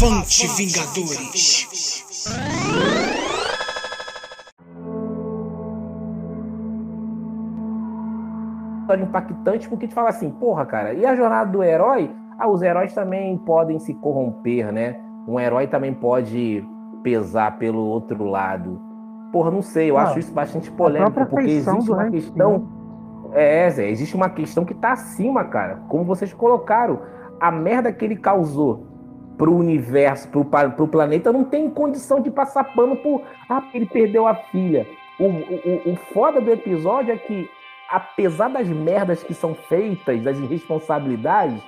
Avante 0.00 0.46
Vingadores! 0.46 2.06
impactante 9.02 9.68
porque 9.68 9.88
te 9.88 9.94
fala 9.94 10.10
assim, 10.10 10.30
porra, 10.30 10.64
cara, 10.64 10.92
e 10.92 11.04
a 11.04 11.16
jornada 11.16 11.50
do 11.50 11.64
herói? 11.64 12.14
Ah, 12.38 12.48
os 12.48 12.62
heróis 12.62 12.94
também 12.94 13.36
podem 13.38 13.80
se 13.80 13.92
corromper, 13.94 14.72
né? 14.72 15.00
Um 15.26 15.40
herói 15.40 15.66
também 15.66 15.92
pode 15.92 16.64
pesar 17.02 17.58
pelo 17.58 17.80
outro 17.80 18.22
lado. 18.22 18.80
Porra, 19.32 19.50
não 19.50 19.62
sei, 19.62 19.90
eu 19.90 19.98
ah, 19.98 20.04
acho 20.04 20.20
isso 20.20 20.32
bastante 20.32 20.70
polêmico, 20.70 21.26
porque 21.26 21.50
existe 21.50 21.90
uma 21.90 22.08
questão. 22.08 22.68
É, 23.32 23.68
Zé, 23.68 23.90
existe 23.90 24.14
uma 24.14 24.30
questão 24.30 24.64
que 24.64 24.74
tá 24.74 24.92
acima, 24.92 25.42
cara. 25.46 25.82
Como 25.88 26.04
vocês 26.04 26.32
colocaram, 26.32 27.00
a 27.40 27.50
merda 27.50 27.92
que 27.92 28.04
ele 28.04 28.16
causou 28.16 28.87
pro 29.38 29.54
universo, 29.54 30.28
pro, 30.28 30.44
pro 30.44 30.88
planeta, 30.88 31.32
não 31.32 31.44
tem 31.44 31.70
condição 31.70 32.20
de 32.20 32.30
passar 32.30 32.64
pano 32.74 32.96
por. 32.96 33.22
Ah, 33.48 33.62
ele 33.72 33.86
perdeu 33.86 34.26
a 34.26 34.34
filha. 34.34 34.86
O, 35.18 35.24
o, 35.24 35.92
o 35.92 35.96
foda 36.12 36.40
do 36.40 36.50
episódio 36.50 37.14
é 37.14 37.16
que, 37.16 37.48
apesar 37.88 38.48
das 38.48 38.68
merdas 38.68 39.22
que 39.22 39.32
são 39.32 39.54
feitas, 39.54 40.20
das 40.22 40.38
irresponsabilidades, 40.38 41.62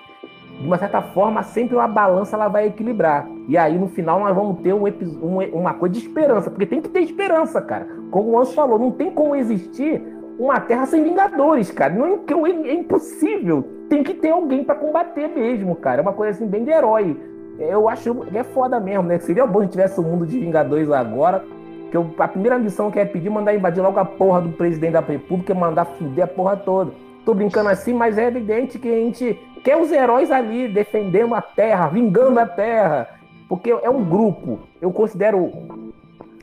de 0.60 0.66
uma 0.66 0.76
certa 0.76 1.00
forma, 1.00 1.42
sempre 1.42 1.74
uma 1.74 1.88
balança 1.88 2.36
ela 2.36 2.48
vai 2.48 2.66
equilibrar. 2.66 3.26
E 3.48 3.56
aí, 3.56 3.78
no 3.78 3.88
final, 3.88 4.20
nós 4.20 4.34
vamos 4.34 4.60
ter 4.60 4.74
um, 4.74 4.84
um, 4.84 5.38
uma 5.58 5.72
coisa 5.74 5.94
de 5.94 6.00
esperança, 6.00 6.50
porque 6.50 6.66
tem 6.66 6.82
que 6.82 6.88
ter 6.90 7.00
esperança, 7.00 7.62
cara. 7.62 7.86
Como 8.10 8.30
o 8.30 8.38
Anso 8.38 8.52
falou, 8.52 8.78
não 8.78 8.90
tem 8.90 9.10
como 9.10 9.34
existir 9.34 10.02
uma 10.38 10.60
Terra 10.60 10.86
sem 10.86 11.02
Vingadores, 11.02 11.70
cara. 11.70 11.94
Não 11.94 12.06
é, 12.06 12.68
é 12.68 12.74
impossível. 12.74 13.64
Tem 13.88 14.02
que 14.02 14.14
ter 14.14 14.30
alguém 14.30 14.62
para 14.62 14.74
combater 14.74 15.28
mesmo, 15.28 15.74
cara. 15.76 16.00
É 16.00 16.02
uma 16.02 16.12
coisa 16.12 16.32
assim, 16.32 16.46
bem 16.46 16.64
de 16.64 16.70
herói. 16.70 17.16
Eu 17.60 17.88
acho 17.88 18.14
que 18.14 18.38
é 18.38 18.42
foda 18.42 18.80
mesmo, 18.80 19.04
né? 19.04 19.18
Seria 19.18 19.46
bom 19.46 19.62
se 19.62 19.68
tivesse 19.68 20.00
o 20.00 20.02
um 20.02 20.06
mundo 20.06 20.26
de 20.26 20.38
Vingadores 20.38 20.90
agora. 20.90 21.44
Que 21.90 21.96
eu, 21.96 22.08
a 22.18 22.28
primeira 22.28 22.58
missão 22.58 22.90
que 22.90 22.98
é 22.98 23.04
pedir 23.04 23.28
mandar 23.30 23.54
invadir 23.54 23.82
logo 23.82 23.98
a 23.98 24.04
porra 24.04 24.40
do 24.40 24.50
presidente 24.50 24.92
da 24.92 25.00
República 25.00 25.54
mandar 25.54 25.84
fuder 25.84 26.24
a 26.24 26.28
porra 26.28 26.56
toda. 26.56 26.92
Tô 27.24 27.34
brincando 27.34 27.68
assim, 27.68 27.92
mas 27.92 28.16
é 28.16 28.26
evidente 28.26 28.78
que 28.78 28.88
a 28.88 28.96
gente 28.96 29.38
quer 29.62 29.76
os 29.76 29.92
heróis 29.92 30.30
ali 30.30 30.68
defendendo 30.68 31.34
a 31.34 31.42
Terra, 31.42 31.88
vingando 31.88 32.40
a 32.40 32.46
Terra. 32.46 33.08
Porque 33.48 33.70
é 33.70 33.90
um 33.90 34.04
grupo. 34.04 34.60
Eu 34.80 34.92
considero 34.92 35.52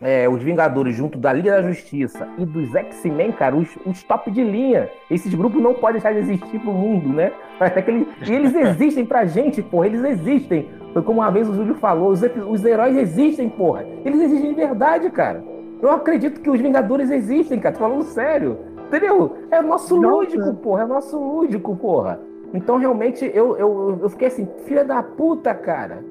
é, 0.02 0.28
os 0.30 0.42
Vingadores 0.44 0.96
junto 0.96 1.18
da 1.18 1.34
Liga 1.34 1.52
da 1.52 1.68
Justiça 1.68 2.28
e 2.38 2.46
dos 2.46 2.76
X-Men, 2.76 3.32
cara, 3.32 3.56
os, 3.56 3.70
os, 3.86 4.04
top 4.04 4.30
de 4.30 4.44
linha. 4.44 4.90
Esses 5.10 5.34
grupos 5.34 5.62
não 5.62 5.74
podem 5.74 5.94
deixar 6.02 6.14
de 6.14 6.20
existir 6.20 6.60
pro 6.60 6.72
mundo, 6.72 7.10
né? 7.10 7.32
Até 7.60 7.82
que 7.82 7.92
eles, 7.92 8.08
e 8.28 8.34
eles 8.34 8.56
existem 8.56 9.06
pra 9.06 9.26
gente, 9.26 9.62
porra. 9.62 9.88
Eles 9.88 10.04
existem. 10.04 10.70
Foi 10.94 11.02
como 11.02 11.20
uma 11.20 11.32
vez 11.32 11.50
o 11.50 11.54
Júlio 11.54 11.76
falou: 11.76 12.10
os, 12.10 12.22
os 12.22 12.66
heróis 12.66 12.96
existem, 12.96 13.50
porra. 13.50 13.86
Eles 14.06 14.22
existem 14.22 14.50
de 14.50 14.56
verdade, 14.56 15.10
cara. 15.10 15.44
Eu 15.82 15.92
acredito 15.92 16.42
que 16.42 16.50
os 16.50 16.60
Vingadores 16.60 17.12
existem, 17.12 17.60
cara. 17.60 17.76
Tô 17.76 17.82
falando 17.82 18.04
sério. 18.04 18.58
Entendeu? 18.88 19.38
É 19.52 19.62
nosso 19.62 19.96
lúdico, 19.96 20.54
porra. 20.56 20.84
É 20.84 20.86
nosso 20.86 21.20
lúdico, 21.20 21.76
porra. 21.76 22.20
Então, 22.54 22.78
realmente, 22.78 23.30
eu, 23.34 23.58
eu, 23.58 24.00
eu 24.02 24.10
fiquei 24.10 24.28
assim, 24.28 24.48
filha 24.66 24.86
da 24.86 25.04
puta, 25.04 25.54
cara. 25.54 26.04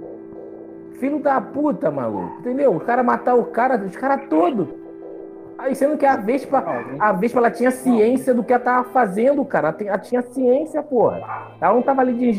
Filho 1.01 1.19
da 1.19 1.41
puta, 1.41 1.91
maluco. 1.91 2.39
Entendeu? 2.41 2.75
O 2.75 2.81
cara 2.81 3.03
matar 3.03 3.35
o 3.35 3.45
cara, 3.45 3.83
os 3.83 3.97
caras 3.97 4.29
todos. 4.29 4.69
Aí 5.59 5.75
sendo 5.75 5.97
que 5.97 6.05
a 6.05 6.17
Vespa, 6.17 6.65
a 6.99 7.13
Vespa 7.13 7.39
ela 7.39 7.51
tinha 7.51 7.71
ciência 7.71 8.35
do 8.35 8.45
que 8.45 8.53
ela 8.53 8.63
tava 8.63 8.89
fazendo, 8.91 9.45
cara. 9.45 9.75
Ela 9.81 9.99
tinha 9.99 10.23
ciência, 10.23 10.83
porra. 10.83 11.51
Ela 11.61 11.75
não 11.75 11.83
tava 11.83 12.03
ali 12.03 12.13
de, 12.13 12.33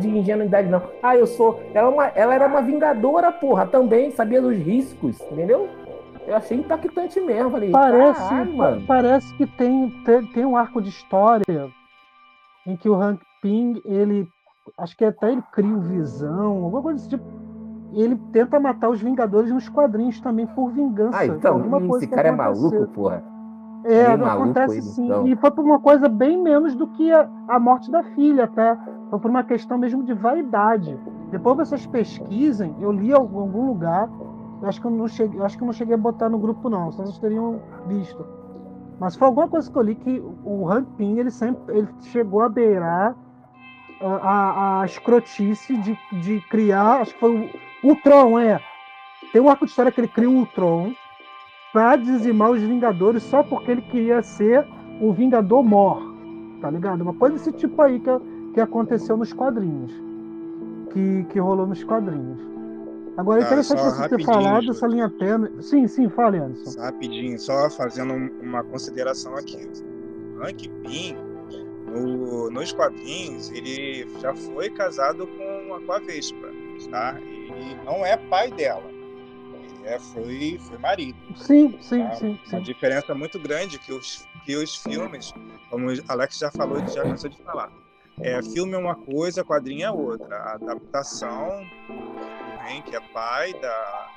de 0.00 0.08
ingenuidade, 0.08 0.68
não. 0.68 0.82
Ah, 1.02 1.16
eu 1.16 1.26
sou. 1.26 1.60
Ela, 1.72 1.88
é 1.88 1.90
uma, 1.90 2.06
ela 2.08 2.34
era 2.34 2.46
uma 2.46 2.62
vingadora, 2.62 3.30
porra, 3.30 3.66
também, 3.66 4.10
sabia 4.10 4.42
dos 4.42 4.56
riscos, 4.56 5.20
entendeu? 5.30 5.68
Eu 6.26 6.36
achei 6.36 6.58
impactante 6.58 7.20
mesmo. 7.20 7.50
Falei, 7.50 7.70
parece, 7.70 8.34
mano. 8.34 8.84
parece 8.86 9.34
que 9.36 9.46
tem, 9.46 9.90
tem, 10.04 10.26
tem 10.26 10.44
um 10.44 10.56
arco 10.56 10.80
de 10.80 10.88
história 10.88 11.70
em 12.66 12.76
que 12.76 12.88
o 12.88 12.94
Hank 12.94 13.20
Pym, 13.40 13.80
ele. 13.84 14.26
Acho 14.78 14.96
que 14.96 15.04
até 15.04 15.30
ele 15.30 15.42
cria 15.52 15.76
visão, 15.76 16.64
alguma 16.64 16.82
coisa 16.82 16.98
desse 16.98 17.10
tipo. 17.10 17.43
E 17.94 18.02
ele 18.02 18.16
tenta 18.32 18.58
matar 18.58 18.90
os 18.90 19.00
Vingadores 19.00 19.52
nos 19.52 19.68
quadrinhos 19.68 20.20
também 20.20 20.46
por 20.48 20.70
vingança. 20.70 21.16
Ah, 21.16 21.26
então, 21.26 21.62
esse 21.96 22.08
cara 22.08 22.28
é 22.28 22.32
maluco, 22.32 22.86
porra. 22.88 23.22
É, 23.84 23.98
é 23.98 24.12
acontece 24.12 24.82
sim. 24.82 25.06
Então. 25.06 25.28
E 25.28 25.36
foi 25.36 25.50
por 25.52 25.64
uma 25.64 25.78
coisa 25.78 26.08
bem 26.08 26.42
menos 26.42 26.74
do 26.74 26.88
que 26.88 27.12
a, 27.12 27.28
a 27.46 27.60
morte 27.60 27.90
da 27.92 28.02
filha, 28.02 28.48
tá? 28.48 28.76
Foi 29.10 29.18
por 29.20 29.30
uma 29.30 29.44
questão 29.44 29.78
mesmo 29.78 30.02
de 30.02 30.12
vaidade. 30.12 30.98
Depois 31.30 31.56
vocês 31.56 31.86
pesquisem, 31.86 32.74
eu 32.80 32.90
li 32.90 33.10
em 33.10 33.12
algum 33.12 33.66
lugar, 33.66 34.08
acho 34.62 34.80
que 34.80 34.86
eu 34.86 34.90
não 34.90 35.06
cheguei, 35.06 35.40
acho 35.40 35.56
que 35.56 35.62
eu 35.62 35.66
não 35.66 35.72
cheguei 35.72 35.94
a 35.94 35.98
botar 35.98 36.28
no 36.28 36.38
grupo 36.38 36.68
não, 36.68 36.90
só 36.90 37.04
vocês 37.04 37.18
teriam 37.18 37.60
visto. 37.86 38.26
Mas 38.98 39.14
foi 39.14 39.28
alguma 39.28 39.46
coisa 39.46 39.70
que 39.70 39.76
eu 39.76 39.82
li 39.82 39.94
que 39.94 40.20
o 40.44 40.66
Pym, 40.96 41.18
ele 41.18 41.30
sempre 41.30 41.76
ele 41.76 41.88
chegou 42.00 42.42
a 42.42 42.48
beirar 42.48 43.14
a, 44.00 44.80
a 44.80 44.84
escrotice 44.84 45.76
de, 45.76 45.98
de 46.20 46.40
criar, 46.48 47.00
acho 47.00 47.14
que 47.14 47.20
foi 47.20 47.50
o 47.84 47.88
Ultron, 47.88 48.38
é. 48.38 48.60
Tem 49.32 49.40
um 49.40 49.48
arco 49.48 49.66
de 49.66 49.70
história 49.70 49.92
que 49.92 50.00
ele 50.00 50.08
cria 50.08 50.28
o 50.28 50.38
Ultron 50.38 50.94
pra 51.72 51.96
dizimar 51.96 52.50
os 52.50 52.62
Vingadores 52.62 53.22
só 53.24 53.42
porque 53.42 53.70
ele 53.70 53.82
queria 53.82 54.22
ser 54.22 54.66
o 55.00 55.12
Vingador 55.12 55.62
Mor, 55.62 56.00
tá 56.60 56.70
ligado? 56.70 57.02
Uma 57.02 57.14
coisa 57.14 57.36
desse 57.36 57.52
tipo 57.52 57.80
aí 57.82 58.00
que, 58.00 58.10
que 58.54 58.60
aconteceu 58.60 59.16
nos 59.16 59.32
quadrinhos. 59.32 59.92
Que, 60.92 61.24
que 61.30 61.38
rolou 61.38 61.66
nos 61.66 61.82
quadrinhos. 61.84 62.40
Agora, 63.16 63.40
é 63.40 63.44
interessante 63.44 63.82
você 63.82 64.08
ter 64.08 64.24
falado 64.24 64.66
dessa 64.66 64.86
linha 64.86 65.08
tênue. 65.08 65.62
Sim, 65.62 65.86
sim, 65.86 66.08
fale, 66.08 66.38
Anderson. 66.38 66.80
Rapidinho, 66.80 67.38
só 67.38 67.68
fazendo 67.70 68.14
uma 68.40 68.62
consideração 68.64 69.34
aqui. 69.36 69.68
Hank 70.40 70.68
Pym, 70.82 71.16
no, 71.86 72.50
nos 72.50 72.72
quadrinhos, 72.72 73.50
ele 73.50 74.06
já 74.20 74.34
foi 74.34 74.70
casado 74.70 75.26
com 75.26 75.74
a, 75.74 75.80
com 75.80 75.92
a 75.92 75.98
Vespa, 75.98 76.48
tá? 76.90 77.18
E 77.56 77.74
não 77.84 78.04
é 78.04 78.16
pai 78.16 78.50
dela. 78.50 78.84
Ele 78.84 79.86
é, 79.86 79.98
foi, 79.98 80.58
foi 80.60 80.78
marido. 80.78 81.18
Sim, 81.36 81.76
sim, 81.80 82.02
tá? 82.02 82.14
sim, 82.14 82.38
sim. 82.44 82.56
Uma 82.56 82.62
diferença 82.62 83.14
muito 83.14 83.38
grande 83.38 83.78
que 83.78 83.92
os, 83.92 84.26
que 84.44 84.56
os 84.56 84.76
filmes, 84.76 85.32
como 85.70 85.90
o 85.90 85.94
Alex 86.08 86.38
já 86.38 86.50
falou, 86.50 86.78
já 86.86 87.02
cansou 87.02 87.30
de 87.30 87.36
falar. 87.42 87.70
É, 88.20 88.40
filme 88.42 88.74
é 88.74 88.78
uma 88.78 88.94
coisa, 88.94 89.44
quadrinho 89.44 89.84
é 89.84 89.90
outra. 89.90 90.36
A 90.36 90.54
adaptação 90.54 91.66
do 91.88 92.82
que 92.82 92.96
é 92.96 93.00
pai 93.12 93.52
da, 93.54 94.08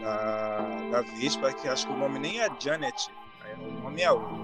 da, 0.00 0.58
da 0.90 1.00
Vespa, 1.16 1.52
que 1.52 1.66
acho 1.66 1.86
que 1.86 1.92
o 1.92 1.96
nome 1.96 2.18
nem 2.18 2.40
é 2.40 2.48
Janet, 2.60 3.10
o 3.58 3.82
nome 3.82 4.02
é 4.02 4.12
outro. 4.12 4.36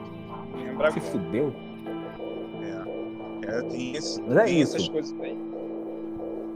Lembra 0.55 0.91
Se 0.91 1.01
fudeu? 1.01 1.55
É, 3.47 3.63
tem, 3.63 3.97
esse, 3.97 4.21
mas 4.23 4.37
é 4.37 4.45
tem 4.45 4.61
isso. 4.61 4.77
essas 4.77 4.89
coisas 4.89 5.21
aí. 5.21 5.37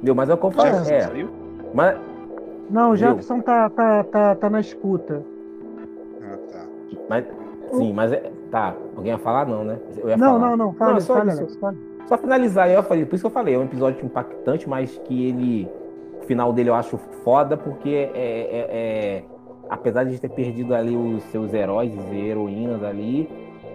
Deu, 0.03 0.15
mas 0.15 0.29
é 0.29 0.33
eu 0.33 0.51
falei. 0.51 0.95
É. 0.95 1.44
Mas... 1.75 1.99
Não, 2.71 2.93
o 2.93 2.97
Jefferson 2.97 3.41
tá, 3.41 3.69
tá, 3.69 4.05
tá, 4.05 4.35
tá 4.37 4.49
na 4.49 4.61
escuta. 4.61 5.23
Ah, 6.23 6.39
tá. 6.51 6.67
Mas, 7.11 7.25
sim, 7.73 7.93
mas 7.93 8.13
é, 8.13 8.31
tá. 8.51 8.75
Alguém 8.97 9.13
ia 9.13 9.19
falar, 9.19 9.47
não, 9.47 9.65
né? 9.65 9.79
Eu 9.99 10.09
ia 10.09 10.17
não, 10.17 10.39
falar. 10.39 10.51
não, 10.51 10.57
não, 10.57 10.73
fala, 10.73 10.93
não, 10.93 11.01
só, 11.01 11.15
fala, 11.17 11.33
só, 11.33 11.75
só 12.07 12.19
finalizar, 12.19 12.71
eu 12.71 12.83
falei, 12.83 13.05
por 13.05 13.17
isso 13.17 13.23
que 13.23 13.27
eu 13.27 13.31
falei, 13.31 13.55
é 13.55 13.59
um 13.59 13.65
episódio 13.65 14.05
impactante, 14.05 14.69
mas 14.69 14.97
que 15.05 15.29
ele. 15.29 15.69
O 16.23 16.27
final 16.27 16.55
dele 16.55 16.71
eu 16.71 16.75
acho 16.75 16.97
foda, 17.23 17.55
porque 17.55 18.11
é, 18.15 18.19
é, 18.19 18.69
é 18.71 19.25
apesar 19.69 20.05
de 20.05 20.19
ter 20.19 20.31
perdido 20.31 20.75
ali 20.75 20.97
os 20.97 21.23
seus 21.25 21.53
heróis 21.53 21.93
e 22.13 22.17
heroínas 22.17 22.83
ali, 22.83 23.29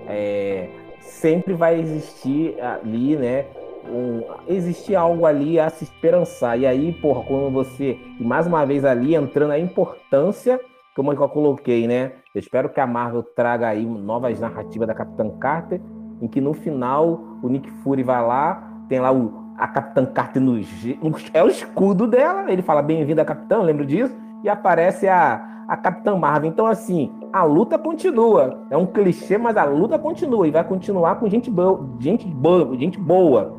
é, 0.08 0.70
sempre 1.00 1.54
vai 1.54 1.80
existir 1.80 2.56
ali, 2.62 3.16
né? 3.16 3.46
Um, 3.88 4.22
existir 4.48 4.96
algo 4.96 5.26
ali 5.26 5.60
a 5.60 5.70
se 5.70 5.84
esperançar. 5.84 6.60
E 6.60 6.66
aí, 6.66 6.94
porra, 6.94 7.24
quando 7.24 7.52
você. 7.52 7.98
E 8.20 8.24
mais 8.24 8.46
uma 8.46 8.66
vez 8.66 8.84
ali, 8.86 9.16
entrando 9.16 9.52
a 9.52 9.60
importância, 9.60 10.60
como 10.96 11.14
eu 11.14 11.30
coloquei, 11.30 11.88
né? 11.88 12.14
Eu 12.36 12.40
espero 12.40 12.70
que 12.70 12.80
a 12.80 12.86
Marvel 12.86 13.24
traga 13.24 13.70
aí 13.70 13.86
novas 13.86 14.40
narrativas 14.40 14.88
da 14.88 14.94
Capitã 14.94 15.30
Carter, 15.40 15.81
em 16.22 16.28
que 16.28 16.42
no 16.42 16.54
final 16.54 17.22
o 17.42 17.48
Nick 17.48 17.70
Fury 17.72 18.04
vai 18.04 18.22
lá, 18.26 18.62
tem 18.88 19.00
lá 19.00 19.12
o, 19.12 19.54
a 19.58 19.68
Capitã 19.68 20.06
Carter 20.06 20.42
no 20.42 20.60
é 21.34 21.44
o 21.44 21.48
escudo 21.48 22.06
dela, 22.06 22.52
ele 22.52 22.62
fala 22.62 22.82
bem-vinda 22.82 23.25
Capitã, 23.25 23.62
lembro 23.62 23.86
disso, 23.86 24.16
e 24.44 24.50
aparece 24.50 25.08
a, 25.08 25.66
a 25.68 25.78
Capitã 25.78 26.16
Marvel. 26.16 26.50
Então, 26.50 26.66
assim, 26.66 27.12
a 27.32 27.44
luta 27.44 27.78
continua. 27.78 28.66
É 28.70 28.78
um 28.78 28.86
clichê, 28.86 29.38
mas 29.38 29.56
a 29.58 29.64
luta 29.64 29.98
continua 29.98 30.48
e 30.48 30.52
vai 30.52 30.64
continuar 30.64 31.16
com 31.16 31.30
gente 31.30 31.50
boa, 31.50 31.88
gente 32.00 32.28
boa, 32.28 32.78
gente 32.78 33.00
boa. 33.00 33.59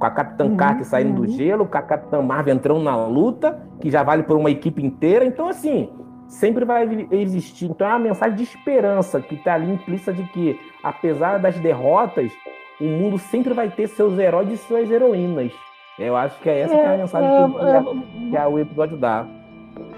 Com 0.00 0.06
a 0.06 0.10
Capitã 0.10 0.46
uhum, 0.46 0.56
Carter 0.56 0.86
saindo 0.86 1.20
uhum. 1.20 1.26
do 1.26 1.28
gelo, 1.30 1.66
com 1.66 1.76
a 1.76 1.82
Capitã 1.82 2.22
Marvel 2.22 2.54
entrando 2.54 2.82
na 2.82 2.96
luta, 3.06 3.60
que 3.80 3.90
já 3.90 4.02
vale 4.02 4.22
por 4.22 4.34
uma 4.34 4.50
equipe 4.50 4.82
inteira. 4.82 5.26
Então, 5.26 5.46
assim, 5.46 5.90
sempre 6.26 6.64
vai 6.64 7.06
existir. 7.10 7.66
Então, 7.66 7.86
é 7.86 7.90
uma 7.90 7.98
mensagem 7.98 8.34
de 8.34 8.42
esperança 8.42 9.20
que 9.20 9.34
está 9.34 9.54
ali 9.54 9.70
implícita 9.70 10.10
de 10.10 10.24
que, 10.28 10.58
apesar 10.82 11.38
das 11.38 11.58
derrotas, 11.58 12.32
o 12.80 12.84
mundo 12.84 13.18
sempre 13.18 13.52
vai 13.52 13.68
ter 13.68 13.88
seus 13.88 14.18
heróis 14.18 14.50
e 14.50 14.56
suas 14.56 14.90
heroínas. 14.90 15.52
Eu 15.98 16.16
acho 16.16 16.40
que 16.40 16.48
é 16.48 16.60
essa 16.60 16.74
é, 16.74 16.76
que 16.78 16.82
é 16.82 16.94
a 16.94 16.96
mensagem 16.96 17.28
é, 17.28 17.48
que, 17.48 18.36
é, 18.36 18.40
que, 18.40 18.46
o 18.46 18.58
episódio 18.58 18.96
dá. 18.96 19.26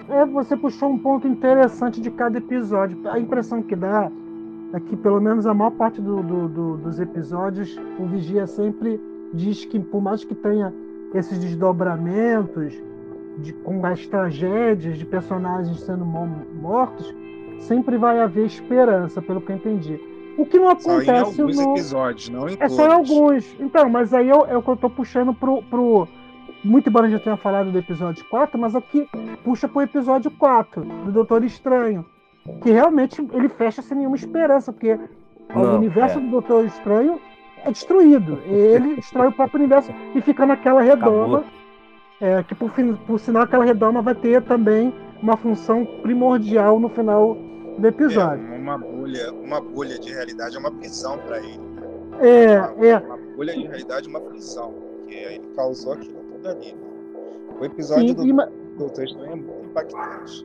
É, 0.08 0.26
você 0.26 0.56
puxou 0.56 0.90
um 0.90 0.98
ponto 0.98 1.28
interessante 1.28 2.00
de 2.00 2.10
cada 2.10 2.38
episódio. 2.38 2.98
A 3.08 3.20
impressão 3.20 3.62
que 3.62 3.76
dá 3.76 4.10
é 4.74 4.80
que, 4.80 4.96
pelo 4.96 5.20
menos 5.20 5.46
a 5.46 5.54
maior 5.54 5.70
parte 5.70 6.00
do, 6.00 6.22
do, 6.24 6.48
do, 6.48 6.76
dos 6.78 6.98
episódios, 6.98 7.78
o 8.00 8.06
Vigia 8.06 8.48
sempre 8.48 9.00
diz 9.32 9.64
que, 9.64 9.78
por 9.78 10.00
mais 10.00 10.24
que 10.24 10.34
tenha 10.34 10.72
esses 11.14 11.38
desdobramentos, 11.38 12.74
de, 13.38 13.52
com 13.52 13.84
as 13.86 14.06
tragédias 14.06 14.98
de 14.98 15.06
personagens 15.06 15.80
sendo 15.80 16.04
mortos, 16.04 17.14
sempre 17.60 17.96
vai 17.96 18.20
haver 18.20 18.46
esperança, 18.46 19.22
pelo 19.22 19.40
que 19.40 19.52
eu 19.52 19.56
entendi. 19.56 20.00
O 20.36 20.46
que 20.46 20.58
não 20.58 20.70
acontece 20.70 21.06
só 21.06 21.12
em 21.12 21.18
alguns 21.18 21.56
no... 21.56 21.72
episódios, 21.72 22.28
não 22.28 22.48
em 22.48 22.54
É 22.54 22.56
todos. 22.56 22.76
só 22.76 22.86
em 22.86 22.92
alguns. 22.92 23.60
Então, 23.60 23.88
mas 23.88 24.14
aí 24.14 24.30
é 24.30 24.56
o 24.56 24.62
que 24.62 24.68
eu 24.68 24.76
tô 24.76 24.88
puxando 24.88 25.34
pro, 25.34 25.62
pro. 25.64 26.08
Muito 26.64 26.88
embora 26.88 27.10
já 27.10 27.18
tenha 27.18 27.36
falado 27.36 27.70
do 27.70 27.78
episódio 27.78 28.24
4, 28.30 28.58
mas 28.58 28.74
aqui 28.74 29.08
puxa 29.44 29.68
pro 29.68 29.82
episódio 29.82 30.30
4, 30.30 30.82
do 30.82 31.12
Doutor 31.12 31.44
Estranho. 31.44 32.04
Que 32.62 32.70
realmente 32.70 33.20
ele 33.32 33.48
fecha 33.48 33.82
sem 33.82 33.98
nenhuma 33.98 34.16
esperança, 34.16 34.72
porque 34.72 34.98
não, 35.54 35.62
o 35.62 35.76
universo 35.76 36.18
é. 36.18 36.20
do 36.20 36.30
Doutor 36.30 36.64
Estranho 36.64 37.20
é 37.64 37.70
destruído. 37.70 38.38
Ele 38.46 38.96
destrói 38.96 39.28
o 39.28 39.32
próprio 39.32 39.60
universo 39.60 39.92
e 40.14 40.20
fica 40.20 40.46
naquela 40.46 40.82
redoma. 40.82 41.44
É, 42.20 42.42
que 42.44 42.54
por, 42.54 42.70
por 43.06 43.18
sinal 43.18 43.42
aquela 43.42 43.64
redoma 43.64 44.00
vai 44.00 44.14
ter 44.14 44.42
também 44.42 44.94
uma 45.20 45.36
função 45.36 45.84
primordial 46.02 46.78
no 46.78 46.88
final 46.88 47.36
do 47.78 47.86
episódio. 47.86 48.46
É 48.52 48.58
uma 48.58 48.78
bolha, 48.78 49.32
uma 49.32 49.60
bolha 49.60 49.98
de 49.98 50.12
realidade, 50.12 50.56
é 50.56 50.58
uma 50.58 50.70
prisão 50.70 51.18
para 51.18 51.38
ele. 51.38 51.60
É, 52.20 52.60
uma, 52.60 52.86
é. 52.86 52.98
Uma 52.98 53.16
bolha 53.36 53.54
de 53.54 53.66
realidade, 53.66 54.08
uma 54.08 54.20
prisão, 54.20 54.72
porque 54.72 55.14
ele 55.14 55.42
causou 55.56 55.94
aquilo 55.94 56.20
tudo 56.32 56.48
ali. 56.48 56.72
Né? 56.72 56.78
O 57.60 57.64
episódio 57.64 58.08
Sim, 58.08 58.14
do 58.14 58.42
e... 58.42 58.48
Doutor 58.78 59.04
Estranho 59.04 59.32
é 59.32 59.36
muito 59.36 59.64
impactante. 59.66 60.44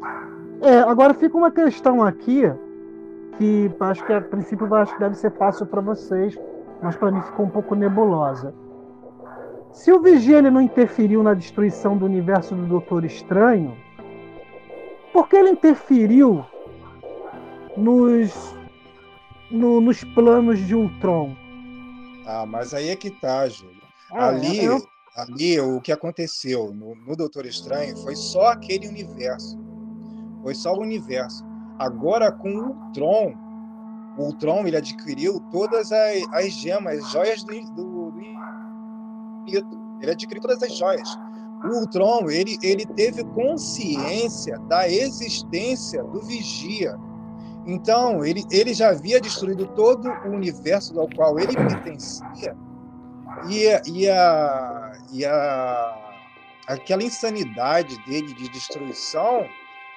É, 0.61 0.79
agora 0.79 1.13
fica 1.13 1.37
uma 1.37 1.51
questão 1.51 2.03
aqui 2.03 2.41
que 3.37 3.71
acho 3.79 4.05
que 4.05 4.13
a 4.13 4.21
princípio 4.21 4.73
acho 4.73 4.93
que 4.93 4.99
deve 4.99 5.15
ser 5.15 5.31
fácil 5.31 5.65
para 5.65 5.81
vocês, 5.81 6.37
mas 6.81 6.95
para 6.95 7.11
mim 7.11 7.21
ficou 7.21 7.45
um 7.45 7.49
pouco 7.49 7.75
nebulosa. 7.75 8.53
Se 9.71 9.91
o 9.91 10.01
Vigia 10.01 10.39
ele 10.39 10.49
não 10.49 10.61
interferiu 10.61 11.21
na 11.21 11.33
destruição 11.33 11.97
do 11.97 12.05
universo 12.05 12.55
do 12.55 12.65
Doutor 12.65 13.05
Estranho, 13.05 13.77
por 15.13 15.27
que 15.27 15.35
ele 15.35 15.51
interferiu 15.51 16.45
nos, 17.75 18.55
no, 19.51 19.79
nos 19.79 20.03
planos 20.03 20.59
de 20.59 20.75
Ultron? 20.75 21.35
Ah, 22.25 22.45
mas 22.45 22.73
aí 22.73 22.89
é 22.89 22.95
que 22.95 23.11
tá, 23.11 23.47
Júlio. 23.47 23.77
É, 24.13 24.19
ali, 24.19 24.63
eu... 24.63 24.81
ali, 25.15 25.59
o 25.59 25.79
que 25.79 25.91
aconteceu 25.91 26.73
no, 26.73 26.95
no 26.95 27.15
Doutor 27.15 27.45
Estranho 27.45 27.95
foi 27.97 28.15
só 28.15 28.47
aquele 28.47 28.87
universo. 28.87 29.57
Foi 30.41 30.55
só 30.55 30.73
o 30.73 30.81
universo. 30.81 31.45
Agora, 31.77 32.31
com 32.31 32.49
o 32.49 32.67
Ultron, 32.69 33.33
o 34.17 34.23
Ultron 34.23 34.65
ele 34.65 34.77
adquiriu 34.77 35.39
todas 35.51 35.91
as, 35.91 36.23
as 36.33 36.51
gemas, 36.53 36.97
as 36.97 37.11
joias 37.11 37.43
do, 37.43 37.53
do, 37.71 38.11
do 38.11 38.21
Ele 40.01 40.11
adquiriu 40.11 40.41
todas 40.41 40.61
as 40.63 40.75
joias. 40.75 41.17
O 41.63 41.79
Ultron 41.79 42.29
ele, 42.29 42.57
ele 42.61 42.85
teve 42.85 43.23
consciência 43.25 44.57
da 44.67 44.89
existência 44.89 46.03
do 46.03 46.21
Vigia. 46.21 46.95
Então, 47.65 48.23
ele, 48.23 48.45
ele 48.51 48.73
já 48.73 48.89
havia 48.89 49.19
destruído 49.19 49.67
todo 49.67 50.07
o 50.25 50.29
universo 50.29 50.97
ao 50.99 51.09
qual 51.15 51.37
ele 51.37 51.53
pertencia. 51.53 52.55
E, 53.49 53.65
e, 53.91 54.09
a, 54.09 54.93
e 55.11 55.25
a, 55.25 56.15
aquela 56.67 57.03
insanidade 57.03 57.97
dele 58.05 58.33
de 58.33 58.49
destruição 58.49 59.45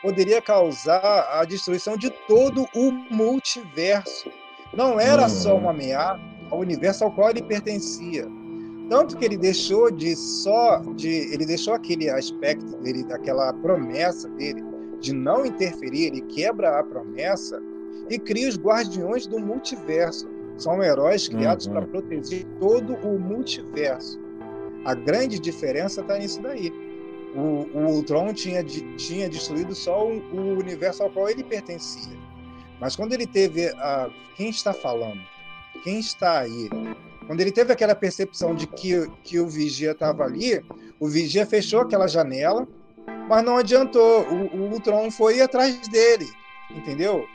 poderia 0.03 0.41
causar 0.41 1.29
a 1.33 1.45
destruição 1.45 1.97
de 1.97 2.11
todo 2.27 2.67
o 2.75 2.91
multiverso. 2.91 4.31
Não 4.73 4.99
era 4.99 5.29
só 5.29 5.57
uma 5.57 5.71
ameaça 5.71 6.21
ao 6.51 6.61
universo 6.61 7.05
ao 7.05 7.13
qual 7.13 7.31
ele 7.31 7.43
pertencia. 7.43 8.27
Tanto 8.89 9.17
que 9.17 9.25
ele 9.25 9.37
deixou 9.37 9.91
de 9.91 10.17
só 10.17 10.79
de 10.97 11.33
ele 11.33 11.47
deixou 11.47 11.75
aquele 11.75 12.11
aspecto 12.11 12.77
dele, 12.79 13.05
daquela 13.05 13.53
promessa 13.53 14.29
dele 14.31 14.65
de 15.01 15.15
não 15.15 15.47
interferir, 15.47 16.07
ele 16.07 16.21
quebra 16.23 16.79
a 16.79 16.85
promessa 16.85 17.63
e 18.11 18.19
cria 18.19 18.49
os 18.49 18.59
guardiões 18.59 19.27
do 19.27 19.39
multiverso. 19.39 20.29
São 20.57 20.83
heróis 20.83 21.27
criados 21.27 21.67
uhum. 21.67 21.73
para 21.73 21.87
proteger 21.87 22.45
todo 22.59 22.95
o 22.97 23.19
multiverso. 23.19 24.21
A 24.85 24.95
grande 24.95 25.39
diferença 25.39 26.01
está 26.01 26.19
nisso 26.19 26.43
daí 26.43 26.71
o, 27.35 27.69
o 27.73 27.87
Ultron 27.97 28.33
tinha, 28.33 28.63
tinha 28.65 29.29
destruído 29.29 29.75
só 29.75 30.07
o, 30.07 30.19
o, 30.33 30.59
universo 30.59 31.03
ao 31.03 31.11
qual 31.11 31.29
ele 31.29 31.45
pertencia. 31.45 32.13
Mas 32.81 32.97
quando 32.97 33.13
ele 33.13 33.27
teve 33.27 33.69
a. 33.69 34.11
Quem 34.37 34.49
está 34.49 34.73
falando? 34.73 35.21
Quem 35.85 36.01
está 36.01 36.41
aí? 36.41 36.69
Quando 37.27 37.41
ele 37.41 37.53
teve 37.53 37.73
aquela 37.73 37.95
percepção 37.95 38.55
de 38.55 38.67
que, 38.67 39.09
que 39.23 39.39
o 39.39 39.49
Vigia 39.49 39.93
estava 39.93 40.25
ali, 40.25 40.65
o 40.99 41.09
Vigia 41.09 41.47
fechou 41.47 41.81
aquela 41.81 42.09
janela, 42.09 42.67
mas 43.29 43.45
não 43.45 43.57
adiantou. 43.57 44.23
O, 44.23 44.57
o 44.57 44.73
Ultron 44.73 45.11
foi 45.11 45.41
atrás 45.41 45.87
dele, 45.89 46.29
entendeu? 46.71 47.27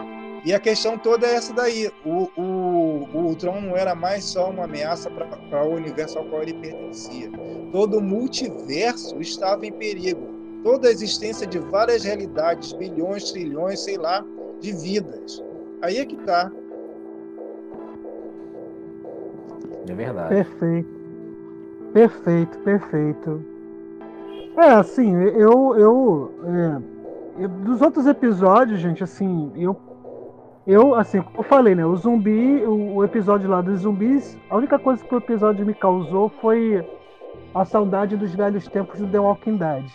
E 0.43 0.53
a 0.53 0.59
questão 0.59 0.97
toda 0.97 1.25
é 1.25 1.35
essa 1.35 1.53
daí. 1.53 1.91
O, 2.05 2.29
o, 2.35 2.54
o 2.85 3.17
Ultron 3.17 3.61
não 3.61 3.75
era 3.75 3.95
mais 3.95 4.23
só 4.23 4.49
uma 4.49 4.65
ameaça 4.65 5.09
para 5.09 5.63
o 5.63 5.75
universo 5.75 6.17
ao 6.19 6.25
qual 6.25 6.41
ele 6.41 6.53
pertencia. 6.53 7.29
Todo 7.71 7.97
o 7.97 8.01
multiverso 8.01 9.19
estava 9.19 9.65
em 9.65 9.71
perigo. 9.71 10.33
Toda 10.63 10.87
a 10.87 10.91
existência 10.91 11.45
de 11.45 11.59
várias 11.59 12.03
realidades, 12.03 12.73
bilhões, 12.73 13.31
trilhões, 13.31 13.79
sei 13.79 13.97
lá, 13.97 14.25
de 14.59 14.71
vidas. 14.71 15.43
Aí 15.81 15.97
é 15.97 16.05
que 16.05 16.17
tá. 16.17 16.51
É 19.87 19.93
verdade. 19.93 20.29
Perfeito. 20.29 20.89
Perfeito, 21.93 22.57
perfeito. 22.59 23.45
É, 24.57 24.71
assim, 24.71 25.13
eu. 25.13 25.75
eu, 25.77 26.31
é, 26.43 27.43
eu 27.43 27.49
dos 27.49 27.81
outros 27.81 28.07
episódios, 28.07 28.79
gente, 28.79 29.03
assim, 29.03 29.51
eu 29.55 29.73
eu, 30.67 30.95
assim, 30.95 31.21
como 31.21 31.39
eu 31.39 31.43
falei, 31.43 31.75
né? 31.75 31.85
O 31.85 31.95
zumbi, 31.95 32.63
o, 32.63 32.95
o, 32.95 33.03
episódio 33.03 33.47
lá 33.47 33.61
dos 33.61 33.81
zumbis, 33.81 34.37
a 34.49 34.57
única 34.57 34.79
coisa 34.79 35.03
que 35.03 35.13
o 35.13 35.19
episódio 35.19 35.65
me 35.65 35.75
causou 35.75 36.29
foi 36.41 36.83
a 37.53 37.63
saudade 37.63 38.17
dos 38.17 38.33
velhos 38.33 38.67
tempos 38.67 38.99
do 38.99 39.07
The 39.07 39.19
Walking 39.19 39.57
Dead. 39.57 39.85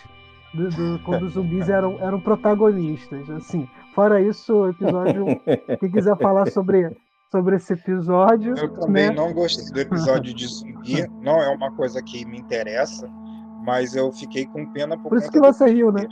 Do, 0.53 0.69
do, 0.69 0.99
quando 1.03 1.23
os 1.23 1.33
zumbis 1.33 1.67
eram, 1.67 1.97
eram 1.99 2.21
protagonistas. 2.21 3.29
Assim, 3.29 3.67
fora 3.93 4.21
isso, 4.21 4.53
o 4.53 4.69
episódio. 4.69 5.25
quem 5.79 5.91
quiser 5.91 6.17
falar 6.17 6.49
sobre, 6.49 6.95
sobre 7.29 7.57
esse 7.57 7.73
episódio. 7.73 8.57
Eu 8.57 8.73
também 8.75 9.09
né? 9.09 9.15
não 9.15 9.33
gostei 9.33 9.69
do 9.73 9.79
episódio 9.81 10.33
de 10.33 10.47
zumbi. 10.47 11.05
Não 11.21 11.41
é 11.41 11.49
uma 11.49 11.71
coisa 11.73 12.01
que 12.01 12.25
me 12.25 12.37
interessa, 12.37 13.09
mas 13.65 13.93
eu 13.93 14.09
fiquei 14.13 14.45
com 14.45 14.65
pena 14.71 14.97
por, 14.97 15.09
por 15.09 15.17
isso 15.17 15.29
que 15.29 15.39
você 15.39 15.65
riu, 15.65 15.91
né? 15.91 16.07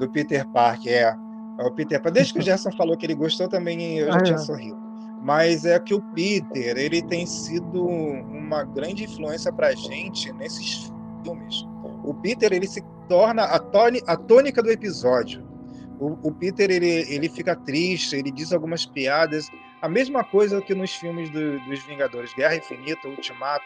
Do 0.00 0.10
Peter 0.10 0.44
Parker, 0.48 0.92
é. 0.92 1.27
É 1.58 1.62
o 1.62 1.72
Peter 1.72 2.00
Pan. 2.00 2.12
Desde 2.12 2.32
que 2.32 2.38
o 2.38 2.42
Gerson 2.42 2.70
falou 2.72 2.96
que 2.96 3.04
ele 3.04 3.14
gostou, 3.14 3.48
também 3.48 3.98
eu 3.98 4.06
já 4.06 4.18
ah, 4.18 4.22
tinha 4.22 4.36
é. 4.36 4.38
sorrido. 4.38 4.78
Mas 5.20 5.64
é 5.64 5.78
que 5.80 5.92
o 5.92 6.00
Peter, 6.12 6.76
ele 6.76 7.02
tem 7.02 7.26
sido 7.26 7.84
uma 7.84 8.62
grande 8.62 9.04
influência 9.04 9.52
para 9.52 9.68
a 9.68 9.74
gente 9.74 10.32
nesses 10.34 10.90
filmes. 11.24 11.66
O 12.04 12.14
Peter, 12.14 12.52
ele 12.52 12.68
se 12.68 12.82
torna 13.08 13.42
a, 13.42 13.56
a 13.56 14.16
tônica 14.16 14.62
do 14.62 14.70
episódio. 14.70 15.44
O, 15.98 16.28
o, 16.28 16.32
Peter, 16.32 16.70
ele, 16.70 17.04
ele 17.12 17.28
fica 17.28 17.56
triste, 17.56 18.14
ele 18.14 18.30
diz 18.30 18.52
algumas 18.52 18.86
piadas. 18.86 19.50
A 19.82 19.88
mesma 19.88 20.22
coisa 20.22 20.62
que 20.62 20.74
nos 20.74 20.94
filmes 20.94 21.28
do, 21.30 21.58
dos 21.64 21.82
Vingadores, 21.82 22.32
Guerra 22.34 22.54
Infinita, 22.54 23.08
Ultimato, 23.08 23.64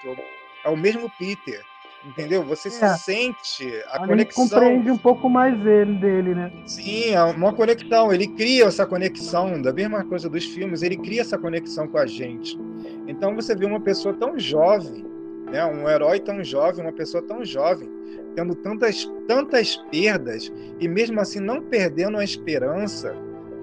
é 0.65 0.69
o 0.71 0.77
mesmo 0.77 1.11
Peter 1.19 1.63
Entendeu? 2.05 2.43
Você 2.45 2.69
é. 2.69 2.71
se 2.71 2.99
sente 2.99 3.83
a, 3.87 3.97
a 3.97 4.07
conexão. 4.07 4.49
compreende 4.49 4.91
um 4.91 4.99
pouco 4.99 5.31
mais 5.31 5.55
ele 5.65 5.95
dele, 5.95 6.35
né? 6.35 6.53
Sim, 6.67 7.11
é 7.11 7.23
uma 7.23 7.53
conexão. 7.53 8.13
Ele 8.13 8.27
cria 8.27 8.65
essa 8.65 8.85
conexão, 8.85 9.63
da 9.63 9.73
mesma 9.73 10.05
coisa 10.05 10.29
dos 10.29 10.45
filmes, 10.45 10.83
ele 10.83 10.97
cria 10.97 11.21
essa 11.21 11.39
conexão 11.39 11.87
com 11.87 11.99
a 11.99 12.07
gente. 12.07 12.59
Então 13.07 13.35
você 13.37 13.55
vê 13.55 13.65
uma 13.65 13.81
pessoa 13.81 14.15
tão 14.15 14.39
jovem, 14.39 15.05
né? 15.51 15.65
um 15.65 15.89
herói 15.89 16.19
tão 16.19 16.43
jovem, 16.43 16.85
uma 16.85 16.93
pessoa 16.93 17.23
tão 17.23 17.45
jovem, 17.45 17.89
tendo 18.35 18.55
tantas, 18.57 19.09
tantas 19.29 19.77
perdas, 19.91 20.53
e 20.81 20.89
mesmo 20.89 21.21
assim 21.21 21.39
não 21.39 21.63
perdendo 21.63 22.19
a 22.19 22.25
esperança. 22.25 23.15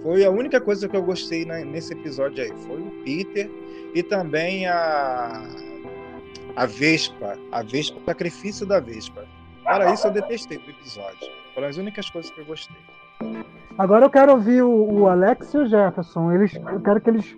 Foi 0.02 0.24
a 0.24 0.32
única 0.32 0.62
coisa 0.62 0.88
que 0.88 0.96
eu 0.96 1.04
gostei 1.04 1.44
nesse 1.44 1.92
episódio 1.92 2.42
aí. 2.42 2.52
Foi 2.66 2.78
o 2.78 2.90
Peter 3.04 3.50
e 3.94 4.02
também 4.02 4.66
a, 4.66 5.44
a 6.56 6.66
Vespa, 6.66 7.38
a 7.52 7.62
Vespa, 7.62 8.00
o 8.00 8.06
sacrifício 8.06 8.66
da 8.66 8.80
Vespa. 8.80 9.26
Para 9.64 9.94
isso 9.94 10.08
eu 10.08 10.12
detestei 10.12 10.58
o 10.58 10.70
episódio. 10.70 11.30
Foram 11.54 11.68
as 11.68 11.78
únicas 11.78 12.10
coisas 12.10 12.32
que 12.32 12.40
eu 12.40 12.46
gostei. 12.46 12.76
Agora 13.78 14.06
eu 14.06 14.10
quero 14.10 14.32
ouvir 14.34 14.62
o, 14.62 15.02
o 15.02 15.08
Alex 15.08 15.54
e 15.54 15.58
o 15.58 15.66
Jefferson. 15.66 16.32
Eles, 16.32 16.54
eu 16.56 16.82
quero 16.82 17.02
que 17.02 17.10
eles. 17.10 17.38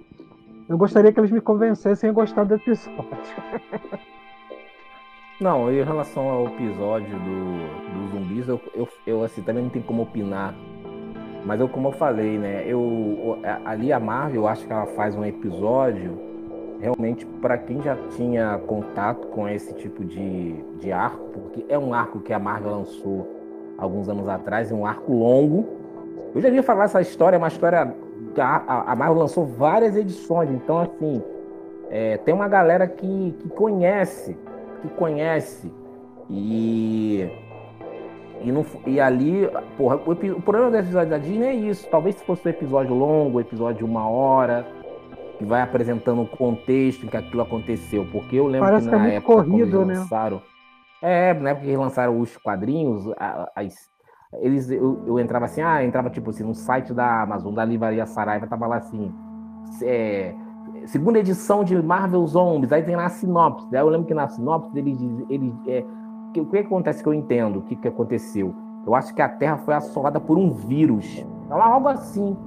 Eu 0.70 0.77
gostaria 0.77 1.12
que 1.12 1.20
eles 1.20 1.32
me 1.32 1.41
convencessem 1.41 2.10
a 2.10 2.13
gostar 2.13 2.46
do 2.46 2.56
episódio. 2.56 2.91
Não, 5.39 5.72
em 5.72 5.84
relação 5.84 6.30
ao 6.30 6.48
episódio 6.48 7.18
do, 7.18 8.00
dos 8.00 8.12
zumbis, 8.12 8.48
eu, 8.48 8.62
eu, 8.75 8.88
eu 9.08 9.24
assim, 9.24 9.41
também 9.41 9.63
não 9.63 9.72
tenho 9.72 9.84
como 9.84 10.03
opinar. 10.03 10.53
Mas 11.44 11.60
eu, 11.60 11.68
como 11.68 11.88
eu 11.88 11.91
falei, 11.94 12.38
né? 12.38 12.63
Eu, 12.68 13.39
ali 13.65 13.91
a 13.91 14.00
Marvel, 14.00 14.44
eu 14.44 14.48
acho 14.48 14.65
que 14.65 14.72
ela 14.72 14.86
faz 14.88 15.15
um 15.15 15.25
episódio 15.25 16.31
realmente 16.82 17.26
para 17.42 17.58
quem 17.60 17.82
já 17.82 17.96
tinha 18.16 18.58
contato 18.66 19.28
com 19.28 19.48
esse 19.48 19.72
tipo 19.76 20.04
de, 20.04 20.54
de 20.80 20.92
arco, 20.92 21.24
porque 21.30 21.64
é 21.70 21.78
um 21.78 21.94
arco 21.94 22.20
que 22.20 22.34
a 22.34 22.40
Marvel 22.40 22.72
lançou 22.72 23.30
alguns 23.78 24.10
anos 24.10 24.28
atrás, 24.28 24.72
é 24.72 24.76
um 24.76 24.86
arco 24.86 25.14
longo. 25.14 25.68
Eu 26.34 26.42
já 26.42 26.50
vi 26.50 26.62
falar 26.64 26.86
essa 26.86 27.00
história, 27.00 27.36
é 27.36 27.38
uma 27.38 27.48
história. 27.48 27.94
A, 28.38 28.92
a 28.92 28.96
Marvel 28.96 29.20
lançou 29.20 29.46
várias 29.46 29.96
edições, 29.96 30.50
então, 30.50 30.80
assim, 30.80 31.22
é, 31.90 32.18
tem 32.18 32.34
uma 32.34 32.48
galera 32.48 32.88
que, 32.88 33.36
que 33.40 33.50
conhece, 33.50 34.36
que 34.82 34.90
conhece. 34.90 35.72
E. 36.30 37.30
E, 38.44 38.52
não, 38.52 38.66
e 38.88 39.00
ali, 39.00 39.48
porra, 39.78 39.98
o, 39.98 40.14
o 40.14 40.42
problema 40.42 40.72
desse 40.72 40.86
episódio 40.86 41.10
da 41.12 41.20
Disney 41.20 41.46
é 41.46 41.54
isso. 41.54 41.88
Talvez 41.92 42.16
se 42.16 42.26
fosse 42.26 42.48
um 42.48 42.50
episódio 42.50 42.96
longo, 42.96 43.38
um 43.38 43.42
episódio 43.42 43.78
de 43.78 43.84
uma 43.84 44.10
hora, 44.10 44.66
que 45.41 45.45
vai 45.45 45.62
apresentando 45.62 46.21
o 46.21 46.27
contexto 46.27 47.03
em 47.03 47.10
que 47.10 47.17
aquilo 47.17 47.41
aconteceu. 47.41 48.07
Porque 48.12 48.36
eu 48.36 48.45
lembro 48.45 48.67
Parece 48.67 48.88
que 48.88 48.95
na 48.95 49.10
é 49.10 49.15
época 49.15 49.33
corrido, 49.33 49.71
quando 49.71 49.86
né? 49.88 49.93
eles 49.93 50.00
lançaram. 50.00 50.41
É, 51.01 51.33
na 51.33 51.50
época 51.50 51.65
que 51.65 51.71
eles 51.71 51.79
lançaram 51.79 52.19
os 52.19 52.38
quadrinhos, 52.38 53.12
as, 53.55 53.89
eles, 54.39 54.69
eu, 54.69 55.03
eu, 55.07 55.19
entrava 55.19 55.45
assim, 55.45 55.62
ah, 55.62 55.83
entrava 55.83 56.12
tipo 56.12 56.29
assim, 56.29 56.43
no 56.43 56.53
site 56.53 56.93
da 56.93 57.24
Amazon, 57.24 57.55
da 57.55 57.65
Livraria 57.65 58.05
Saraiva, 58.05 58.45
tava 58.45 58.67
lá 58.67 58.77
assim. 58.77 59.12
É, 59.81 60.36
segunda 60.86 61.17
edição 61.17 61.63
de 61.63 61.75
Marvel 61.81 62.25
Zombies, 62.27 62.71
aí 62.71 62.83
tem 62.83 62.95
lá 62.95 63.05
a 63.05 63.10
sinopse. 63.10 63.75
Aí 63.75 63.81
eu 63.81 63.89
lembro 63.89 64.05
que 64.05 64.13
na 64.13 64.27
sinopse 64.27 64.77
ele 64.77 64.91
diz. 64.91 65.25
Ele, 65.27 65.53
é, 65.67 65.83
o 66.29 66.31
que, 66.33 66.45
que 66.45 66.57
acontece 66.60 67.01
que 67.01 67.10
eu 67.10 67.15
entendo? 67.15 67.60
O 67.60 67.62
que, 67.63 67.75
que 67.75 67.88
aconteceu? 67.88 68.53
Eu 68.86 68.93
acho 68.93 69.13
que 69.13 69.21
a 69.21 69.27
Terra 69.27 69.57
foi 69.57 69.74
assolada 69.74 70.19
por 70.19 70.38
um 70.38 70.51
vírus. 70.51 71.25
Então, 71.45 71.62
algo 71.62 71.88
assim 71.88 72.38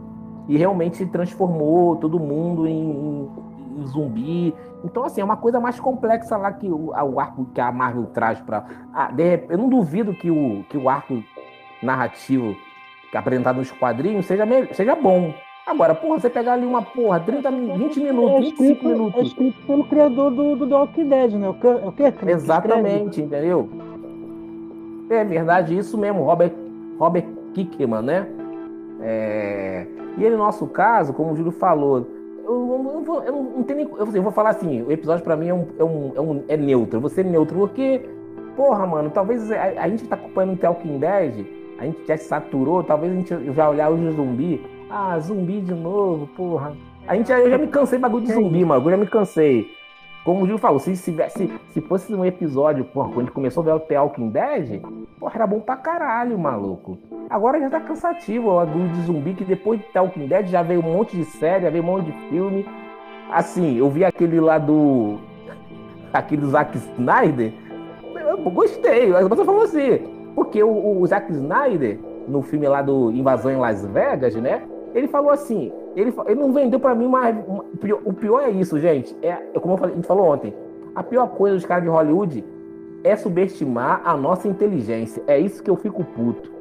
e 0.49 0.57
realmente 0.57 1.05
transformou 1.07 1.97
todo 1.97 2.19
mundo 2.19 2.67
em, 2.67 3.29
em, 3.79 3.87
zumbi. 3.87 4.55
Então, 4.85 5.05
assim, 5.05 5.21
é 5.21 5.25
uma 5.25 5.37
coisa 5.37 5.61
mais 5.61 5.81
complexa 5.81 6.37
lá 6.37 6.53
que 6.53 6.69
o, 6.69 6.91
o 6.91 7.21
arco 7.21 7.47
que 7.55 7.61
a 7.61 7.73
Marvel 7.73 8.07
traz 8.07 8.41
para. 8.41 8.65
Ah, 8.93 9.11
eu 9.49 9.59
não 9.59 9.69
duvido 9.69 10.15
que 10.15 10.31
o, 10.31 10.65
que 10.69 10.77
o 10.77 10.89
arco 10.89 11.23
narrativo 11.83 12.55
que 13.11 13.17
é 13.17 13.21
apresentado 13.21 13.57
nos 13.57 13.71
quadrinhos 13.71 14.27
seja, 14.27 14.45
seja 14.73 14.95
bom. 14.97 15.33
Agora, 15.67 15.95
porra, 15.95 16.19
você 16.19 16.29
pegar 16.29 16.55
ali 16.55 16.67
uma 16.67 16.83
porra, 16.83 17.21
30, 17.21 17.51
20 17.51 18.01
minutos, 18.01 18.35
é 18.35 18.41
25 18.41 18.89
minutos. 18.89 19.21
É 19.21 19.23
escrito 19.23 19.67
pelo 19.67 19.85
criador 19.85 20.31
do, 20.31 20.57
do 20.57 20.67
The 20.67 20.75
Walking 20.75 21.09
Dead, 21.09 21.33
né? 21.33 21.49
O 21.49 21.55
que, 21.55 21.67
o 21.67 21.93
que 21.93 22.31
Exatamente, 22.31 23.23
entendeu? 23.23 23.69
É 25.09 25.25
verdade, 25.25 25.79
isso 25.79 25.97
mesmo, 25.97 26.23
Robert, 26.25 26.53
Robert 26.99 27.27
Kickman, 27.55 28.03
né? 28.03 28.27
É... 29.01 29.87
E 30.17 30.25
ele, 30.25 30.37
no 30.37 30.45
nosso 30.45 30.67
caso, 30.67 31.13
como 31.13 31.33
o 31.33 31.37
Júlio 31.37 31.53
falou, 31.53 32.07
eu, 32.45 32.91
eu, 32.95 33.03
vou, 33.03 33.23
eu 33.25 33.33
não 33.33 33.63
tenho 33.63 33.79
nem. 33.79 33.89
Eu, 33.99 34.09
eu, 34.15 34.23
vou 34.23 34.33
falar 34.33 34.51
assim: 34.51 34.83
o 34.83 34.93
episódio 34.93 35.25
para 35.25 35.37
mim 35.37 35.49
é, 35.49 35.55
um, 35.55 35.67
é, 35.79 35.85
um, 35.85 36.13
é, 36.15 36.21
um, 36.21 36.45
é 36.49 36.57
neutro. 36.57 36.97
Eu 36.97 37.01
vou 37.01 37.11
ser 37.11 37.25
neutro, 37.25 37.57
porque, 37.57 38.03
porra, 38.57 38.87
mano, 38.87 39.11
talvez 39.11 39.51
a, 39.51 39.63
a 39.63 39.89
gente 39.89 40.07
tá 40.07 40.15
acompanhando 40.15 40.55
o 40.55 40.59
Talking 40.59 40.99
Dead, 40.99 41.47
a 41.79 41.85
gente 41.87 42.07
já 42.07 42.17
se 42.17 42.25
saturou, 42.25 42.83
talvez 42.85 43.13
a 43.13 43.17
gente 43.17 43.53
já 43.53 43.71
olhar 43.71 43.91
hoje 43.91 44.07
o 44.07 44.13
zumbi. 44.13 44.65
Ah, 44.91 45.19
zumbi 45.19 45.61
de 45.61 45.75
novo, 45.75 46.27
porra. 46.37 46.77
A 47.07 47.17
gente, 47.17 47.31
eu 47.33 47.51
já 47.51 47.59
me 47.59 47.67
cansei 47.67 47.99
bagulho 47.99 48.25
de 48.25 48.33
zumbi, 48.33 48.65
mano. 48.65 48.85
Eu 48.87 48.91
já 48.91 48.97
me 48.97 49.07
cansei. 49.07 49.71
Como 50.25 50.43
o 50.43 50.47
Gil 50.47 50.57
falou, 50.57 50.79
se, 50.79 50.97
se, 50.97 51.15
se 51.69 51.81
fosse 51.83 52.15
um 52.15 52.25
episódio, 52.25 52.83
porra, 52.87 53.11
quando 53.13 53.29
a 53.29 53.31
começou 53.31 53.63
a 53.63 53.67
ver 53.67 53.73
o 53.73 53.81
The 53.81 54.01
Walking 54.01 54.31
Dead, 54.31 54.81
porra, 55.21 55.33
era 55.35 55.47
bom 55.47 55.61
pra 55.61 55.77
caralho, 55.77 56.39
maluco. 56.39 56.97
Agora 57.29 57.61
já 57.61 57.69
tá 57.69 57.81
cansativo 57.81 58.51
o 58.51 58.57
bagulho 58.57 58.89
de 58.89 59.03
zumbi, 59.03 59.35
que 59.35 59.45
depois 59.45 59.79
de 59.81 59.87
The 59.87 60.01
Walking 60.01 60.27
Dead 60.27 60.47
já 60.47 60.63
veio 60.63 60.81
um 60.81 60.95
monte 60.95 61.15
de 61.15 61.27
série, 61.27 61.65
já 61.65 61.71
veio 61.71 61.85
um 61.85 61.87
monte 61.89 62.07
de 62.07 62.13
filme. 62.31 62.67
Assim, 63.31 63.77
eu 63.77 63.91
vi 63.91 64.03
aquele 64.03 64.41
lá 64.41 64.57
do. 64.57 65.19
aquele 66.11 66.41
do 66.41 66.49
Zack 66.49 66.75
Snyder. 66.79 67.53
Eu 68.15 68.39
gostei. 68.51 69.09
Mas 69.09 69.29
você 69.29 69.45
falou 69.45 69.63
assim, 69.63 69.99
porque 70.35 70.63
o, 70.63 71.01
o 71.01 71.07
Zack 71.07 71.31
Snyder, 71.33 71.99
no 72.27 72.41
filme 72.41 72.67
lá 72.67 72.81
do 72.81 73.11
Invasão 73.11 73.53
em 73.53 73.57
Las 73.57 73.85
Vegas, 73.85 74.35
né? 74.37 74.63
Ele 74.95 75.09
falou 75.09 75.31
assim, 75.31 75.73
ele, 75.97 76.15
ele 76.27 76.41
não 76.41 76.53
vendeu 76.53 76.79
para 76.79 76.95
mim 76.95 77.07
uma, 77.07 77.23
O 78.05 78.13
pior 78.13 78.43
é 78.43 78.51
isso, 78.51 78.79
gente. 78.79 79.15
É, 79.21 79.39
é 79.53 79.61
como 79.61 79.77
falei, 79.77 79.93
a 79.93 79.97
gente 79.97 80.07
falou 80.07 80.33
ontem. 80.33 80.55
A 80.95 81.03
pior 81.03 81.27
coisa 81.27 81.57
dos 81.57 81.67
caras 81.67 81.83
de 81.83 81.91
Hollywood 81.91 82.45
é 83.03 83.17
subestimar 83.17 84.03
a 84.05 84.17
nossa 84.17 84.47
inteligência. 84.47 85.23
É 85.27 85.39
isso 85.39 85.63
que 85.63 85.69
eu 85.69 85.77
fico 85.77 86.05
puto. 86.05 86.53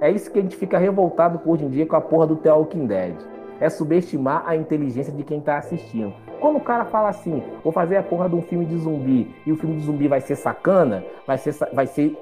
É 0.00 0.10
isso 0.10 0.30
que 0.30 0.38
a 0.38 0.42
gente 0.42 0.56
fica 0.56 0.78
revoltado 0.78 1.40
hoje 1.44 1.64
em 1.64 1.68
dia 1.68 1.86
com 1.86 1.96
a 1.96 2.00
porra 2.00 2.26
do 2.26 2.36
The 2.36 2.52
Walking 2.52 2.86
Dead. 2.86 3.14
É 3.58 3.68
subestimar 3.70 4.44
a 4.46 4.54
inteligência 4.54 5.12
de 5.12 5.24
quem 5.24 5.40
tá 5.40 5.56
assistindo. 5.56 6.12
Quando 6.40 6.56
o 6.56 6.60
cara 6.60 6.84
fala 6.84 7.08
assim, 7.08 7.42
vou 7.64 7.72
fazer 7.72 7.96
a 7.96 8.02
porra 8.02 8.28
de 8.28 8.36
um 8.36 8.42
filme 8.42 8.64
de 8.64 8.76
zumbi 8.76 9.34
e 9.44 9.50
o 9.50 9.56
filme 9.56 9.76
de 9.76 9.82
zumbi 9.82 10.06
vai 10.06 10.20
ser 10.20 10.36
sacana, 10.36 11.02
vai 11.26 11.36
ser, 11.36 11.52
vai 11.72 11.86
ser 11.86 12.16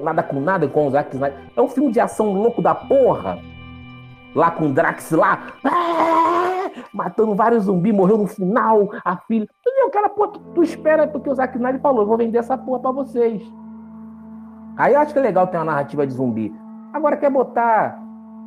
nada 0.00 0.22
com 0.22 0.38
nada 0.38 0.68
com 0.68 0.86
o 0.86 0.90
Zack 0.90 1.12
Snyder. 1.14 1.38
É 1.56 1.60
um 1.60 1.66
filme 1.66 1.90
de 1.90 1.98
ação 1.98 2.32
louco 2.32 2.62
da 2.62 2.74
porra 2.74 3.40
lá 4.34 4.50
com 4.50 4.66
o 4.66 4.72
Drax 4.72 5.10
lá, 5.12 5.38
ah, 5.64 6.70
matando 6.92 7.34
vários 7.34 7.64
zumbis, 7.64 7.94
morreu 7.94 8.18
no 8.18 8.26
final, 8.26 8.90
a 9.04 9.16
filha. 9.16 9.48
O 9.86 9.90
cara, 9.90 10.08
pô, 10.08 10.28
tu, 10.28 10.40
tu 10.54 10.62
espera 10.62 11.06
porque 11.06 11.30
o 11.30 11.34
Zack 11.34 11.56
Snyder 11.56 11.80
falou, 11.80 12.02
eu 12.02 12.06
vou 12.06 12.16
vender 12.16 12.38
essa 12.38 12.58
porra 12.58 12.80
pra 12.80 12.90
vocês. 12.90 13.42
Aí 14.76 14.94
eu 14.94 15.00
acho 15.00 15.12
que 15.12 15.18
é 15.18 15.22
legal 15.22 15.46
ter 15.46 15.56
uma 15.56 15.64
narrativa 15.64 16.06
de 16.06 16.12
zumbi. 16.12 16.54
Agora 16.92 17.16
quer 17.16 17.30
botar. 17.30 17.98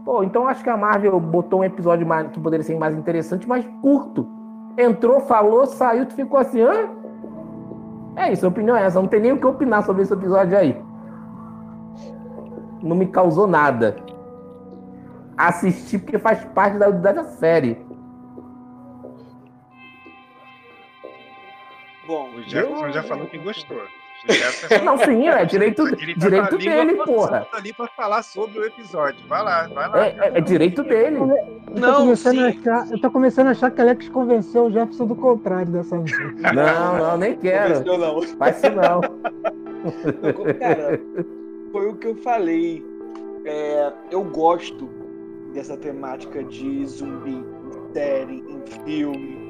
Pô, 0.05 0.23
então 0.23 0.47
acho 0.47 0.63
que 0.63 0.69
a 0.69 0.77
Marvel 0.77 1.19
botou 1.19 1.59
um 1.59 1.63
episódio 1.63 2.07
mais, 2.07 2.27
que 2.29 2.39
poderia 2.39 2.63
ser 2.63 2.77
mais 2.77 2.95
interessante, 2.95 3.47
mais 3.47 3.67
curto. 3.81 4.27
Entrou, 4.77 5.19
falou, 5.21 5.65
saiu, 5.65 6.05
tu 6.05 6.13
ficou 6.13 6.39
assim, 6.39 6.61
hã? 6.61 6.89
É 8.15 8.31
isso, 8.31 8.45
a 8.45 8.49
opinião 8.49 8.75
é 8.75 8.85
essa. 8.85 8.99
Não 8.99 9.07
tem 9.07 9.19
nem 9.19 9.31
o 9.31 9.39
que 9.39 9.45
opinar 9.45 9.83
sobre 9.83 10.03
esse 10.03 10.13
episódio 10.13 10.57
aí. 10.57 10.81
Não 12.81 12.95
me 12.95 13.07
causou 13.07 13.47
nada 13.47 13.95
assistir 15.47 15.99
porque 15.99 16.19
faz 16.19 16.43
parte 16.45 16.77
da, 16.77 16.89
da 16.89 17.23
série. 17.23 17.77
Bom, 22.05 22.29
o 22.35 22.43
Jefferson 22.43 22.87
eu... 22.87 22.93
já 22.93 23.03
falou 23.03 23.27
que 23.27 23.37
gostou. 23.37 23.81
Não, 24.83 24.97
sim, 24.99 25.27
é 25.27 25.45
direito, 25.45 25.87
ele 25.87 26.13
tá 26.13 26.27
direito 26.27 26.57
dele, 26.57 26.93
porra. 27.03 27.47
ali 27.53 27.73
para 27.73 27.87
falar 27.87 28.21
sobre 28.21 28.59
o 28.59 28.65
episódio. 28.65 29.19
Vai 29.27 29.43
lá, 29.43 29.67
vai 29.67 29.89
lá. 29.89 30.05
É, 30.05 30.09
é, 30.09 30.37
é 30.37 30.41
direito 30.41 30.83
dele. 30.83 31.17
Eu 31.17 31.79
não, 31.79 31.95
começando 32.01 32.39
a 32.39 32.47
achar, 32.49 32.91
eu 32.91 33.01
tô 33.01 33.09
começando 33.09 33.47
a 33.47 33.51
achar 33.51 33.71
que 33.71 33.81
Alex 33.81 34.09
convenceu 34.09 34.65
o 34.65 34.71
Jefferson 34.71 35.07
do 35.07 35.15
contrário 35.15 35.71
dessa 35.71 35.97
vez. 35.97 36.11
Não, 36.53 36.97
não, 36.97 37.17
nem 37.17 37.35
quero. 37.37 37.83
Convenceu, 37.83 37.97
não. 37.97 38.21
Faz 38.37 38.57
isso 38.57 38.71
não. 38.71 39.01
não. 39.01 40.53
Cara, 40.59 40.99
foi 41.71 41.87
o 41.87 41.95
que 41.95 42.07
eu 42.07 42.15
falei. 42.17 42.85
É, 43.45 43.91
eu 44.11 44.23
gosto 44.23 44.87
dessa 45.53 45.77
temática 45.77 46.43
de 46.43 46.85
zumbi 46.85 47.31
em 47.31 47.93
série, 47.93 48.43
em 48.47 48.85
filme. 48.85 49.41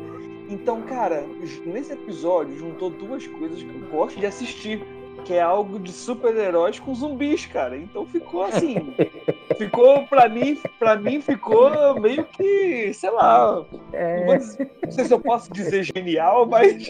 Então, 0.50 0.82
cara, 0.82 1.26
nesse 1.66 1.94
episódio 1.94 2.58
juntou 2.58 2.90
duas 2.90 3.26
coisas 3.26 3.64
que 3.64 3.70
eu 3.70 3.88
gosto 3.90 4.20
de 4.20 4.26
assistir, 4.26 4.86
que 5.24 5.34
é 5.34 5.42
algo 5.42 5.80
de 5.80 5.92
super-heróis 5.92 6.80
com 6.80 6.94
zumbis, 6.94 7.46
cara. 7.46 7.78
Então 7.78 8.06
ficou 8.06 8.44
assim, 8.44 8.94
ficou 9.58 10.06
para 10.08 10.28
mim, 10.28 10.60
para 10.78 10.98
mim 10.98 11.22
ficou 11.22 12.00
meio 12.02 12.26
que, 12.26 12.94
sei 12.94 13.12
lá, 13.12 13.66
é... 13.94 14.26
não, 14.26 14.38
dizer, 14.38 14.72
não, 14.84 14.92
sei 14.92 15.06
se 15.06 15.14
eu 15.14 15.20
posso 15.20 15.54
dizer 15.54 15.84
genial, 15.84 16.46
mas 16.46 16.90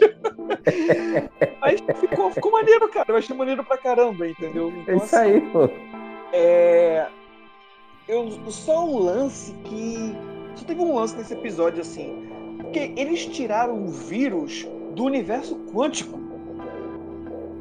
mas 1.61 1.81
ficou, 1.99 2.31
ficou 2.31 2.51
maneiro, 2.51 2.89
cara. 2.89 3.05
Eu 3.09 3.17
achei 3.17 3.35
maneiro 3.35 3.63
pra 3.63 3.77
caramba, 3.77 4.27
entendeu? 4.27 4.69
Então, 4.69 4.93
é 4.93 4.97
isso 4.97 5.15
assim, 5.15 5.33
aí, 5.33 5.41
pô. 5.41 5.69
É, 6.33 7.07
eu, 8.07 8.29
só 8.49 8.85
um 8.85 8.99
lance 8.99 9.53
que. 9.63 10.15
Só 10.55 10.65
teve 10.65 10.81
um 10.81 10.95
lance 10.95 11.15
nesse 11.15 11.33
episódio 11.33 11.81
assim. 11.81 12.27
Porque 12.57 12.93
eles 12.95 13.25
tiraram 13.25 13.85
o 13.85 13.87
vírus 13.87 14.67
do 14.95 15.05
universo 15.05 15.55
quântico. 15.73 16.19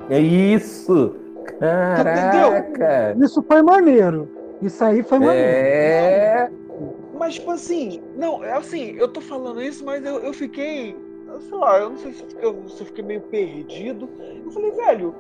É 0.09 0.19
isso! 0.19 1.17
Caraca! 1.59 3.17
Isso 3.19 3.43
foi 3.43 3.63
maneiro. 3.63 4.29
Isso 4.61 4.85
aí 4.85 5.03
foi 5.03 5.19
maneiro. 5.19 5.49
É. 5.49 6.51
Mas, 7.19 7.35
tipo 7.35 7.51
assim, 7.51 8.03
não, 8.17 8.43
é 8.43 8.53
assim, 8.53 8.97
eu 8.97 9.07
tô 9.07 9.21
falando 9.21 9.63
isso, 9.63 9.85
mas 9.85 10.05
eu, 10.05 10.21
eu 10.21 10.33
fiquei. 10.33 10.97
Sei 11.41 11.57
lá, 11.57 11.79
eu 11.79 11.91
não 11.91 11.97
sei 11.97 12.13
se 12.13 12.25
eu, 12.41 12.69
se 12.69 12.81
eu 12.81 12.87
fiquei 12.87 13.05
meio 13.05 13.21
perdido. 13.21 14.09
Eu 14.45 14.51
falei, 14.51 14.71
velho, 14.73 15.15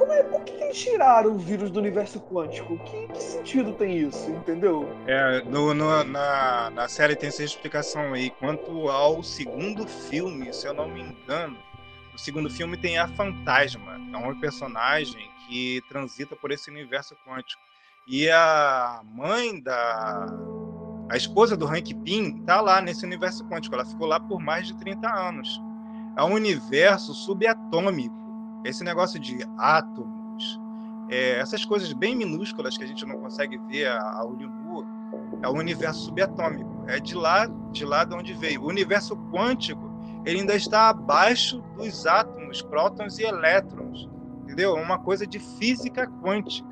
como 0.00 0.14
é, 0.14 0.22
por 0.22 0.42
que 0.44 0.52
eles 0.52 0.82
tiraram 0.82 1.32
o 1.32 1.38
vírus 1.38 1.70
do 1.70 1.78
universo 1.78 2.18
quântico? 2.20 2.78
Que, 2.78 3.06
que 3.08 3.22
sentido 3.22 3.74
tem 3.74 3.98
isso, 3.98 4.30
entendeu? 4.30 4.88
É, 5.06 5.42
no, 5.42 5.74
no, 5.74 6.02
na, 6.04 6.70
na 6.70 6.88
série 6.88 7.14
tem 7.14 7.28
essa 7.28 7.44
explicação 7.44 8.14
aí. 8.14 8.30
Quanto 8.30 8.88
ao 8.88 9.22
segundo 9.22 9.86
filme, 9.86 10.54
se 10.54 10.66
eu 10.66 10.72
não 10.72 10.88
me 10.88 11.02
engano, 11.02 11.58
No 12.14 12.18
segundo 12.18 12.48
filme 12.48 12.78
tem 12.78 12.98
a 12.98 13.08
Fantasma, 13.08 14.00
é 14.12 14.16
uma 14.16 14.40
personagem 14.40 15.30
que 15.46 15.82
transita 15.86 16.34
por 16.34 16.50
esse 16.50 16.70
universo 16.70 17.14
quântico. 17.26 17.62
E 18.08 18.30
a 18.30 19.02
mãe 19.04 19.60
da. 19.60 20.26
A 21.10 21.16
esposa 21.16 21.56
do 21.56 21.66
Hank 21.66 21.94
Pym 21.96 22.42
tá 22.44 22.60
lá 22.62 22.80
nesse 22.80 23.04
universo 23.04 23.44
quântico. 23.48 23.74
Ela 23.74 23.84
ficou 23.84 24.06
lá 24.06 24.18
por 24.18 24.40
mais 24.40 24.66
de 24.66 24.78
30 24.78 25.06
anos. 25.08 25.60
É 26.16 26.24
um 26.24 26.32
universo 26.32 27.12
subatômico. 27.12 28.19
Esse 28.64 28.84
negócio 28.84 29.18
de 29.18 29.38
átomos, 29.58 30.60
é, 31.08 31.38
essas 31.38 31.64
coisas 31.64 31.92
bem 31.92 32.14
minúsculas 32.14 32.76
que 32.76 32.84
a 32.84 32.86
gente 32.86 33.04
não 33.06 33.18
consegue 33.18 33.58
ver 33.68 33.88
a, 33.88 34.00
a 34.00 34.24
olho 34.24 34.48
nu, 34.48 34.86
é 35.42 35.48
o 35.48 35.52
universo 35.52 36.04
subatômico. 36.04 36.84
É 36.86 36.98
de 36.98 37.14
lá, 37.14 37.46
de 37.70 37.84
lá 37.84 38.04
de 38.04 38.14
onde 38.14 38.32
veio. 38.34 38.62
O 38.62 38.68
universo 38.68 39.16
quântico 39.32 39.90
ele 40.24 40.40
ainda 40.40 40.54
está 40.54 40.90
abaixo 40.90 41.62
dos 41.76 42.06
átomos, 42.06 42.60
prótons 42.62 43.18
e 43.18 43.24
elétrons, 43.24 44.08
entendeu? 44.42 44.76
É 44.76 44.80
uma 44.80 44.98
coisa 44.98 45.26
de 45.26 45.38
física 45.38 46.06
quântica. 46.22 46.68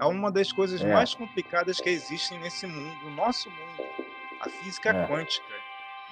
É 0.00 0.04
uma 0.04 0.30
das 0.30 0.52
coisas 0.52 0.80
é. 0.80 0.92
mais 0.92 1.14
complicadas 1.14 1.80
que 1.80 1.88
existem 1.88 2.38
nesse 2.40 2.66
mundo, 2.66 2.94
no 3.04 3.10
nosso 3.10 3.50
mundo, 3.50 3.88
a 4.40 4.48
física 4.48 4.90
é. 4.90 5.06
quântica, 5.06 5.46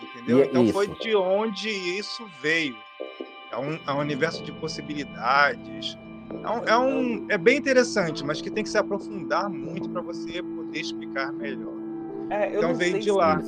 entendeu? 0.03 0.41
E 0.41 0.47
então 0.49 0.65
isso. 0.65 0.73
foi 0.73 0.89
de 0.89 1.15
onde 1.15 1.69
isso 1.69 2.27
veio. 2.41 2.77
É 3.55 3.59
um, 3.59 3.97
um 3.97 4.01
universo 4.01 4.43
de 4.43 4.53
possibilidades. 4.53 5.97
É, 6.43 6.51
um, 6.51 6.65
é, 6.65 6.79
um, 6.79 7.27
é 7.31 7.39
bem 7.39 7.59
interessante, 7.59 8.25
mas 8.25 8.41
que 8.41 8.51
tem 8.51 8.65
que 8.65 8.71
se 8.71 8.79
aprofundar 8.79 9.49
muito 9.49 9.89
para 9.89 10.03
você 10.03 10.43
poder 10.43 10.81
explicar 10.81 11.33
melhor. 11.33 11.75
É, 12.31 12.57
então 12.57 12.75
veio 12.75 12.99
de 12.99 13.11
lá. 13.13 13.41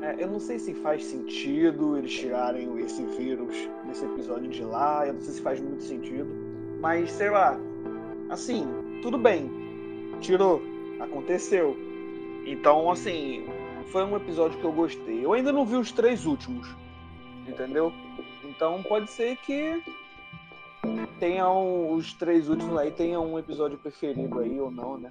É, 0.00 0.16
eu 0.18 0.28
não 0.28 0.40
sei 0.40 0.58
se 0.58 0.74
faz 0.74 1.04
sentido 1.04 1.96
eles 1.96 2.12
tirarem 2.12 2.78
esse 2.80 3.04
vírus 3.04 3.54
desse 3.86 4.04
episódio 4.04 4.48
de 4.48 4.64
lá, 4.64 5.06
eu 5.06 5.14
não 5.14 5.20
sei 5.20 5.34
se 5.34 5.42
faz 5.42 5.60
muito 5.60 5.82
sentido, 5.82 6.28
mas 6.80 7.12
sei 7.12 7.30
lá, 7.30 7.56
assim, 8.30 8.66
tudo 9.02 9.18
bem, 9.18 9.50
tirou, 10.20 10.62
aconteceu. 10.98 11.76
Então, 12.46 12.90
assim, 12.90 13.44
foi 13.86 14.02
um 14.02 14.16
episódio 14.16 14.58
que 14.58 14.64
eu 14.64 14.72
gostei. 14.72 15.24
Eu 15.24 15.34
ainda 15.34 15.52
não 15.52 15.64
vi 15.64 15.76
os 15.76 15.92
três 15.92 16.24
últimos, 16.26 16.74
entendeu? 17.46 17.92
Então 18.54 18.82
pode 18.82 19.10
ser 19.10 19.36
que 19.36 19.82
tenham 21.18 21.92
os 21.92 22.12
três 22.12 22.48
últimos 22.48 22.76
aí, 22.76 22.90
tenham 22.90 23.32
um 23.32 23.38
episódio 23.38 23.78
preferido 23.78 24.40
aí 24.40 24.60
ou 24.60 24.70
não, 24.70 24.98
né? 24.98 25.10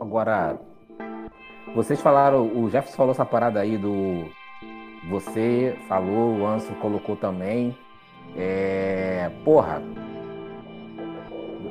Agora, 0.00 0.58
vocês 1.74 2.00
falaram, 2.00 2.46
o 2.46 2.70
Jefferson 2.70 2.96
falou 2.96 3.12
essa 3.12 3.26
parada 3.26 3.60
aí 3.60 3.76
do. 3.76 4.24
Você 5.10 5.76
falou, 5.88 6.38
o 6.38 6.46
Anso 6.46 6.72
colocou 6.76 7.16
também. 7.16 7.76
É, 8.36 9.30
porra. 9.44 9.82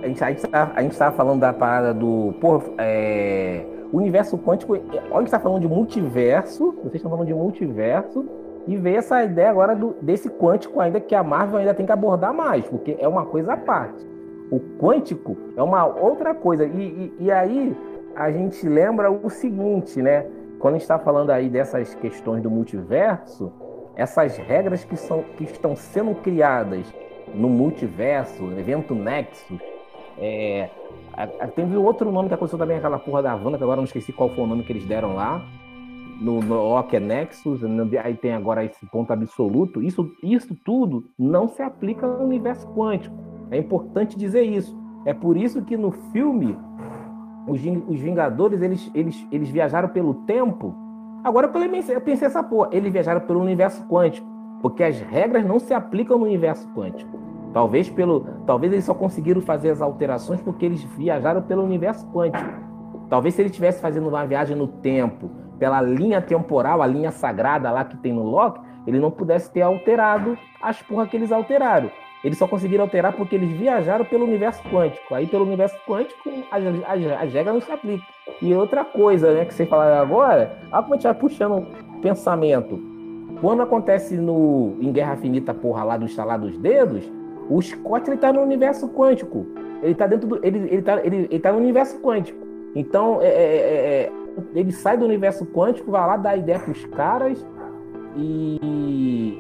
A 0.04 0.08
gente, 0.08 0.24
a, 0.24 0.30
gente 0.32 0.48
tá, 0.48 0.72
a 0.76 0.82
gente 0.82 0.98
tava 0.98 1.16
falando 1.16 1.40
da 1.40 1.54
parada 1.54 1.94
do. 1.94 2.34
Porra, 2.40 2.66
é, 2.78 3.66
universo 3.92 4.38
quântico. 4.38 4.74
Olha, 4.74 5.16
a 5.16 5.20
gente 5.20 5.32
tá 5.32 5.40
falando 5.40 5.62
de 5.62 5.68
multiverso. 5.68 6.74
Vocês 6.84 6.96
estão 6.96 7.10
falando 7.10 7.28
de 7.28 7.34
multiverso. 7.34 8.41
E 8.68 8.78
veio 8.78 8.98
essa 8.98 9.24
ideia 9.24 9.50
agora 9.50 9.76
do, 9.76 9.96
desse 10.02 10.30
quântico 10.30 10.80
ainda 10.80 11.00
que 11.00 11.16
a 11.16 11.24
Marvel 11.24 11.60
ainda 11.60 11.74
tem 11.74 11.86
que 11.86 11.92
abordar 11.92 12.34
mais, 12.34 12.66
porque 12.68 12.96
é 13.00 13.08
uma 13.08 13.26
coisa 13.26 13.54
à 13.54 13.58
parte. 13.58 14.06
O 14.52 14.60
quântico 14.80 15.38
é 15.56 15.64
uma 15.64 15.86
outra 15.86 16.36
coisa. 16.36 16.66
E, 16.66 17.14
e, 17.20 17.26
e 17.26 17.32
aí 17.32 17.76
a 18.16 18.32
gente 18.32 18.68
lembra 18.68 19.10
o 19.10 19.30
seguinte, 19.30 20.02
né? 20.02 20.26
Quando 20.60 20.76
a 20.76 20.78
gente 20.78 20.84
está 20.84 21.00
falando 21.00 21.32
aí 21.32 21.50
dessas 21.50 21.96
questões 21.96 22.44
do 22.44 22.52
multiverso, 22.52 23.52
essas 23.96 24.38
regras 24.38 24.84
que, 24.84 24.96
são, 24.96 25.24
que 25.38 25.44
estão 25.44 25.76
sendo 25.76 26.14
criadas 26.16 26.86
no 27.34 27.50
multiverso, 27.50 28.44
evento 28.58 28.94
Nexus, 28.94 29.60
é, 30.18 30.70
tem 31.56 31.76
outro 31.78 32.12
nome 32.12 32.28
que 32.28 32.34
aconteceu 32.36 32.60
também, 32.60 32.78
aquela 32.78 33.00
porra 33.00 33.24
da 33.24 33.36
Wanda, 33.36 33.58
que 33.58 33.64
agora 33.64 33.78
não 33.78 33.86
esqueci 33.86 34.14
qual 34.14 34.30
foi 34.30 34.44
o 34.44 34.48
nome 34.48 34.64
que 34.64 34.72
eles 34.72 34.86
deram 34.86 35.16
lá. 35.16 35.44
No, 36.22 36.40
no 36.40 36.54
Loki 36.54 36.96
é 36.96 37.00
Nexus, 37.00 37.62
aí 38.04 38.16
tem 38.16 38.34
agora 38.34 38.64
esse 38.64 38.86
ponto 38.86 39.12
absoluto. 39.12 39.82
Isso, 39.82 40.08
isso 40.22 40.56
tudo 40.64 41.04
não 41.18 41.48
se 41.48 41.64
aplica 41.64 42.06
no 42.06 42.24
universo 42.24 42.68
quântico. 42.76 43.16
É 43.50 43.58
importante 43.58 44.16
dizer 44.16 44.44
isso. 44.44 44.80
É 45.04 45.16
por 45.16 45.36
isso 45.36 45.64
que 45.64 45.76
no 45.76 45.92
filme 46.14 46.56
os, 47.48 47.60
os 47.88 48.00
Vingadores, 48.00 48.62
eles, 48.62 48.92
eles, 48.94 49.28
eles 49.32 49.50
viajaram 49.50 49.90
pelo 49.90 50.14
tempo. 50.26 50.76
Agora 51.24 51.48
eu 51.48 51.70
pensei, 51.70 51.96
eu 51.96 52.02
pensei 52.02 52.28
essa 52.28 52.44
porra, 52.44 52.70
eles 52.72 52.94
viajaram 52.94 53.22
pelo 53.22 53.42
universo 53.42 53.84
quântico, 53.88 54.28
porque 54.62 54.84
as 54.84 55.00
regras 55.00 55.46
não 55.46 55.60
se 55.60 55.74
aplicam 55.74 56.20
no 56.20 56.26
universo 56.26 56.68
quântico. 56.76 57.20
Talvez 57.52 57.90
pelo, 57.90 58.26
talvez 58.46 58.72
eles 58.72 58.86
só 58.86 58.94
conseguiram 58.94 59.42
fazer 59.42 59.72
as 59.72 59.82
alterações 59.82 60.40
porque 60.40 60.66
eles 60.66 60.84
viajaram 60.84 61.42
pelo 61.42 61.64
universo 61.64 62.08
quântico. 62.12 62.48
Talvez 63.10 63.36
se 63.36 63.42
ele 63.42 63.50
estivesse 63.50 63.82
fazendo 63.82 64.08
uma 64.08 64.26
viagem 64.26 64.56
no 64.56 64.68
tempo, 64.68 65.30
pela 65.62 65.80
linha 65.80 66.20
temporal, 66.20 66.82
a 66.82 66.88
linha 66.88 67.12
sagrada 67.12 67.70
lá 67.70 67.86
que 67.86 67.96
tem 67.98 68.12
no 68.12 68.24
Loki, 68.24 68.60
ele 68.88 68.98
não 68.98 69.12
pudesse 69.12 69.54
ter 69.54 69.62
alterado 69.62 70.36
as 70.60 70.82
porra 70.82 71.06
que 71.06 71.16
eles 71.16 71.32
alteraram. 71.32 71.92
Eles 72.24 72.40
só 72.40 72.48
conseguiram 72.48 72.86
alterar 72.86 73.14
porque 73.14 73.36
eles 73.36 73.52
viajaram 73.52 74.04
pelo 74.04 74.26
universo 74.26 74.60
quântico. 74.72 75.14
Aí, 75.14 75.28
pelo 75.28 75.46
universo 75.46 75.78
quântico, 75.88 76.32
as, 76.50 76.64
as, 76.66 77.22
as 77.22 77.32
regras 77.32 77.54
não 77.54 77.62
se 77.62 77.72
aplicam. 77.72 78.08
E 78.42 78.52
outra 78.56 78.84
coisa, 78.84 79.32
né, 79.36 79.46
que 79.46 79.54
vocês 79.54 79.70
falaram 79.70 80.02
agora, 80.02 80.58
olha 80.72 80.82
como 80.82 80.96
a 80.96 80.98
gente 80.98 81.04
vai 81.04 81.14
puxando 81.14 81.68
pensamento. 82.02 82.80
Quando 83.40 83.62
acontece 83.62 84.18
no, 84.18 84.76
em 84.82 84.92
Guerra 84.92 85.16
Finita, 85.18 85.54
porra, 85.54 85.84
lá 85.84 85.96
do 85.96 86.06
instalar 86.06 86.40
dos 86.40 86.58
dedos, 86.58 87.08
o 87.48 87.62
Scott 87.62 88.10
ele 88.10 88.18
tá 88.18 88.34
no 88.34 88.42
universo 88.42 88.90
quântico. 88.90 89.46
Ele 89.84 89.94
tá 89.94 90.08
dentro 90.08 90.28
do. 90.28 90.44
Ele, 90.44 90.58
ele, 90.58 90.82
tá, 90.82 91.06
ele, 91.06 91.28
ele 91.30 91.40
tá 91.40 91.52
no 91.52 91.60
universo 91.60 92.00
quântico. 92.00 92.40
Então, 92.76 93.22
é, 93.22 93.28
é, 93.28 93.32
é, 93.32 94.04
é 94.06 94.21
ele 94.54 94.72
sai 94.72 94.98
do 94.98 95.06
universo 95.06 95.46
quântico, 95.46 95.92
vai 95.92 96.06
lá 96.06 96.18
dar 96.18 96.38
ideia 96.38 96.60
pros 96.60 96.86
caras 96.86 97.46
e 98.16 99.38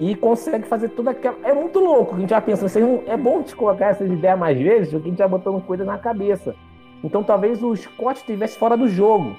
e 0.00 0.16
consegue 0.16 0.66
fazer 0.66 0.88
toda 0.90 1.12
aquela. 1.12 1.36
É 1.44 1.52
muito 1.52 1.78
louco. 1.78 2.16
A 2.16 2.18
gente 2.18 2.30
vai 2.30 2.40
pensando, 2.40 3.02
é 3.06 3.16
bom 3.16 3.42
te 3.42 3.54
colocar 3.54 3.86
essas 3.90 4.10
ideias 4.10 4.38
mais 4.38 4.58
vezes, 4.58 4.90
porque 4.90 5.06
a 5.06 5.10
gente 5.10 5.18
vai 5.18 5.28
botando 5.28 5.64
coisa 5.64 5.84
na 5.84 5.96
cabeça. 5.96 6.56
Então 7.04 7.22
talvez 7.22 7.62
o 7.62 7.74
Scott 7.76 8.18
estivesse 8.18 8.58
fora 8.58 8.76
do 8.76 8.88
jogo. 8.88 9.36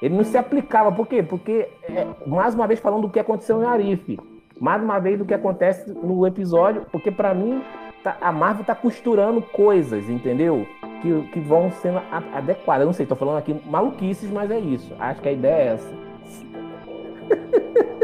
Ele 0.00 0.16
não 0.16 0.24
se 0.24 0.36
aplicava. 0.36 0.90
Por 0.90 1.06
quê? 1.06 1.22
Porque, 1.22 1.68
é, 1.82 2.06
mais 2.26 2.54
uma 2.54 2.66
vez, 2.66 2.80
falando 2.80 3.02
do 3.02 3.10
que 3.10 3.18
aconteceu 3.18 3.62
em 3.62 3.66
Arif. 3.66 4.18
Mais 4.60 4.82
uma 4.82 4.98
vez 4.98 5.18
do 5.18 5.24
que 5.24 5.34
acontece 5.34 5.90
no 5.90 6.26
episódio, 6.26 6.84
porque 6.90 7.10
para 7.10 7.32
mim 7.32 7.62
tá, 8.02 8.16
a 8.20 8.32
Marvel 8.32 8.64
tá 8.64 8.74
costurando 8.74 9.40
coisas, 9.40 10.08
entendeu? 10.08 10.66
Que, 11.02 11.22
que 11.32 11.40
vão 11.40 11.70
sendo 11.70 12.00
adequadas. 12.32 12.82
Eu 12.82 12.86
não 12.86 12.92
sei, 12.92 13.06
tô 13.06 13.16
falando 13.16 13.38
aqui 13.38 13.54
maluquices, 13.66 14.30
mas 14.30 14.50
é 14.50 14.58
isso. 14.58 14.94
Acho 14.98 15.20
que 15.20 15.28
a 15.28 15.32
ideia 15.32 15.54
é 15.54 15.66
essa. 15.74 15.92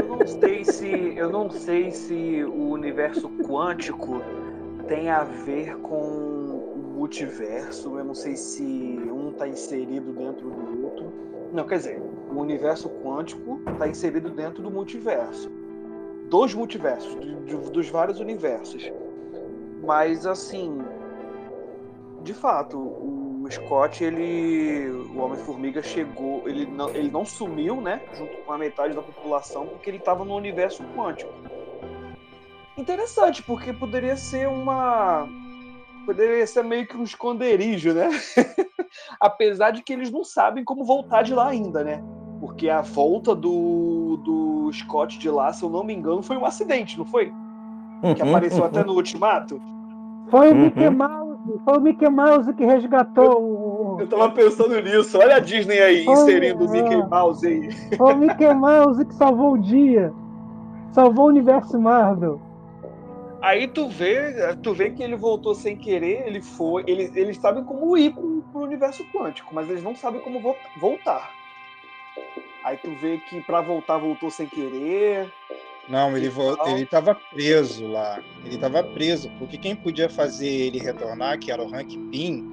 não 0.08 0.26
sei 0.26 0.64
se 0.64 1.16
eu 1.16 1.30
não 1.30 1.50
sei 1.50 1.90
se 1.90 2.44
o 2.44 2.70
universo 2.70 3.28
quântico 3.28 4.22
tem 4.86 5.08
a 5.10 5.24
ver 5.24 5.76
com 5.78 5.96
o 5.96 6.92
multiverso. 6.96 7.98
Eu 7.98 8.04
não 8.04 8.14
sei 8.14 8.36
se 8.36 8.62
um 8.62 9.30
está 9.30 9.48
inserido 9.48 10.12
dentro 10.12 10.48
do 10.50 10.84
outro. 10.84 11.12
Não, 11.52 11.64
quer 11.64 11.76
dizer, 11.76 12.02
o 12.30 12.40
universo 12.40 12.88
quântico 13.02 13.60
está 13.70 13.88
inserido 13.88 14.30
dentro 14.30 14.62
do 14.62 14.70
multiverso. 14.70 15.50
Dos 16.28 16.54
multiversos, 16.54 17.14
dos 17.72 17.88
vários 17.88 18.18
universos. 18.18 18.90
Mas, 19.84 20.26
assim, 20.26 20.78
de 22.22 22.32
fato, 22.32 22.78
o 22.78 23.46
Scott, 23.50 24.02
ele. 24.02 24.90
O 25.14 25.18
Homem-Formiga 25.18 25.82
chegou. 25.82 26.42
Ele 26.48 26.66
não, 26.66 26.88
ele 26.90 27.10
não 27.10 27.24
sumiu, 27.24 27.80
né? 27.80 28.00
Junto 28.14 28.36
com 28.38 28.52
a 28.52 28.58
metade 28.58 28.94
da 28.94 29.02
população, 29.02 29.66
porque 29.66 29.90
ele 29.90 29.98
estava 29.98 30.24
no 30.24 30.34
universo 30.34 30.82
quântico. 30.96 31.32
Interessante, 32.76 33.42
porque 33.42 33.72
poderia 33.72 34.16
ser 34.16 34.48
uma. 34.48 35.28
Poderia 36.06 36.46
ser 36.46 36.64
meio 36.64 36.86
que 36.86 36.96
um 36.96 37.02
esconderijo, 37.02 37.92
né? 37.92 38.08
Apesar 39.20 39.70
de 39.70 39.82
que 39.82 39.92
eles 39.92 40.10
não 40.10 40.24
sabem 40.24 40.64
como 40.64 40.84
voltar 40.84 41.22
de 41.22 41.34
lá 41.34 41.48
ainda, 41.48 41.84
né? 41.84 42.02
Porque 42.40 42.68
a 42.68 42.82
volta 42.82 43.34
do, 43.34 44.18
do 44.18 44.70
Scott 44.72 45.18
de 45.18 45.30
lá, 45.30 45.52
se 45.52 45.62
eu 45.62 45.70
não 45.70 45.84
me 45.84 45.94
engano, 45.94 46.22
foi 46.22 46.36
um 46.36 46.44
acidente, 46.44 46.98
não 46.98 47.06
foi? 47.06 47.32
Que 48.14 48.22
uhum, 48.22 48.28
apareceu 48.28 48.64
até 48.64 48.80
uhum. 48.80 48.86
no 48.86 48.92
Ultimato. 48.94 49.60
Foi 50.30 50.50
o 50.50 50.54
Mickey 50.54 50.86
uhum. 50.86 50.96
Mouse 50.96 51.34
foi 51.64 51.76
o 51.76 51.80
Mickey 51.80 52.08
Mouse 52.08 52.54
que 52.54 52.64
resgatou 52.64 53.42
o. 53.42 54.00
Eu 54.00 54.08
tava 54.08 54.30
pensando 54.30 54.80
nisso. 54.80 55.18
Olha 55.18 55.36
a 55.36 55.38
Disney 55.38 55.78
aí, 55.78 56.04
foi, 56.04 56.14
inserindo 56.14 56.64
o 56.64 56.70
Mickey 56.70 56.94
é. 56.94 57.06
Mouse 57.06 57.46
aí. 57.46 57.70
Foi 57.96 58.14
o 58.14 58.16
Mickey 58.16 58.54
Mouse 58.54 59.04
que 59.04 59.14
salvou 59.14 59.52
o 59.52 59.58
dia. 59.58 60.12
Salvou 60.92 61.26
o 61.26 61.28
universo 61.28 61.78
Marvel. 61.78 62.40
Aí 63.42 63.68
tu 63.68 63.88
vê, 63.88 64.56
tu 64.62 64.72
vê 64.72 64.90
que 64.90 65.02
ele 65.02 65.16
voltou 65.16 65.54
sem 65.54 65.76
querer, 65.76 66.26
ele 66.26 66.40
foi. 66.40 66.82
Eles, 66.86 67.14
eles 67.14 67.36
sabem 67.36 67.62
como 67.62 67.96
ir 67.96 68.14
pro, 68.14 68.42
pro 68.50 68.62
universo 68.62 69.04
quântico, 69.12 69.54
mas 69.54 69.68
eles 69.68 69.82
não 69.82 69.94
sabem 69.94 70.20
como 70.22 70.40
voltar. 70.78 71.30
Aí 72.64 72.78
tu 72.78 72.90
vê 72.94 73.18
que 73.28 73.42
para 73.42 73.60
voltar 73.60 73.98
voltou 73.98 74.30
sem 74.30 74.46
querer. 74.46 75.30
Não, 75.88 76.16
ele 76.16 76.30
ele 76.66 76.82
estava 76.82 77.14
preso 77.14 77.86
lá. 77.86 78.18
Ele 78.44 78.54
estava 78.54 78.82
preso, 78.82 79.30
porque 79.38 79.58
quem 79.58 79.76
podia 79.76 80.08
fazer 80.08 80.48
ele 80.48 80.78
retornar, 80.78 81.38
que 81.38 81.50
era 81.50 81.62
o 81.62 81.74
Hank 81.74 81.96
Pym, 82.10 82.48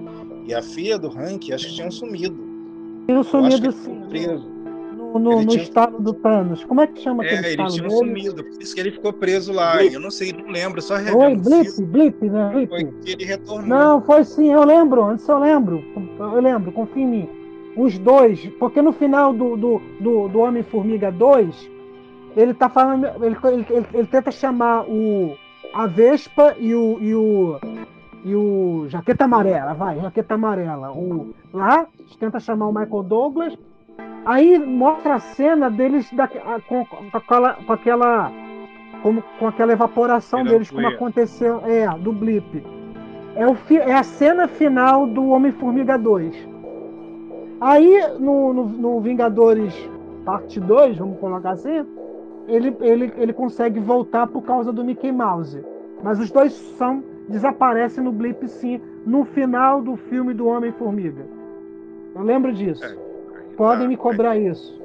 e 0.45 0.53
a 0.53 0.61
filha 0.61 0.97
do 0.97 1.07
Hank, 1.07 1.51
acho 1.53 1.67
que 1.67 1.75
tinham 1.75 1.91
sumido. 1.91 2.37
Tinham 3.07 3.23
sumido 3.23 3.71
sim. 3.71 4.01
Preso. 4.09 4.49
No, 5.13 5.19
no, 5.19 5.41
no 5.41 5.47
tinha... 5.47 5.63
estado 5.63 5.99
do 5.99 6.13
Thanos. 6.13 6.63
Como 6.65 6.81
é 6.81 6.87
que 6.87 7.01
chama 7.01 7.25
é, 7.25 7.27
aquele 7.27 7.47
estado? 7.51 7.69
Ele 7.69 7.79
tinha 7.79 7.89
sumido, 7.89 8.43
por 8.43 8.61
isso 8.61 8.75
que 8.75 8.81
ele 8.81 8.91
ficou 8.91 9.13
preso 9.13 9.51
lá. 9.51 9.77
Blip. 9.77 9.93
Eu 9.93 9.99
não 9.99 10.11
sei, 10.11 10.33
não 10.33 10.47
lembro, 10.49 10.81
só 10.81 10.95
revendo. 10.95 11.19
Oi, 11.19 11.35
Blip, 11.35 11.81
Blip, 11.83 12.29
né? 12.29 12.49
Blip. 12.53 12.69
Foi 12.69 12.85
que 12.85 13.11
ele 13.11 13.25
retornou. 13.25 13.67
Não, 13.67 14.01
foi 14.01 14.23
sim, 14.23 14.51
eu 14.51 14.63
lembro, 14.63 15.03
antes 15.03 15.27
eu 15.27 15.39
lembro. 15.39 15.83
Eu 16.19 16.41
lembro, 16.41 16.71
confia 16.71 17.03
em 17.03 17.07
mim. 17.07 17.29
Os 17.77 17.97
dois, 17.97 18.45
porque 18.59 18.81
no 18.81 18.91
final 18.91 19.33
do, 19.33 19.55
do, 19.55 19.81
do, 20.01 20.27
do 20.27 20.39
Homem-Formiga 20.39 21.09
2, 21.09 21.70
ele 22.35 22.53
tá 22.53 22.69
falando. 22.69 23.05
Ele, 23.23 23.37
ele, 23.43 23.87
ele, 23.93 24.07
tenta 24.07 24.31
chamar 24.31 24.83
o. 24.87 25.37
A 25.73 25.85
Vespa 25.87 26.55
e 26.59 26.73
o. 26.75 26.97
E 26.99 27.15
o 27.15 27.59
e 28.23 28.35
o 28.35 28.85
Jaqueta 28.87 29.25
Amarela, 29.25 29.73
vai, 29.73 29.99
Jaqueta 29.99 30.35
Amarela. 30.35 30.91
O, 30.91 31.33
lá, 31.51 31.87
tenta 32.19 32.39
chamar 32.39 32.67
o 32.67 32.73
Michael 32.73 33.03
Douglas. 33.03 33.57
Aí 34.25 34.59
mostra 34.59 35.15
a 35.15 35.19
cena 35.19 35.71
deles 35.71 36.11
da, 36.13 36.27
com, 36.27 36.85
com, 36.85 37.17
aquela. 37.17 37.53
Com 37.53 37.73
aquela 37.73 38.31
como, 39.01 39.23
com 39.39 39.47
aquela 39.47 39.73
evaporação 39.73 40.43
deles, 40.43 40.69
como 40.69 40.87
aconteceu. 40.87 41.61
É, 41.65 41.87
do 41.97 42.13
blip. 42.13 42.63
É, 43.35 43.47
o, 43.47 43.57
é 43.71 43.93
a 43.93 44.03
cena 44.03 44.47
final 44.47 45.07
do 45.07 45.29
Homem-Formiga 45.29 45.97
2. 45.97 46.47
Aí, 47.59 48.19
no, 48.19 48.53
no, 48.53 48.65
no 48.65 48.99
Vingadores 49.01 49.73
Parte 50.25 50.59
2, 50.59 50.97
vamos 50.97 51.19
colocar 51.19 51.51
assim, 51.51 51.83
ele, 52.47 52.75
ele, 52.81 53.13
ele 53.17 53.33
consegue 53.33 53.79
voltar 53.79 54.27
por 54.27 54.43
causa 54.43 54.71
do 54.71 54.83
Mickey 54.83 55.11
Mouse. 55.11 55.63
Mas 56.03 56.19
os 56.19 56.31
dois 56.31 56.53
são 56.77 57.03
desaparecem 57.27 58.03
no 58.03 58.11
blip 58.11 58.47
sim 58.47 58.81
no 59.05 59.23
final 59.25 59.81
do 59.81 59.95
filme 59.95 60.33
do 60.33 60.47
Homem-Formiga. 60.47 61.25
Eu 62.15 62.21
lembro 62.21 62.53
disso. 62.53 62.83
É, 62.83 62.95
Podem 63.55 63.87
me 63.87 63.97
cobrar 63.97 64.37
isso. 64.37 64.79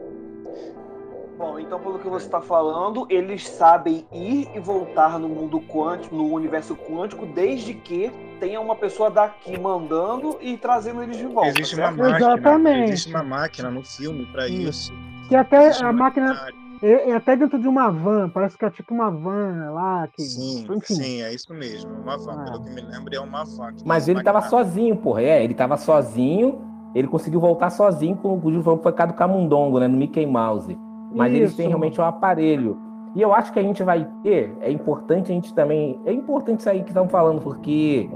Bom, 1.37 1.59
então 1.59 1.79
pelo 1.79 1.99
que 1.99 2.09
você 2.09 2.25
está 2.25 2.41
falando, 2.41 3.07
eles 3.11 3.47
sabem 3.47 4.07
ir 4.11 4.49
e 4.55 4.59
voltar 4.59 5.19
no 5.19 5.29
mundo 5.29 5.61
quântico, 5.61 6.15
no 6.15 6.33
universo 6.33 6.75
quântico, 6.75 7.27
desde 7.27 7.75
que 7.75 8.11
tenha 8.41 8.59
uma 8.59 8.75
pessoa 8.75 9.11
daqui 9.11 9.59
mandando 9.59 10.39
e 10.41 10.57
trazendo 10.57 11.03
eles 11.03 11.19
de 11.19 11.27
volta. 11.27 11.51
Existe 11.51 11.77
certo? 11.77 11.95
uma 11.95 12.09
máquina. 12.09 12.33
Exatamente. 12.33 12.85
Existe 12.85 13.11
uma 13.11 13.23
máquina 13.23 13.71
no 13.71 13.83
filme 13.83 14.25
para 14.27 14.49
isso. 14.49 14.93
Que 15.29 15.37
até 15.37 15.73
a 15.83 15.93
máquina. 15.93 16.35
É, 16.83 17.11
é, 17.11 17.15
até 17.15 17.37
dentro 17.37 17.59
de 17.59 17.69
uma 17.69 17.91
van, 17.91 18.29
parece 18.29 18.57
que 18.57 18.65
é 18.65 18.71
tipo 18.71 18.95
uma 18.95 19.11
van 19.11 19.71
lá. 19.73 20.09
Que, 20.09 20.23
sim, 20.23 20.67
enfim. 20.71 20.95
sim, 20.95 21.23
é 21.23 21.33
isso 21.33 21.53
mesmo. 21.55 21.91
Uma 22.03 22.19
van, 22.19 22.41
ah. 22.41 22.45
pelo 22.45 22.63
que 22.63 22.71
me 22.71 22.81
lembro, 22.81 23.15
é 23.15 23.21
uma 23.21 23.45
van. 23.45 23.75
Mas 23.85 24.09
ele 24.09 24.23
tava 24.23 24.43
sozinho, 24.43 24.97
porra. 24.97 25.23
É, 25.23 25.43
ele 25.43 25.55
tava 25.55 25.77
sozinho, 25.77 26.61
ele 26.95 27.09
conseguiu 27.09 27.41
voltar 27.41 27.71
sozinho 27.71 28.17
com 28.17 28.39
o 28.39 28.53
Juju 28.53 28.81
foi 28.83 28.93
cá 28.93 29.07
do 29.07 29.15
Camundongo, 29.15 29.79
né? 29.79 29.89
No 29.89 29.97
Mickey 29.97 30.27
Mouse. 30.27 30.79
Mas 31.15 31.33
isso. 31.33 31.43
eles 31.43 31.57
têm 31.57 31.69
realmente 31.69 32.01
o 32.01 32.05
um 32.05 32.07
aparelho. 32.07 32.79
E 33.15 33.23
eu 33.23 33.33
acho 33.33 33.53
que 33.53 33.59
a 33.59 33.63
gente 33.63 33.83
vai 33.83 34.07
ter, 34.23 34.55
é 34.61 34.71
importante 34.71 35.33
a 35.33 35.35
gente 35.35 35.55
também. 35.55 35.99
É 36.05 36.13
importante 36.13 36.61
isso 36.61 36.69
aí 36.69 36.83
que 36.83 36.91
estão 36.91 37.09
falando, 37.09 37.41
porque 37.41 38.11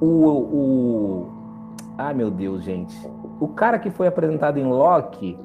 o, 0.00 0.06
o. 0.06 1.28
Ah, 1.98 2.14
meu 2.14 2.30
Deus, 2.30 2.62
gente. 2.62 2.96
O 3.38 3.48
cara 3.48 3.78
que 3.78 3.90
foi 3.90 4.06
apresentado 4.06 4.58
em 4.58 4.64
Loki 4.64 5.38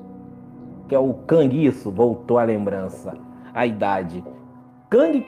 que 0.93 0.95
é 0.95 0.99
o 0.99 1.11
Kang, 1.25 1.65
isso, 1.65 1.89
voltou 1.89 2.37
a 2.37 2.43
lembrança, 2.43 3.17
a 3.51 3.65
idade. 3.65 4.23
Kang, 4.91 5.25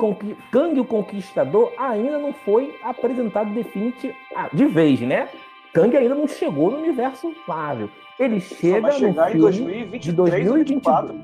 Kang 0.51 0.79
o 0.79 0.85
Conquistador 0.85 1.71
ainda 1.75 2.19
não 2.19 2.31
foi 2.31 2.75
apresentado 2.83 3.51
definitivo, 3.51 4.13
ah, 4.35 4.47
de 4.53 4.63
vez, 4.65 5.01
né? 5.01 5.27
Kang 5.73 5.97
ainda 5.97 6.13
não 6.13 6.27
chegou 6.27 6.69
no 6.69 6.77
universo 6.77 7.33
Marvel. 7.47 7.89
Ele 8.19 8.39
chega 8.39 8.79
no 8.79 8.93
filme 8.93 9.39
2023, 9.39 10.03
de 10.03 10.11
2024. 10.11 11.15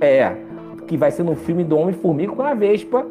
É, 0.00 0.36
que 0.88 0.96
vai 0.96 1.12
ser 1.12 1.22
no 1.22 1.36
filme 1.36 1.62
do 1.62 1.78
Homem-Formiga 1.78 2.32
com 2.32 2.42
a 2.42 2.52
Vespa, 2.52 3.06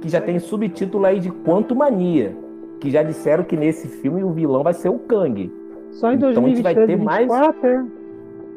que 0.00 0.08
já 0.08 0.20
tem 0.20 0.38
subtítulo 0.38 1.04
aí 1.04 1.18
de 1.18 1.32
Quanto 1.32 1.74
Mania, 1.74 2.32
que 2.80 2.92
já 2.92 3.02
disseram 3.02 3.42
que 3.42 3.56
nesse 3.56 3.88
filme 3.88 4.22
o 4.22 4.30
vilão 4.30 4.62
vai 4.62 4.72
ser 4.72 4.88
o 4.88 5.00
Kang. 5.00 5.52
Só 5.90 6.12
em 6.12 6.14
então 6.14 6.32
2023, 6.32 6.36
a 6.36 6.46
gente 6.46 6.62
vai 6.62 6.74
ter 6.86 6.96
24, 6.96 7.70
mais? 7.72 7.99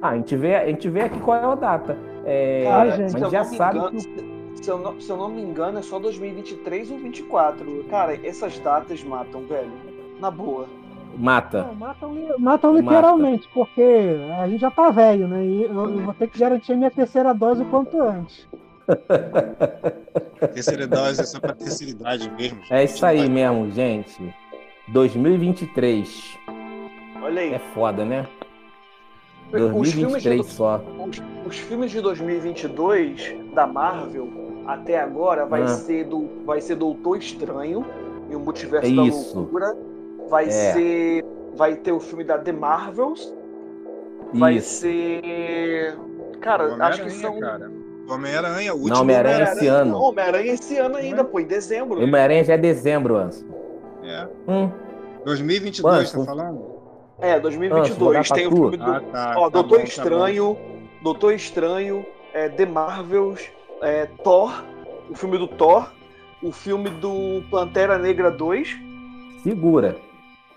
Ah, 0.04 0.10
a 0.10 0.16
gente 0.18 0.36
vê, 0.36 0.54
a 0.58 0.68
gente 0.68 0.90
vê 0.90 1.04
aqui 1.04 1.18
qual 1.22 1.38
é 1.38 1.46
a 1.46 1.56
data. 1.56 1.98
É, 2.26 2.66
Cara, 2.66 2.98
mas 3.14 3.32
já 3.32 3.46
sabe 3.46 3.78
engano, 3.78 3.92
que... 3.92 4.62
se, 4.62 4.70
eu 4.70 4.78
não, 4.78 5.00
se 5.00 5.10
eu 5.10 5.16
não 5.16 5.30
me 5.30 5.42
engano, 5.42 5.80
é 5.80 5.82
só 5.82 5.98
2023 5.98 6.92
ou 6.92 6.98
2024. 6.98 7.86
Cara, 7.90 8.14
essas 8.28 8.60
datas 8.60 9.02
matam, 9.02 9.48
velho. 9.48 9.72
Na 10.20 10.30
boa. 10.30 10.68
Mata. 11.18 11.64
Não, 11.64 11.76
matam, 11.76 12.18
matam 12.38 12.76
literalmente, 12.76 13.48
Mata. 13.48 13.54
porque 13.54 14.18
a 14.38 14.46
gente 14.50 14.60
já 14.60 14.70
tá 14.70 14.90
velho, 14.90 15.26
né? 15.26 15.46
E 15.46 15.64
eu, 15.64 15.90
eu 15.90 16.00
vou 16.00 16.14
ter 16.14 16.28
que 16.28 16.38
garantir 16.38 16.74
a 16.74 16.76
minha 16.76 16.92
terceira 16.92 17.34
dose 17.34 17.62
o 17.62 17.66
quanto 17.68 18.02
antes. 18.02 18.46
terceira 20.54 20.86
dose 20.86 21.22
é 21.22 21.24
só 21.24 21.40
pra 21.40 21.54
terceira 21.54 21.92
idade 21.92 22.30
mesmo. 22.32 22.60
Gente. 22.60 22.74
É 22.74 22.84
isso 22.84 23.06
aí 23.06 23.30
mesmo, 23.30 23.72
gente. 23.72 24.36
2023. 24.90 26.38
Olha 27.22 27.42
aí. 27.42 27.54
É 27.54 27.60
foda, 27.74 28.04
né? 28.04 28.28
2023 29.60 30.42
os 30.42 30.54
só. 30.54 30.84
Os, 31.00 31.22
os, 31.46 31.58
filmes 31.58 31.92
de 31.92 32.02
2022 32.02 33.36
da 33.54 33.68
Marvel 33.68 34.30
até 34.66 35.00
agora 35.00 35.46
vai 35.46 35.64
ah. 35.64 35.68
ser 35.68 36.06
do 36.06 36.28
vai 36.46 36.60
ser 36.60 36.76
Doutor 36.76 37.18
Estranho 37.18 37.86
e 38.30 38.36
o 38.36 38.40
Multiverso 38.40 38.92
é 38.92 38.96
da 38.96 39.04
isso. 39.04 39.38
Loucura. 39.38 39.78
Vai 40.30 40.46
é. 40.46 40.50
ser 40.50 41.26
vai 41.56 41.76
ter 41.76 41.92
o 41.92 42.00
filme 42.00 42.24
da 42.24 42.38
The 42.38 42.52
Marvels. 42.52 43.34
Vai 44.34 44.56
isso. 44.56 44.82
ser 44.82 45.96
cara, 46.42 46.76
acho 46.86 47.04
que 47.04 47.12
são 47.12 47.40
cara. 47.40 47.72
Homem-Aranha, 48.10 48.74
o 48.74 48.78
último 48.78 48.96
Não, 48.96 49.02
Homem-Aranha 49.02 49.44
esse 49.44 49.68
ano. 49.68 49.98
Homem-Aranha 49.98 50.54
esse 50.54 50.78
ano 50.78 50.98
ainda, 50.98 51.24
pô, 51.24 51.40
em 51.40 51.46
dezembro. 51.46 52.04
Homem-Aranha 52.04 52.44
já 52.44 52.54
é 52.54 52.58
dezembro, 52.58 53.16
Anso. 53.16 53.46
É. 54.04 54.28
Hum. 54.48 54.70
2022, 55.24 56.02
Anso, 56.02 56.20
tá 56.20 56.26
falando? 56.26 56.73
É, 57.20 57.40
2022. 57.40 58.32
Ah, 58.32 58.36
tem 58.36 58.48
o 58.48 58.52
filme 58.52 58.78
do. 58.78 58.84
Ah, 58.84 59.00
tá, 59.00 59.34
ó, 59.38 59.50
tá 59.50 59.62
Doutor 59.62 59.78
bom, 59.78 59.78
tá 59.78 59.84
Estranho, 59.84 60.56
tá 60.56 61.04
Doutor 61.04 61.34
Estranho, 61.34 62.06
é, 62.34 62.50
The 62.50 62.66
Marvels, 62.66 63.50
é, 63.82 64.06
Thor, 64.24 64.64
o 65.10 65.16
filme 65.16 65.38
do 65.38 65.48
Thor, 65.48 65.92
o 66.42 66.52
filme 66.52 66.90
do 66.90 67.44
Pantera 67.50 67.98
Negra 67.98 68.32
2. 68.32 68.78
Segura. 69.44 69.98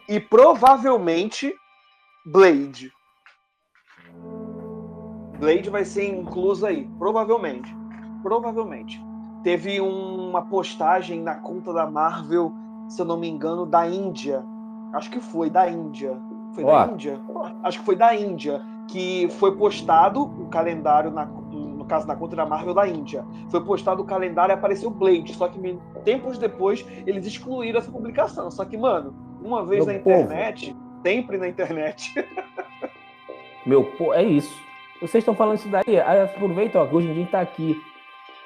E 0.09 0.21
provavelmente 0.21 1.55
Blade. 2.25 2.93
Blade 5.39 5.69
vai 5.69 5.85
ser 5.85 6.09
incluso 6.09 6.65
aí, 6.65 6.89
provavelmente. 6.99 7.75
Provavelmente. 8.23 9.01
Teve 9.43 9.81
uma 9.81 10.47
postagem 10.47 11.21
na 11.21 11.37
conta 11.37 11.73
da 11.73 11.87
Marvel, 11.89 12.53
se 12.89 13.01
eu 13.01 13.05
não 13.05 13.19
me 13.19 13.29
engano, 13.29 13.67
da 13.67 13.87
Índia. 13.87 14.43
Acho 14.93 15.11
que 15.11 15.21
foi 15.21 15.51
da 15.51 15.69
Índia 15.69 16.17
foi 16.57 16.65
da 16.65 16.87
Índia? 16.87 17.21
Acho 17.63 17.79
que 17.79 17.85
foi 17.85 17.97
da 17.97 18.15
Índia. 18.15 18.63
Que 18.89 19.29
foi 19.39 19.57
postado 19.57 20.23
o 20.23 20.47
calendário, 20.49 21.11
na, 21.11 21.27
no 21.27 21.85
caso 21.85 22.07
na 22.07 22.15
conta 22.15 22.37
da 22.37 22.47
Marvel 22.47 22.73
da 22.73 22.87
Índia. 22.89 23.25
Foi 23.51 23.63
postado 23.65 24.03
o 24.03 24.05
calendário 24.05 24.53
e 24.53 24.55
apareceu 24.55 24.91
Blade. 24.91 25.35
Só 25.35 25.49
que 25.49 25.59
tempos 26.05 26.39
depois 26.39 26.87
eles 27.07 27.27
excluíram 27.27 27.79
essa 27.79 27.91
publicação. 27.91 28.51
Só 28.51 28.65
que, 28.65 28.77
mano, 28.77 29.15
uma 29.43 29.65
vez 29.65 29.85
Meu 29.85 29.95
na 29.95 30.01
povo. 30.01 30.21
internet, 30.21 30.77
sempre 31.03 31.37
na 31.37 31.49
internet. 31.49 32.13
Meu, 33.67 33.85
pô, 33.85 34.15
é 34.15 34.23
isso. 34.23 34.57
Vocês 35.01 35.23
estão 35.23 35.35
falando 35.35 35.59
isso 35.59 35.69
daí? 35.69 36.01
Aproveita, 36.01 36.81
ó, 36.81 36.87
que 36.87 36.95
hoje 36.95 37.09
em 37.09 37.15
dia 37.15 37.27
tá 37.27 37.41
aqui. 37.41 37.77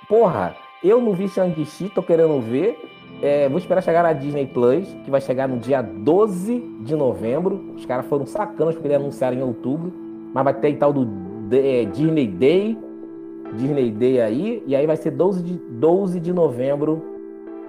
Porra, 0.08 0.56
eu 0.82 1.00
não 1.00 1.12
vi 1.12 1.28
Shang-Chi, 1.28 1.90
tô 1.90 2.02
querendo 2.02 2.40
ver. 2.40 2.89
É, 3.22 3.48
vou 3.48 3.58
esperar 3.58 3.82
chegar 3.82 4.02
na 4.02 4.12
Disney 4.12 4.46
Plus, 4.46 4.86
que 5.04 5.10
vai 5.10 5.20
chegar 5.20 5.48
no 5.48 5.58
dia 5.58 5.82
12 5.82 6.58
de 6.80 6.96
novembro. 6.96 7.74
Os 7.76 7.84
caras 7.84 8.06
foram 8.06 8.24
sacanas 8.26 8.74
porque 8.74 8.88
eles 8.88 8.98
anunciaram 8.98 9.36
em 9.36 9.42
outubro. 9.42 9.92
Mas 10.32 10.44
vai 10.44 10.54
ter 10.54 10.76
tal 10.76 10.92
do 10.92 11.06
é, 11.54 11.84
Disney 11.84 12.26
Day. 12.26 12.78
Disney 13.54 13.90
Day 13.90 14.20
aí. 14.20 14.62
E 14.66 14.74
aí 14.74 14.86
vai 14.86 14.96
ser 14.96 15.10
12 15.10 15.42
de, 15.42 15.54
12 15.54 16.20
de 16.20 16.32
novembro. 16.32 17.02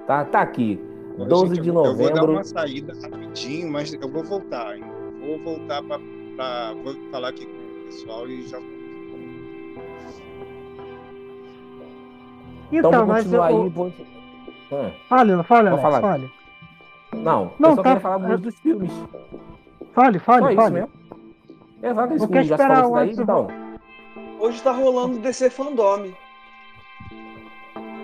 Tá, 0.08 0.24
tá 0.24 0.42
aqui. 0.42 0.80
12 1.18 1.56
Gente, 1.56 1.64
de 1.64 1.72
novembro. 1.72 2.04
Eu 2.04 2.08
vou 2.08 2.28
dar 2.28 2.32
uma 2.32 2.44
saída 2.44 2.94
rapidinho, 3.02 3.72
mas 3.72 3.94
eu 3.94 4.10
vou 4.10 4.24
voltar. 4.24 4.78
Hein? 4.78 4.84
Vou 5.20 5.40
voltar 5.40 5.84
para. 5.84 6.74
Vou 6.84 6.96
falar 7.12 7.30
aqui 7.30 7.46
com 7.46 7.52
o 7.52 7.86
pessoal 7.86 8.28
e 8.28 8.48
já 8.48 8.58
Então, 12.72 12.90
então 12.90 13.06
mas 13.06 13.32
eu... 13.32 13.44
aí. 13.44 13.70
Vou... 13.70 13.92
Hum. 14.72 14.92
Fale, 15.10 15.44
fale, 15.44 15.68
Alex, 15.70 15.82
falar. 15.82 16.02
fale. 16.02 16.32
Não, 17.14 17.52
não 17.60 17.72
eu 17.72 17.76
só 17.76 17.84
tá... 17.84 17.90
queria 17.90 18.00
falar 18.00 18.20
muito 18.20 18.42
dos 18.42 18.60
filmes. 18.60 18.92
Fale, 19.94 20.20
fale, 20.20 20.56
só 20.56 20.62
fale. 20.62 20.62
Isso 20.62 20.74
mesmo. 20.74 20.90
Exato, 21.84 22.14
isso. 22.14 22.44
Já 22.44 22.58
falou 22.58 23.04
isso 23.04 23.16
daí, 23.16 23.24
então. 23.24 23.48
Hoje 24.40 24.62
tá 24.62 24.72
rolando 24.72 25.20
DC 25.20 25.50
Fandome. 25.50 26.16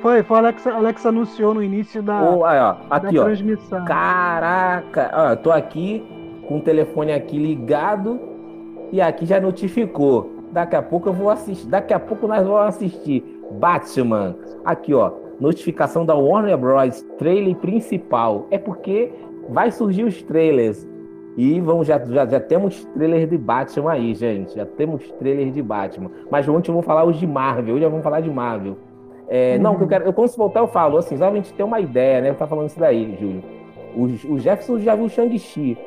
foi, 0.01 0.21
foi 0.23 0.35
o 0.35 0.39
Alex, 0.39 0.67
Alex 0.67 1.05
anunciou 1.05 1.53
no 1.53 1.63
início 1.63 2.03
da, 2.03 2.21
oh, 2.21 2.45
aí, 2.45 2.59
ó, 2.59 2.75
aqui, 2.89 3.15
da 3.15 3.21
ó. 3.21 3.25
transmissão. 3.25 3.85
Caraca, 3.85 5.11
ó, 5.13 5.29
eu 5.29 5.37
tô 5.37 5.51
aqui 5.51 6.05
com 6.47 6.57
o 6.57 6.61
telefone 6.61 7.11
aqui 7.11 7.37
ligado 7.37 8.19
e 8.91 9.01
aqui 9.01 9.25
já 9.25 9.39
notificou. 9.39 10.35
Daqui 10.51 10.75
a 10.75 10.81
pouco 10.81 11.09
eu 11.09 11.13
vou 11.13 11.29
assistir. 11.29 11.67
Daqui 11.67 11.93
a 11.93 11.99
pouco 11.99 12.27
nós 12.27 12.45
vamos 12.45 12.75
assistir 12.75 13.23
Batman. 13.51 14.35
Aqui, 14.65 14.93
ó. 14.93 15.11
Notificação 15.39 16.05
da 16.05 16.15
Warner 16.15 16.57
Bros. 16.57 17.01
Trailer 17.17 17.55
principal. 17.55 18.47
É 18.51 18.57
porque 18.57 19.11
vai 19.49 19.71
surgir 19.71 20.03
os 20.03 20.21
trailers. 20.23 20.87
E 21.37 21.61
vamos, 21.61 21.85
já, 21.85 22.03
já, 22.03 22.25
já 22.25 22.39
temos 22.39 22.83
trailers 22.85 23.29
de 23.29 23.37
Batman 23.37 23.91
aí, 23.91 24.15
gente. 24.15 24.55
Já 24.55 24.65
temos 24.65 25.07
trailers 25.19 25.53
de 25.53 25.61
Batman. 25.61 26.09
Mas 26.31 26.47
ontem 26.49 26.69
eu 26.69 26.73
vou 26.73 26.81
falar 26.81 27.05
os 27.05 27.17
de 27.17 27.27
Marvel. 27.27 27.75
Hoje 27.75 27.83
já 27.83 27.89
vamos 27.89 28.03
falar 28.03 28.21
de 28.21 28.29
Marvel. 28.29 28.75
É, 29.29 29.55
uhum. 29.55 29.61
Não, 29.61 29.75
que 29.75 29.83
eu 29.83 29.87
quero. 29.87 30.05
Eu, 30.05 30.13
quando 30.13 30.29
se 30.29 30.37
voltar, 30.37 30.61
eu 30.61 30.67
falo 30.67 30.97
assim, 30.97 31.15
só 31.17 31.27
a 31.27 31.31
gente 31.31 31.53
ter 31.53 31.63
uma 31.63 31.79
ideia, 31.79 32.21
né? 32.21 32.33
Tá 32.33 32.47
falando 32.47 32.69
isso 32.69 32.79
daí, 32.79 33.15
Júlio. 33.19 33.43
O, 33.95 34.33
o 34.33 34.39
Jefferson 34.39 34.79
já 34.79 34.95
viu 34.95 35.05
o 35.05 35.09
Shang-Chi. 35.09 35.77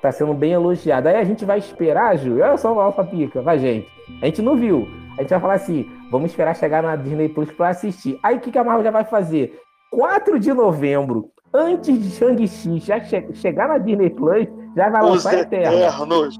Tá 0.00 0.10
sendo 0.12 0.32
bem 0.32 0.52
elogiado. 0.52 1.08
Aí 1.08 1.16
a 1.16 1.24
gente 1.24 1.44
vai 1.44 1.58
esperar, 1.58 2.16
Júlio. 2.16 2.42
Olha 2.42 2.56
só 2.56 2.72
a 2.72 2.74
nossa 2.74 3.04
pica, 3.04 3.42
vai, 3.42 3.58
gente. 3.58 3.88
A 4.22 4.26
gente 4.26 4.40
não 4.40 4.56
viu. 4.56 4.88
A 5.18 5.22
gente 5.22 5.30
vai 5.30 5.40
falar 5.40 5.54
assim: 5.54 5.86
vamos 6.10 6.30
esperar 6.30 6.54
chegar 6.54 6.82
na 6.82 6.96
Disney 6.96 7.28
Plus 7.28 7.50
para 7.52 7.70
assistir. 7.70 8.18
Aí 8.22 8.36
o 8.36 8.40
que, 8.40 8.50
que 8.50 8.58
a 8.58 8.64
Marvel 8.64 8.84
já 8.84 8.90
vai 8.90 9.04
fazer? 9.04 9.60
4 9.90 10.38
de 10.38 10.52
novembro, 10.52 11.30
antes 11.52 12.02
de 12.02 12.10
Shang-Chi 12.10 12.78
já 12.78 13.00
che 13.00 13.32
chegar 13.34 13.68
na 13.68 13.78
Disney 13.78 14.10
Plus, 14.10 14.48
já 14.76 14.90
vai 14.90 15.02
Os 15.02 15.10
lançar 15.10 15.38
Eternos. 15.38 16.38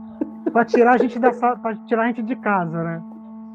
pra 0.52 0.64
tirar 0.64 0.94
a 0.94 0.98
gente 0.98 1.18
dessa, 1.18 1.56
pra 1.56 1.74
tirar 1.86 2.02
a 2.02 2.06
gente 2.08 2.22
de 2.22 2.36
casa, 2.36 2.82
né? 2.82 3.02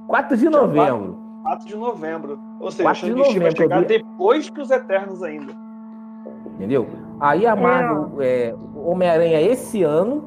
4 0.08 0.38
de 0.38 0.50
novembro. 0.50 1.18
4 1.44 1.68
de 1.68 1.76
novembro. 1.76 2.39
Ou 2.60 2.72
seja, 2.72 2.89
o 2.89 2.94
Shang-Chi 2.94 3.39
vai 3.39 3.56
chegar 3.56 3.84
depois 3.84 4.50
que 4.50 4.62
os 4.62 4.72
Eternos 4.72 5.22
ainda. 5.22 5.54
Entendeu? 6.56 6.88
Aí 7.20 7.46
a 7.46 7.56
Marvel, 7.56 8.22
é. 8.22 8.50
é 8.50 8.56
Homem-Aranha 8.76 9.42
esse 9.42 9.84
ano, 9.84 10.24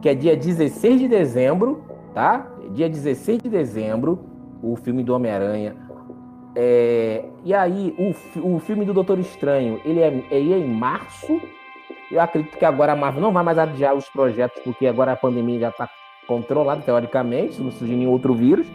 que 0.00 0.08
é 0.08 0.14
dia 0.14 0.36
16 0.36 1.00
de 1.00 1.08
dezembro, 1.08 1.82
tá? 2.14 2.46
Dia 2.72 2.88
16 2.88 3.42
de 3.42 3.48
dezembro, 3.48 4.29
o 4.62 4.76
filme 4.76 5.02
do 5.02 5.14
Homem-Aranha. 5.14 5.76
É, 6.54 7.24
e 7.44 7.54
aí, 7.54 7.94
o, 7.98 8.54
o 8.56 8.58
filme 8.58 8.84
do 8.84 8.92
Doutor 8.92 9.18
Estranho, 9.18 9.80
ele 9.84 10.00
é, 10.00 10.24
ele 10.30 10.52
é 10.52 10.58
em 10.58 10.68
março. 10.68 11.40
Eu 12.10 12.20
acredito 12.20 12.58
que 12.58 12.64
agora 12.64 12.92
a 12.92 12.96
Marvel 12.96 13.22
não 13.22 13.32
vai 13.32 13.44
mais 13.44 13.58
adiar 13.58 13.94
os 13.94 14.08
projetos, 14.08 14.60
porque 14.62 14.86
agora 14.86 15.12
a 15.12 15.16
pandemia 15.16 15.60
já 15.60 15.68
está 15.68 15.88
controlada, 16.26 16.82
teoricamente, 16.82 17.60
não 17.60 17.70
surgiu 17.70 17.96
nenhum 17.96 18.10
outro 18.10 18.34
vírus. 18.34 18.66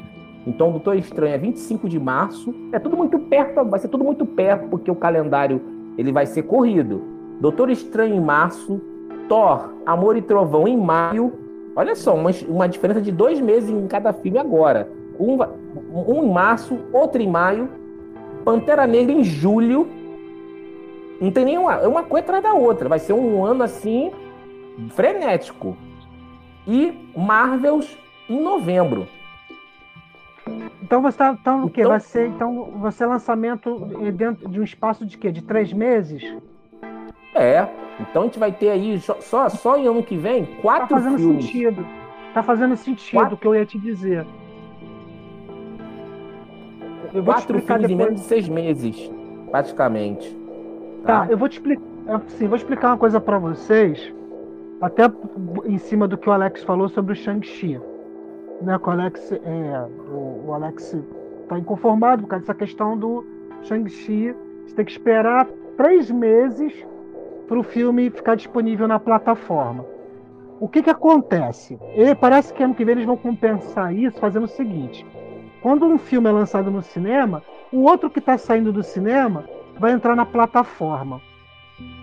Então, 0.48 0.72
Doutor 0.72 0.96
Estranho 0.96 1.34
é 1.34 1.38
25 1.38 1.90
de 1.90 2.00
março. 2.00 2.54
É 2.72 2.80
tudo 2.80 2.96
muito 2.96 3.18
perto, 3.20 3.66
vai 3.66 3.80
ser 3.80 3.88
tudo 3.88 4.04
muito 4.04 4.26
perto, 4.26 4.70
porque 4.70 4.92
o 4.92 4.96
calendário 4.96 5.62
ele 5.98 6.12
vai 6.12 6.26
ser 6.26 6.44
corrido. 6.44 7.02
Doutor 7.40 7.70
Estranho 7.70 8.16
em 8.16 8.22
março, 8.22 8.80
Thor, 9.28 9.74
Amor 9.86 10.16
e 10.16 10.22
Trovão 10.22 10.68
em 10.68 10.78
maio. 10.78 11.34
Olha 11.76 11.96
só, 11.96 12.16
uma, 12.16 12.30
uma 12.48 12.68
diferença 12.68 13.02
de 13.02 13.12
dois 13.12 13.40
meses 13.42 13.70
em 13.70 13.88
cada 13.88 14.14
filme 14.14 14.38
agora. 14.38 14.90
Um, 15.20 15.38
um 15.96 16.24
em 16.24 16.32
março, 16.32 16.80
outro 16.92 17.22
em 17.22 17.30
maio. 17.30 17.70
Pantera 18.44 18.86
Negra 18.86 19.14
em 19.14 19.24
julho. 19.24 19.88
Não 21.20 21.32
tem 21.32 21.46
nenhuma. 21.46 21.76
É 21.76 21.88
uma 21.88 22.04
coisa 22.04 22.26
atrás 22.26 22.44
da 22.44 22.54
outra. 22.54 22.90
Vai 22.90 23.00
ser 23.00 23.14
um 23.14 23.44
ano 23.44 23.64
assim 23.64 24.12
frenético. 24.90 25.78
E 26.68 27.10
Marvels 27.16 27.98
em 28.30 28.42
novembro. 28.42 29.08
Então 30.82 31.02
você 31.02 31.18
tá, 31.18 31.36
então, 31.40 31.66
o 31.66 31.70
quê? 31.70 31.82
Então, 31.82 31.90
vai 31.90 32.00
ser 32.00 32.28
então 32.28 32.72
você 32.76 33.06
lançamento 33.06 33.80
dentro 34.14 34.48
de 34.48 34.60
um 34.60 34.64
espaço 34.64 35.06
de 35.06 35.18
quê? 35.18 35.32
De 35.32 35.42
três 35.42 35.74
meses? 35.74 36.24
É. 37.34 37.68
Então 38.00 38.24
a 38.24 38.26
gente 38.26 38.38
vai 38.38 38.52
ter 38.52 38.70
aí 38.70 39.00
só 39.00 39.50
só 39.50 39.78
em 39.78 39.88
ano 39.88 40.04
que 40.04 40.18
vem 40.18 40.46
quatro 40.62 40.90
tá 40.90 40.96
fazendo 40.98 41.18
filmes. 41.18 41.46
sentido. 41.46 41.88
Tá 42.34 42.44
fazendo 42.44 42.76
sentido 42.76 43.34
o 43.34 43.38
que 43.38 43.48
eu 43.48 43.56
ia 43.56 43.66
te 43.66 43.80
dizer. 43.80 44.26
Eu 47.16 47.24
vou 47.24 47.34
quatro 47.34 47.62
filmes 47.62 47.90
em 47.90 47.96
menos 47.96 48.16
de 48.16 48.28
seis 48.28 48.50
meses, 48.50 49.10
praticamente. 49.50 50.38
Tá, 51.06 51.26
tá 51.26 51.32
eu 51.32 51.38
vou 51.38 51.48
te 51.48 51.54
explicar. 51.54 51.84
Assim, 52.08 52.48
vou 52.48 52.58
explicar 52.58 52.90
uma 52.90 52.98
coisa 52.98 53.20
para 53.20 53.40
vocês, 53.40 54.14
até 54.82 55.04
em 55.66 55.78
cima 55.78 56.08
do 56.08 56.18
que 56.18 56.30
o 56.30 56.32
Alex 56.32 56.64
falou 56.64 56.90
sobre 56.90 57.14
o 57.14 57.16
Shang-Chi. 57.16 57.80
Né, 58.62 58.78
o 58.78 58.90
Alex, 58.90 59.32
é, 59.32 59.88
o, 60.12 60.44
o 60.48 60.54
Alex 60.54 60.96
tá 61.48 61.58
inconformado 61.58 62.24
por 62.24 62.30
causa 62.30 62.42
dessa 62.44 62.54
questão 62.54 62.98
do 62.98 63.26
Shang-Chi. 63.64 64.36
Você 64.68 64.76
tem 64.76 64.86
que 64.86 64.92
esperar 64.92 65.48
três 65.78 66.12
meses 66.12 66.86
para 67.48 67.58
o 67.58 67.64
filme 67.64 68.10
ficar 68.10 68.36
disponível 68.36 68.88
na 68.88 69.00
plataforma. 69.00 69.86
O 70.60 70.68
que, 70.68 70.84
que 70.84 70.90
acontece? 70.90 71.80
E 71.96 72.14
parece 72.16 72.54
que 72.54 72.64
ano 72.64 72.76
que 72.76 72.86
vem 72.86 72.96
eles 72.96 73.06
vão 73.06 73.18
compensar 73.18 73.96
isso 73.96 74.20
fazendo 74.20 74.44
o 74.44 74.50
seguinte: 74.50 75.06
quando 75.66 75.84
um 75.84 75.98
filme 75.98 76.30
é 76.30 76.32
lançado 76.32 76.70
no 76.70 76.84
cinema, 76.84 77.42
o 77.72 77.86
outro 77.86 78.08
que 78.08 78.20
está 78.20 78.38
saindo 78.38 78.72
do 78.72 78.84
cinema 78.84 79.46
vai 79.80 79.94
entrar 79.94 80.16
na 80.16 80.24
plataforma. 80.24 81.20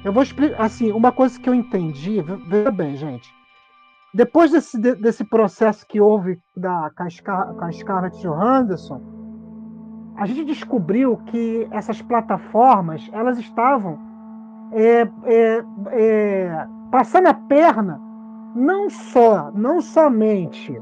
Eu 0.05 0.13
vou 0.13 0.25
explicar, 0.25 0.65
assim, 0.65 0.91
uma 0.91 1.13
coisa 1.13 1.39
que 1.39 1.49
eu 1.49 1.55
entendi, 1.55 2.21
veja 2.49 2.73
bem, 2.73 2.97
gente. 2.97 3.33
Depois 4.13 4.51
desse, 4.51 4.77
desse 4.77 5.23
processo 5.23 5.87
que 5.87 6.01
houve 6.01 6.41
da, 6.57 6.91
com, 6.97 7.09
Scar, 7.09 7.55
a 7.63 7.71
Scarlett 7.71 8.21
Johansson, 8.21 9.01
a 10.17 10.27
gente 10.27 10.45
descobriu 10.45 11.19
que 11.27 11.69
essas 11.71 12.03
plataformas 12.03 13.09
elas 13.13 13.39
estavam 13.39 13.97
é, 14.73 15.09
é, 15.25 15.65
é, 15.93 16.67
passando 16.91 17.29
a 17.29 17.35
perna 17.35 18.01
não 18.57 18.91
só, 18.91 19.53
não 19.53 19.81
somente 19.81 20.77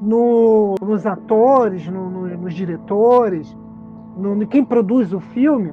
no, 0.00 0.74
nos 0.80 1.06
atores, 1.06 1.86
no, 1.86 2.10
no, 2.10 2.26
nos 2.36 2.54
diretores, 2.54 3.56
no, 4.16 4.46
quem 4.46 4.64
produz 4.64 5.12
o 5.12 5.20
filme, 5.20 5.72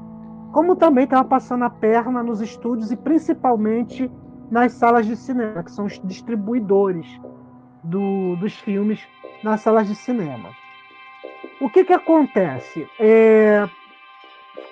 como 0.52 0.76
também 0.76 1.06
estava 1.06 1.24
passando 1.24 1.64
a 1.64 1.70
perna 1.70 2.24
nos 2.24 2.42
estúdios 2.42 2.92
e 2.92 2.98
principalmente 2.98 4.12
nas 4.50 4.74
salas 4.74 5.06
de 5.06 5.16
cinema, 5.16 5.64
que 5.64 5.72
são 5.72 5.86
os 5.86 6.00
distribuidores 6.04 7.08
do, 7.84 8.36
dos 8.36 8.54
filmes 8.54 9.00
nas 9.44 9.62
salas 9.62 9.88
de 9.88 9.96
cinema. 9.96 10.50
O 11.60 11.70
que, 11.70 11.86
que 11.86 11.94
acontece? 11.94 12.88
É, 13.00 13.68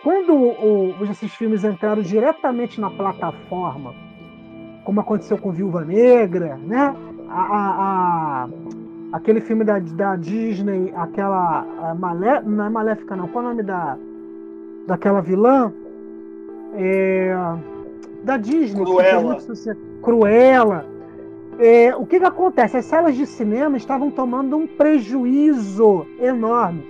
quando 0.03 0.33
o, 0.33 0.95
esses 1.09 1.33
filmes 1.33 1.63
entraram 1.63 2.01
diretamente 2.01 2.81
na 2.81 2.89
plataforma, 2.89 3.93
como 4.83 4.99
aconteceu 4.99 5.37
com 5.37 5.51
Viúva 5.51 5.85
Negra, 5.85 6.57
né? 6.57 6.95
A, 7.29 8.45
a, 8.45 8.49
aquele 9.11 9.41
filme 9.41 9.63
da, 9.63 9.79
da 9.79 10.15
Disney, 10.15 10.93
aquela 10.95 11.65
Malé, 11.97 12.41
não 12.41 12.65
é 12.65 12.69
Maléfica 12.69 13.15
não, 13.15 13.27
qual 13.27 13.43
é 13.43 13.47
o 13.47 13.49
nome 13.49 13.63
da 13.63 13.97
daquela 14.87 15.21
vilã? 15.21 15.71
É, 16.75 17.35
da 18.23 18.37
Disney. 18.37 18.83
Cruella. 18.83 19.37
Cruella. 20.01 20.85
É, 21.59 21.95
o 21.95 22.05
que, 22.05 22.19
que 22.19 22.25
acontece? 22.25 22.77
As 22.77 22.85
salas 22.85 23.15
de 23.15 23.25
cinema 23.25 23.77
estavam 23.77 24.09
tomando 24.09 24.55
um 24.55 24.65
prejuízo 24.65 26.07
enorme. 26.19 26.83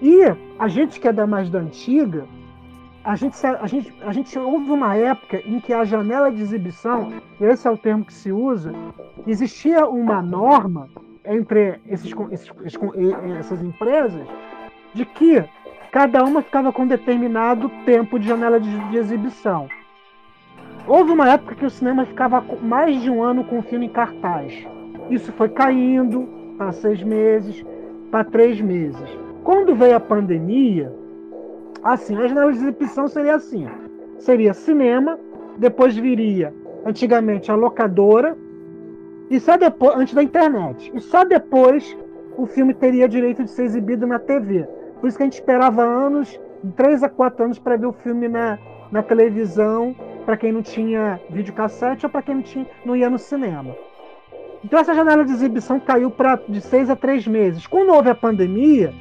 E 0.00 0.22
a 0.58 0.68
gente 0.68 1.00
que 1.00 1.08
é 1.08 1.12
da 1.12 1.26
mais 1.26 1.50
da 1.50 1.58
antiga, 1.58 2.24
a 3.04 3.16
gente, 3.16 3.36
a, 3.44 3.66
gente, 3.66 3.92
a 4.02 4.12
gente 4.12 4.38
houve 4.38 4.70
uma 4.70 4.94
época 4.94 5.40
em 5.44 5.60
que 5.60 5.72
a 5.72 5.84
janela 5.84 6.30
de 6.30 6.42
exibição, 6.42 7.12
esse 7.40 7.66
é 7.66 7.70
o 7.70 7.76
termo 7.76 8.04
que 8.04 8.12
se 8.12 8.32
usa, 8.32 8.72
existia 9.26 9.86
uma 9.86 10.22
norma 10.22 10.88
entre 11.26 11.80
esses, 11.88 12.12
esses, 12.30 12.50
essas 13.38 13.62
empresas 13.62 14.26
de 14.94 15.04
que 15.04 15.44
cada 15.90 16.24
uma 16.24 16.42
ficava 16.42 16.72
com 16.72 16.86
determinado 16.86 17.68
tempo 17.84 18.18
de 18.18 18.28
janela 18.28 18.60
de, 18.60 18.90
de 18.90 18.96
exibição. 18.96 19.68
Houve 20.86 21.10
uma 21.10 21.28
época 21.30 21.54
que 21.54 21.66
o 21.66 21.70
cinema 21.70 22.06
ficava 22.06 22.40
mais 22.62 23.00
de 23.02 23.10
um 23.10 23.22
ano 23.22 23.44
com 23.44 23.58
o 23.58 23.62
filme 23.62 23.86
em 23.86 23.90
cartaz. 23.90 24.52
Isso 25.10 25.32
foi 25.32 25.48
caindo 25.48 26.28
para 26.56 26.72
seis 26.72 27.02
meses, 27.02 27.64
para 28.10 28.24
três 28.24 28.60
meses. 28.60 29.08
Quando 29.42 29.74
veio 29.74 29.96
a 29.96 30.00
pandemia, 30.00 30.92
Assim, 31.86 32.16
a 32.16 32.26
janela 32.26 32.52
de 32.52 32.58
exibição 32.58 33.06
seria 33.06 33.36
assim: 33.36 33.64
seria 34.18 34.52
cinema, 34.52 35.16
depois 35.56 35.96
viria 35.96 36.52
antigamente 36.84 37.48
a 37.50 37.54
locadora, 37.54 38.36
e 39.30 39.40
só 39.40 39.56
depois, 39.56 39.96
antes 39.96 40.14
da 40.14 40.22
internet, 40.22 40.90
e 40.94 41.00
só 41.00 41.24
depois 41.24 41.96
o 42.36 42.46
filme 42.46 42.74
teria 42.74 43.08
direito 43.08 43.44
de 43.44 43.50
ser 43.50 43.64
exibido 43.64 44.06
na 44.06 44.18
TV. 44.18 44.68
Por 45.00 45.08
isso 45.08 45.16
que 45.16 45.22
a 45.22 45.26
gente 45.26 45.34
esperava 45.34 45.82
anos, 45.82 46.38
três 46.76 47.02
a 47.02 47.08
quatro 47.08 47.44
anos, 47.44 47.58
para 47.58 47.76
ver 47.76 47.86
o 47.86 47.92
filme 47.92 48.28
na, 48.28 48.58
na 48.90 49.02
televisão, 49.02 49.94
para 50.24 50.36
quem 50.36 50.52
não 50.52 50.62
tinha 50.62 51.20
videocassete 51.30 52.06
ou 52.06 52.10
para 52.10 52.22
quem 52.22 52.36
não, 52.36 52.42
tinha, 52.42 52.66
não 52.84 52.96
ia 52.96 53.10
no 53.10 53.18
cinema. 53.18 53.74
Então 54.64 54.78
essa 54.78 54.94
janela 54.94 55.24
de 55.24 55.32
exibição 55.32 55.78
caiu 55.78 56.10
para 56.10 56.36
de 56.48 56.60
seis 56.60 56.90
a 56.90 56.96
três 56.96 57.26
meses. 57.26 57.66
Quando 57.66 57.92
houve 57.92 58.10
a 58.10 58.14
pandemia, 58.14 58.92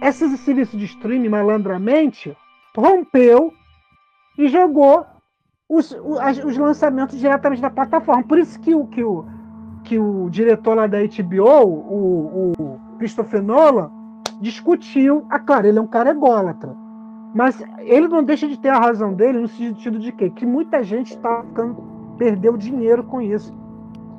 esse 0.00 0.36
serviço 0.38 0.76
de 0.76 0.84
streaming 0.84 1.28
malandramente 1.28 2.36
rompeu 2.76 3.52
e 4.36 4.46
jogou 4.48 5.04
os, 5.68 5.92
os, 5.92 6.44
os, 6.44 6.56
lançamentos 6.56 7.18
diretamente 7.18 7.60
da 7.60 7.70
plataforma. 7.70 8.22
Por 8.22 8.38
isso 8.38 8.58
que 8.58 8.74
o, 8.74 8.86
que 8.86 9.04
o, 9.04 9.24
que 9.84 9.98
o 9.98 10.30
diretor 10.30 10.74
lá 10.74 10.86
da 10.86 10.98
HBO, 10.98 11.66
o, 11.66 12.52
o 12.58 12.80
Christopher 12.98 13.42
Nolan, 13.42 13.90
discutiu. 14.40 15.26
Ah, 15.28 15.38
claro, 15.38 15.66
ele 15.66 15.78
é 15.78 15.82
um 15.82 15.86
cara 15.86 16.10
ególatra. 16.10 16.74
Mas 17.34 17.62
ele 17.80 18.08
não 18.08 18.24
deixa 18.24 18.48
de 18.48 18.58
ter 18.58 18.70
a 18.70 18.78
razão 18.78 19.12
dele 19.12 19.40
no 19.40 19.48
sentido 19.48 19.98
de 19.98 20.10
quê? 20.12 20.30
Que 20.30 20.46
muita 20.46 20.82
gente 20.82 21.14
está 21.14 21.42
ficando, 21.42 21.76
perdeu 22.16 22.56
dinheiro 22.56 23.04
com 23.04 23.20
isso. 23.20 23.54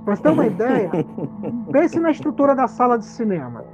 Para 0.05 0.15
você 0.15 0.23
ter 0.23 0.29
uma 0.29 0.45
ideia, 0.45 0.91
pense 1.71 1.99
na 1.99 2.11
estrutura 2.11 2.55
da 2.55 2.67
sala 2.67 2.97
de 2.97 3.05
cinema. 3.05 3.65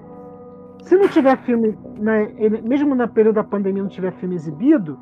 Se 0.84 0.96
não 0.96 1.08
tiver 1.10 1.38
filme, 1.40 1.78
né, 1.98 2.32
ele, 2.38 2.62
mesmo 2.62 2.96
no 2.96 3.08
período 3.08 3.36
da 3.36 3.44
pandemia 3.44 3.84
não 3.84 3.90
tiver 3.90 4.12
filme 4.14 4.36
exibido, 4.36 4.98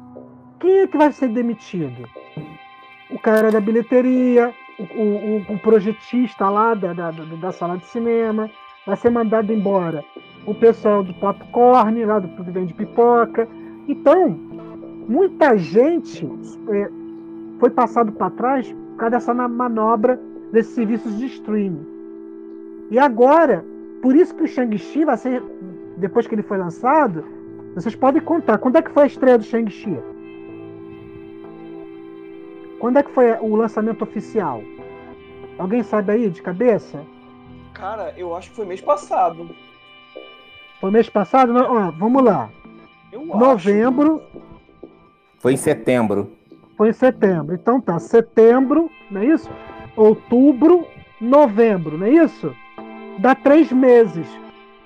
quem 0.59 0.79
é 0.79 0.88
que 0.88 0.97
vai 0.97 1.12
ser 1.12 1.27
demitido? 1.27 2.07
Cara 3.23 3.49
da 3.49 3.62
bilheteria, 3.62 4.53
o, 4.77 4.83
o, 4.83 5.53
o 5.53 5.59
projetista 5.59 6.49
lá 6.49 6.73
da, 6.73 6.91
da, 6.93 7.12
da, 7.12 7.51
sala 7.53 7.77
de 7.77 7.86
cinema, 7.86 8.49
vai 8.86 8.97
ser 8.97 9.09
mandado 9.09 9.51
embora. 9.53 10.03
O 10.45 10.53
pessoal 10.53 11.03
do 11.03 11.13
popcorn, 11.13 12.03
lá 12.03 12.19
do 12.19 12.27
que 12.27 12.51
vende 12.51 12.73
pipoca. 12.73 13.47
Então, 13.88 14.29
muita 15.07 15.57
gente 15.57 16.29
é, 16.69 16.89
foi 17.59 17.69
passado 17.69 18.12
para 18.12 18.29
trás 18.31 18.69
por 18.69 18.97
causa 18.97 19.12
dessa 19.12 19.33
manobra 19.33 20.19
desses 20.51 20.75
serviços 20.75 21.17
de 21.17 21.27
streaming. 21.27 21.86
E 22.91 22.99
agora, 22.99 23.63
por 24.01 24.15
isso 24.17 24.36
que 24.36 24.43
o 24.43 24.47
Shang-Chi 24.47 25.05
vai 25.05 25.15
ser, 25.15 25.41
depois 25.97 26.27
que 26.27 26.36
ele 26.36 26.43
foi 26.43 26.57
lançado, 26.57 27.23
vocês 27.73 27.95
podem 27.95 28.21
contar. 28.21 28.57
Quando 28.57 28.75
é 28.75 28.81
que 28.81 28.91
foi 28.91 29.03
a 29.03 29.07
estreia 29.07 29.38
do 29.38 29.45
Shang-Chi? 29.45 29.97
Quando 32.84 32.98
é 32.98 33.04
que 33.04 33.12
foi 33.12 33.32
o 33.39 33.56
lançamento 33.56 34.02
oficial? 34.02 34.62
Alguém 35.58 35.82
sabe 35.84 36.12
aí 36.12 36.30
de 36.30 36.41
cabeça? 36.41 37.02
Cara, 37.74 38.13
eu 38.17 38.36
acho 38.36 38.50
que 38.50 38.58
foi 38.58 38.65
mês 38.65 38.82
passado. 38.82 39.50
Foi 40.82 40.91
mês 40.91 41.08
passado? 41.08 41.54
Ó, 41.56 41.91
vamos 41.91 42.22
lá. 42.22 42.50
Eu 43.10 43.26
Novembro. 43.26 44.22
Acho. 44.22 44.41
Foi 45.39 45.54
em 45.54 45.56
setembro. 45.56 46.30
Foi 46.76 46.89
em 46.89 46.91
setembro. 46.93 47.56
Então 47.56 47.80
tá, 47.80 47.98
setembro, 48.00 48.91
não 49.10 49.22
é 49.22 49.28
isso? 49.28 49.50
Outubro, 49.96 50.86
novembro, 51.22 51.98
não 51.98 52.06
é 52.06 52.10
isso? 52.10 52.54
Dá 53.17 53.34
três 53.34 53.72
meses. 53.72 54.28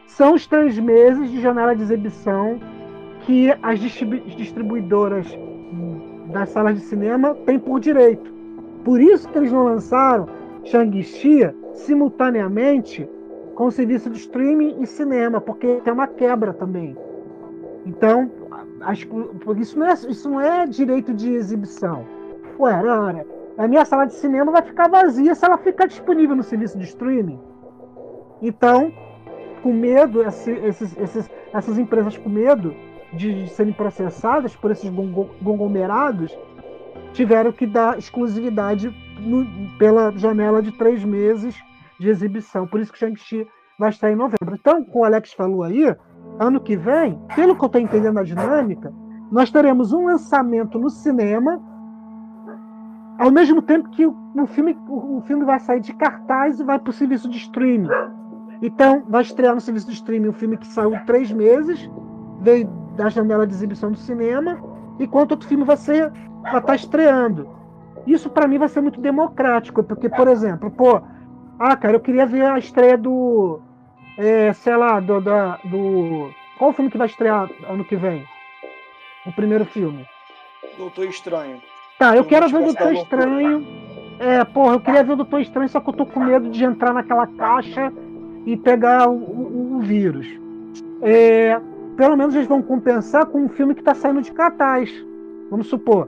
São 0.06 0.36
os 0.36 0.46
três 0.46 0.78
meses 0.78 1.32
de 1.32 1.42
janela 1.42 1.76
de 1.76 1.82
exibição 1.82 2.60
que 3.22 3.50
as 3.64 3.80
distribuidoras 3.80 5.26
das 6.28 6.50
salas 6.50 6.76
de 6.76 6.82
cinema 6.82 7.36
têm 7.46 7.60
por 7.60 7.80
direito. 7.80 8.32
Por 8.84 9.02
isso 9.02 9.28
que 9.30 9.38
eles 9.38 9.52
não 9.52 9.66
lançaram 9.66 10.28
Shang-Chi 10.64 11.54
simultaneamente 11.74 13.10
com 13.56 13.66
o 13.66 13.72
serviço 13.72 14.10
de 14.10 14.18
streaming 14.18 14.82
e 14.82 14.88
cinema, 14.88 15.42
porque 15.42 15.82
tem 15.84 15.92
uma 15.92 16.08
quebra 16.08 16.54
também. 16.54 16.96
Então, 17.86 18.30
acho 18.82 19.08
que 19.08 19.62
isso 19.62 19.80
não 19.80 19.88
é, 19.88 19.94
isso 19.94 20.30
não 20.30 20.42
é 20.42 20.66
direito 20.68 21.14
de 21.14 21.34
exibição. 21.34 22.06
Ué, 22.60 22.74
ora, 22.84 23.26
a 23.58 23.68
minha 23.68 23.84
sala 23.86 24.06
de 24.06 24.14
cinema 24.14 24.52
vai 24.52 24.62
ficar 24.62 24.88
vazia 24.88 25.34
se 25.34 25.46
ela 25.46 25.58
ficar 25.58 25.88
disponível 25.88 26.36
no 26.36 26.44
serviço 26.44 26.78
de 26.78 26.86
streaming. 26.86 27.40
Então, 28.42 28.92
com 29.64 29.74
medo, 29.74 30.22
esses, 30.22 30.96
esses, 30.98 31.30
essas 31.54 31.78
empresas 31.80 32.18
com 32.18 32.30
medo 32.30 32.76
de 33.14 33.48
serem 33.50 33.74
processadas 33.74 34.56
por 34.56 34.72
esses 34.72 34.92
conglomerados 35.44 36.38
tiveram 37.14 37.52
que 37.52 37.66
dar 37.66 37.98
exclusividade 37.98 38.94
no, 39.20 39.46
pela 39.78 40.12
janela 40.12 40.62
de 40.62 40.72
três 40.72 41.04
meses 41.04 41.56
de 42.00 42.10
exibição. 42.10 42.68
Por 42.68 42.80
isso 42.80 42.92
que 42.92 43.00
Shang-Chi 43.00 43.48
vai 43.80 43.90
estar 43.90 44.12
em 44.12 44.16
novembro. 44.16 44.56
Então, 44.56 44.84
como 44.84 45.04
o 45.04 45.06
Alex 45.06 45.34
falou 45.34 45.64
aí, 45.64 45.96
ano 46.40 46.60
que 46.60 46.76
vem, 46.76 47.20
pelo 47.36 47.56
que 47.56 47.64
eu 47.64 47.68
estou 47.68 47.82
entendendo 47.82 48.20
a 48.20 48.24
dinâmica, 48.24 48.94
nós 49.32 49.50
teremos 49.50 49.94
um 49.94 50.06
lançamento 50.06 50.80
no 50.80 50.90
cinema, 50.90 51.62
ao 53.20 53.32
mesmo 53.32 53.62
tempo 53.62 53.90
que 53.90 54.06
o, 54.06 54.16
filme, 54.48 54.78
o, 54.88 55.18
o 55.18 55.22
filme 55.22 55.44
vai 55.44 55.60
sair 55.60 55.80
de 55.80 55.94
cartaz 55.94 56.60
e 56.60 56.64
vai 56.64 56.80
para 56.80 56.90
o 56.90 56.94
serviço 56.94 57.30
de 57.30 57.38
streaming. 57.38 57.90
Então, 58.62 59.04
vai 59.08 59.22
estrear 59.22 59.54
no 59.54 59.62
serviço 59.62 59.88
de 59.88 59.94
streaming 59.94 60.30
um 60.30 60.34
filme 60.34 60.58
que 60.58 60.68
saiu 60.68 60.98
três 61.06 61.32
meses, 61.32 61.90
veio 62.42 62.68
da 62.98 63.10
janela 63.10 63.48
de 63.48 63.54
exibição 63.54 63.92
do 63.92 63.98
cinema, 63.98 64.60
enquanto 65.00 65.32
outro 65.32 65.48
filme 65.48 65.64
vai 65.64 65.78
ser 65.78 66.12
vai 66.42 66.60
estar 66.60 66.76
estreando. 66.76 67.48
Isso 68.06 68.30
para 68.30 68.48
mim 68.48 68.58
vai 68.58 68.70
ser 68.70 68.82
muito 68.82 69.00
democrático, 69.00 69.84
porque, 69.84 70.10
por 70.10 70.28
exemplo, 70.28 70.72
pô, 70.72 71.02
ah, 71.60 71.76
cara, 71.76 71.96
eu 71.96 72.00
queria 72.00 72.26
ver 72.26 72.46
a 72.46 72.58
estreia 72.58 72.98
do, 72.98 73.60
é, 74.18 74.54
sei 74.54 74.76
lá, 74.76 75.00
do, 75.00 75.22
da, 75.22 75.60
do. 75.66 76.30
Qual 76.58 76.72
o 76.72 76.74
filme 76.74 76.90
que 76.90 76.98
vai 76.98 77.08
estrear 77.08 77.50
ano 77.70 77.86
que 77.86 77.96
vem? 77.96 78.26
O 79.26 79.32
primeiro 79.32 79.66
filme. 79.66 80.06
Doutor 80.78 81.06
Estranho. 81.06 81.62
Tá, 82.00 82.16
eu 82.16 82.24
quero 82.24 82.48
ver 82.48 82.58
o 82.58 82.66
Doutor 82.66 82.94
Estranho. 82.94 83.68
É, 84.20 84.44
porra, 84.46 84.76
eu 84.76 84.80
queria 84.80 85.04
ver 85.04 85.14
o 85.14 85.18
Doutor 85.18 85.42
Estranho, 85.42 85.70
só 85.70 85.80
que 85.80 85.90
eu 85.90 85.94
tô 85.94 86.06
com 86.06 86.20
medo 86.20 86.50
de 86.50 86.64
entrar 86.64 86.94
naquela 86.94 87.28
caixa 87.28 87.92
e 88.46 88.56
pegar 88.56 89.10
o, 89.10 89.16
o, 89.16 89.78
o 89.78 89.80
vírus. 89.82 90.28
É, 91.02 91.60
pelo 91.98 92.16
menos 92.16 92.36
eles 92.36 92.48
vão 92.48 92.62
compensar 92.62 93.26
com 93.26 93.44
um 93.44 93.50
filme 93.50 93.74
que 93.74 93.82
está 93.82 93.96
saindo 93.96 94.22
de 94.22 94.32
cartaz. 94.32 94.90
Vamos 95.50 95.68
supor, 95.68 96.08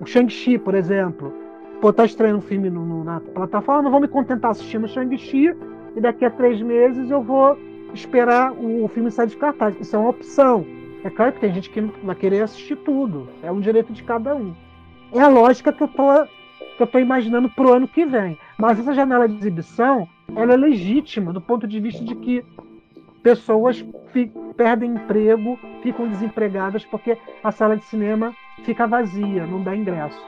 o 0.00 0.06
Shang-Chi, 0.06 0.58
por 0.58 0.74
exemplo. 0.74 1.32
Pô, 1.80 1.92
tá 1.92 2.04
estreando 2.04 2.38
um 2.38 2.42
filme 2.42 2.70
no, 2.70 2.84
no, 2.84 3.04
na 3.04 3.20
plataforma, 3.20 3.82
não 3.82 3.90
vou 3.90 4.00
me 4.00 4.08
contentar 4.08 4.50
assistindo 4.50 4.88
Shang-Chi 4.88 5.54
e 5.94 6.00
daqui 6.00 6.24
a 6.24 6.30
três 6.30 6.60
meses 6.60 7.10
eu 7.10 7.22
vou 7.22 7.56
esperar 7.94 8.52
o, 8.52 8.84
o 8.84 8.88
filme 8.88 9.10
sair 9.10 9.28
de 9.28 9.36
cartaz. 9.36 9.76
Isso 9.78 9.94
é 9.94 9.98
uma 9.98 10.10
opção. 10.10 10.66
É 11.04 11.10
claro 11.10 11.32
que 11.32 11.40
tem 11.40 11.52
gente 11.52 11.70
que 11.70 11.80
vai 11.80 12.16
querer 12.16 12.42
assistir 12.42 12.76
tudo. 12.76 13.28
É 13.42 13.52
um 13.52 13.60
direito 13.60 13.92
de 13.92 14.02
cada 14.02 14.34
um. 14.34 14.54
É 15.12 15.20
a 15.20 15.28
lógica 15.28 15.72
que 15.72 15.82
eu 15.82 15.88
tô, 15.88 16.24
que 16.76 16.82
eu 16.82 16.86
tô 16.86 16.98
imaginando 16.98 17.48
pro 17.50 17.72
ano 17.72 17.86
que 17.86 18.04
vem. 18.04 18.36
Mas 18.58 18.80
essa 18.80 18.92
janela 18.92 19.28
de 19.28 19.36
exibição, 19.36 20.08
ela 20.34 20.54
é 20.54 20.56
legítima 20.56 21.32
do 21.32 21.40
ponto 21.40 21.66
de 21.66 21.78
vista 21.78 22.04
de 22.04 22.14
que 22.16 22.44
pessoas 23.22 23.84
perdem 24.56 24.94
emprego, 24.94 25.58
ficam 25.82 26.08
desempregadas 26.08 26.84
porque 26.84 27.16
a 27.42 27.52
sala 27.52 27.76
de 27.76 27.84
cinema 27.84 28.34
fica 28.64 28.86
vazia, 28.86 29.46
não 29.46 29.62
dá 29.62 29.76
ingresso. 29.76 30.20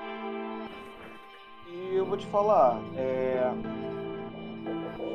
E 1.68 1.96
eu 1.96 2.05
vou 2.05 2.16
te 2.16 2.26
falar, 2.26 2.81
é, 2.96 3.50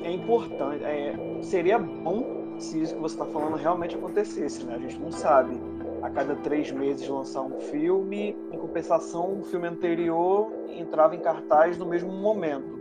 é 0.03 0.11
importante, 0.11 0.83
é... 0.83 1.15
seria 1.41 1.79
bom 1.79 2.45
se 2.59 2.81
isso 2.81 2.95
que 2.95 3.01
você 3.01 3.15
está 3.15 3.25
falando 3.25 3.55
realmente 3.55 3.95
acontecesse, 3.95 4.63
né? 4.63 4.75
A 4.75 4.79
gente 4.79 4.97
não 4.99 5.11
sabe. 5.11 5.59
A 6.01 6.09
cada 6.09 6.35
três 6.35 6.71
meses 6.71 7.07
lançar 7.07 7.41
um 7.41 7.59
filme, 7.59 8.38
em 8.51 8.57
compensação, 8.57 9.39
o 9.39 9.43
filme 9.43 9.67
anterior 9.67 10.51
entrava 10.69 11.15
em 11.15 11.19
cartaz 11.19 11.77
no 11.77 11.85
mesmo 11.85 12.11
momento. 12.11 12.79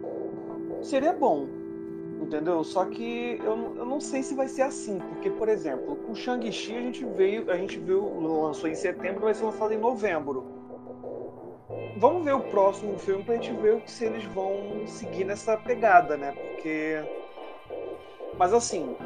Seria 0.83 1.13
bom, 1.13 1.47
entendeu? 2.25 2.65
Só 2.65 2.85
que 2.87 3.39
eu, 3.43 3.77
eu 3.77 3.87
não 3.87 4.01
sei 4.01 4.23
se 4.23 4.35
vai 4.35 4.49
ser 4.49 4.63
assim, 4.63 4.99
porque, 4.99 5.31
por 5.31 5.49
exemplo, 5.49 5.99
o 6.09 6.15
Shang-Chi 6.15 6.77
a 6.77 6.81
gente 6.81 7.05
veio, 7.05 7.51
a 7.51 7.57
gente 7.57 7.79
viu, 7.79 8.21
lançou 8.21 8.69
em 8.69 8.75
setembro, 8.75 9.23
vai 9.23 9.35
ser 9.35 9.45
lançado 9.45 9.73
em 9.73 9.79
novembro. 9.79 10.47
Vamos 11.97 12.25
ver 12.25 12.35
o 12.35 12.41
próximo 12.41 12.99
filme 12.99 13.23
pra 13.23 13.37
gente 13.37 13.53
ver 13.53 13.83
se 13.87 14.05
eles 14.05 14.25
vão 14.25 14.87
seguir 14.87 15.25
nessa 15.25 15.57
pegada, 15.57 16.17
né? 16.17 16.33
Porque. 16.33 16.97
Mas 18.37 18.53
assim, 18.53 18.97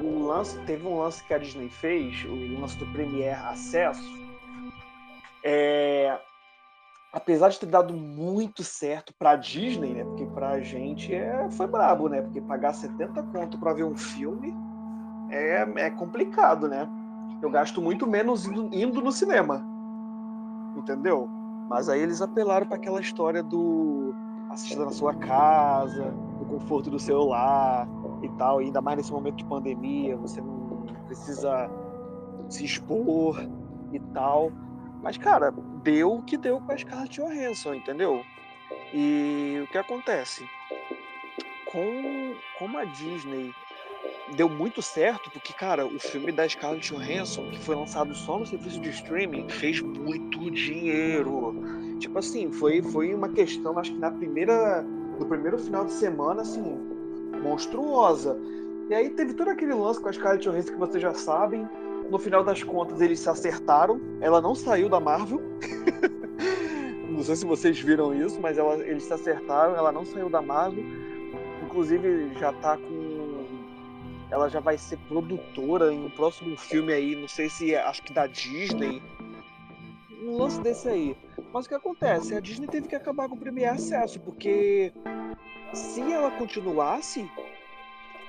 o 0.00 0.26
lance, 0.26 0.58
teve 0.66 0.86
um 0.86 0.98
lance 0.98 1.24
que 1.24 1.32
a 1.32 1.38
Disney 1.38 1.68
fez, 1.68 2.24
o 2.24 2.60
lance 2.60 2.76
do 2.76 2.86
Premiere 2.92 3.40
Acesso. 3.46 4.18
É, 5.42 6.18
apesar 7.18 7.48
de 7.48 7.58
ter 7.58 7.66
dado 7.66 7.92
muito 7.92 8.62
certo 8.64 9.12
pra 9.18 9.36
Disney, 9.36 9.92
né? 9.92 10.04
Porque 10.04 10.24
pra 10.26 10.60
gente 10.60 11.12
é, 11.14 11.50
foi 11.50 11.66
brabo, 11.66 12.08
né? 12.08 12.22
Porque 12.22 12.40
pagar 12.40 12.72
70 12.72 13.22
conto 13.24 13.58
pra 13.58 13.74
ver 13.74 13.84
um 13.84 13.96
filme 13.96 14.54
é, 15.30 15.68
é 15.76 15.90
complicado, 15.90 16.68
né? 16.68 16.88
Eu 17.42 17.50
gasto 17.50 17.82
muito 17.82 18.06
menos 18.06 18.46
indo, 18.46 18.70
indo 18.72 19.02
no 19.02 19.12
cinema. 19.12 19.64
Entendeu? 20.76 21.28
Mas 21.68 21.88
aí 21.88 22.00
eles 22.00 22.22
apelaram 22.22 22.66
para 22.66 22.76
aquela 22.76 23.00
história 23.00 23.42
do 23.42 24.14
assistir 24.50 24.78
na 24.78 24.90
sua 24.90 25.14
casa, 25.14 26.04
no 26.40 26.46
conforto 26.46 26.88
do 26.90 26.98
celular 26.98 27.86
e 28.22 28.28
tal. 28.30 28.62
E 28.62 28.66
ainda 28.66 28.80
mais 28.80 28.96
nesse 28.96 29.12
momento 29.12 29.36
de 29.36 29.44
pandemia, 29.44 30.16
você 30.16 30.40
não 30.40 30.86
precisa 31.06 31.68
se 32.48 32.64
expor 32.64 33.40
e 33.92 33.98
tal. 34.14 34.50
Mas, 35.02 35.16
cara, 35.16 35.52
deu 35.82 36.14
o 36.14 36.22
que 36.22 36.36
deu 36.36 36.60
com 36.60 36.72
a 36.72 36.76
Scarlett 36.76 37.20
Johansson, 37.20 37.74
entendeu? 37.74 38.24
E 38.92 39.60
o 39.62 39.66
que 39.68 39.78
acontece? 39.78 40.48
Com, 41.66 42.34
como 42.58 42.78
a 42.78 42.84
Disney 42.84 43.54
deu 44.36 44.48
muito 44.48 44.82
certo, 44.82 45.30
porque, 45.30 45.52
cara, 45.52 45.86
o 45.86 45.98
filme 45.98 46.32
da 46.32 46.48
Scarlett 46.48 46.92
Johansson, 46.92 47.50
que 47.50 47.58
foi 47.58 47.74
lançado 47.74 48.14
só 48.14 48.38
no 48.38 48.46
serviço 48.46 48.80
de 48.80 48.90
streaming, 48.90 49.48
fez 49.48 49.80
muito 49.80 50.50
dinheiro. 50.50 51.54
Tipo 51.98 52.18
assim, 52.18 52.50
foi, 52.52 52.82
foi 52.82 53.14
uma 53.14 53.28
questão, 53.28 53.78
acho 53.78 53.92
que 53.92 53.98
na 53.98 54.10
primeira. 54.10 54.82
No 55.18 55.26
primeiro 55.26 55.58
final 55.58 55.84
de 55.84 55.92
semana, 55.92 56.42
assim, 56.42 56.62
monstruosa. 57.42 58.38
E 58.88 58.94
aí 58.94 59.10
teve 59.10 59.34
todo 59.34 59.48
aquele 59.48 59.74
lance 59.74 60.00
com 60.00 60.08
a 60.08 60.12
Scarlett 60.12 60.48
Johansson 60.48 60.72
que 60.72 60.78
vocês 60.78 61.02
já 61.02 61.12
sabem. 61.12 61.68
No 62.10 62.18
final 62.18 62.42
das 62.42 62.62
contas, 62.62 63.00
eles 63.00 63.20
se 63.20 63.28
acertaram. 63.28 64.00
Ela 64.20 64.40
não 64.40 64.54
saiu 64.54 64.88
da 64.88 64.98
Marvel. 64.98 65.40
não 67.08 67.22
sei 67.22 67.36
se 67.36 67.44
vocês 67.44 67.78
viram 67.78 68.14
isso, 68.14 68.40
mas 68.40 68.56
ela, 68.56 68.76
eles 68.78 69.04
se 69.04 69.12
acertaram. 69.12 69.76
Ela 69.76 69.92
não 69.92 70.04
saiu 70.04 70.30
da 70.30 70.40
Marvel. 70.40 70.84
Inclusive, 71.64 72.32
já 72.38 72.52
tá 72.54 72.76
com. 72.76 73.46
Ela 74.30 74.48
já 74.48 74.60
vai 74.60 74.76
ser 74.76 74.98
produtora 75.08 75.92
em 75.92 76.06
um 76.06 76.10
próximo 76.10 76.56
filme 76.56 76.92
aí. 76.92 77.14
Não 77.14 77.28
sei 77.28 77.48
se 77.48 77.74
é, 77.74 77.82
acho 77.82 78.02
que 78.02 78.12
da 78.12 78.26
Disney. 78.26 79.02
Um 80.22 80.36
lance 80.36 80.60
desse 80.60 80.88
aí. 80.88 81.16
Mas 81.52 81.66
o 81.66 81.68
que 81.68 81.74
acontece? 81.74 82.34
A 82.34 82.40
Disney 82.40 82.66
teve 82.66 82.88
que 82.88 82.96
acabar 82.96 83.28
com 83.28 83.36
o 83.36 83.38
Premier 83.38 83.72
Acesso, 83.72 84.18
porque 84.20 84.92
se 85.72 86.00
ela 86.00 86.30
continuasse, 86.32 87.30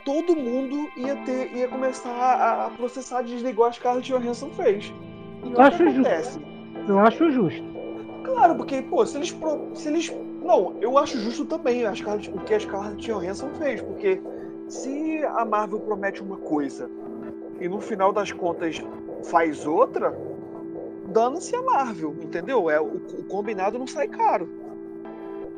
todo 0.06 0.36
mundo 0.36 0.90
ia 0.96 1.16
ter 1.18 1.52
ia 1.56 1.68
começar 1.68 2.10
a, 2.10 2.66
a 2.66 2.70
processar 2.72 3.20
a 3.20 3.22
Disney 3.22 3.52
igual 3.52 3.70
a 3.70 3.72
Scarlett 3.72 4.12
Johansson 4.12 4.50
fez. 4.52 4.94
Então, 5.44 5.54
eu 5.54 5.62
acho 5.62 5.90
justo. 5.90 6.42
Eu 6.88 7.00
acho 7.00 7.32
justo. 7.32 7.64
Claro, 8.24 8.56
porque, 8.56 8.82
pô, 8.82 9.06
se 9.06 9.18
eles, 9.18 9.36
se 9.74 9.88
eles. 9.88 10.14
Não, 10.44 10.76
eu 10.82 10.98
acho 10.98 11.18
justo 11.20 11.46
também 11.46 11.86
a 11.86 11.94
Scarlett, 11.94 12.30
o 12.30 12.40
que 12.40 12.54
a 12.54 12.60
Scarlett 12.60 13.06
Johansson 13.06 13.50
fez, 13.58 13.82
porque 13.82 14.22
se 14.68 15.24
a 15.24 15.44
Marvel 15.44 15.80
promete 15.80 16.22
uma 16.22 16.38
coisa 16.38 16.90
e 17.60 17.68
no 17.68 17.80
final 17.80 18.14
das 18.14 18.32
contas 18.32 18.82
faz 19.24 19.66
outra, 19.66 20.18
dana-se 21.08 21.56
a 21.56 21.62
Marvel, 21.62 22.16
entendeu? 22.22 22.70
É, 22.70 22.80
o, 22.80 22.86
o 22.86 23.24
combinado 23.28 23.78
não 23.78 23.88
sai 23.88 24.08
caro. 24.08 24.48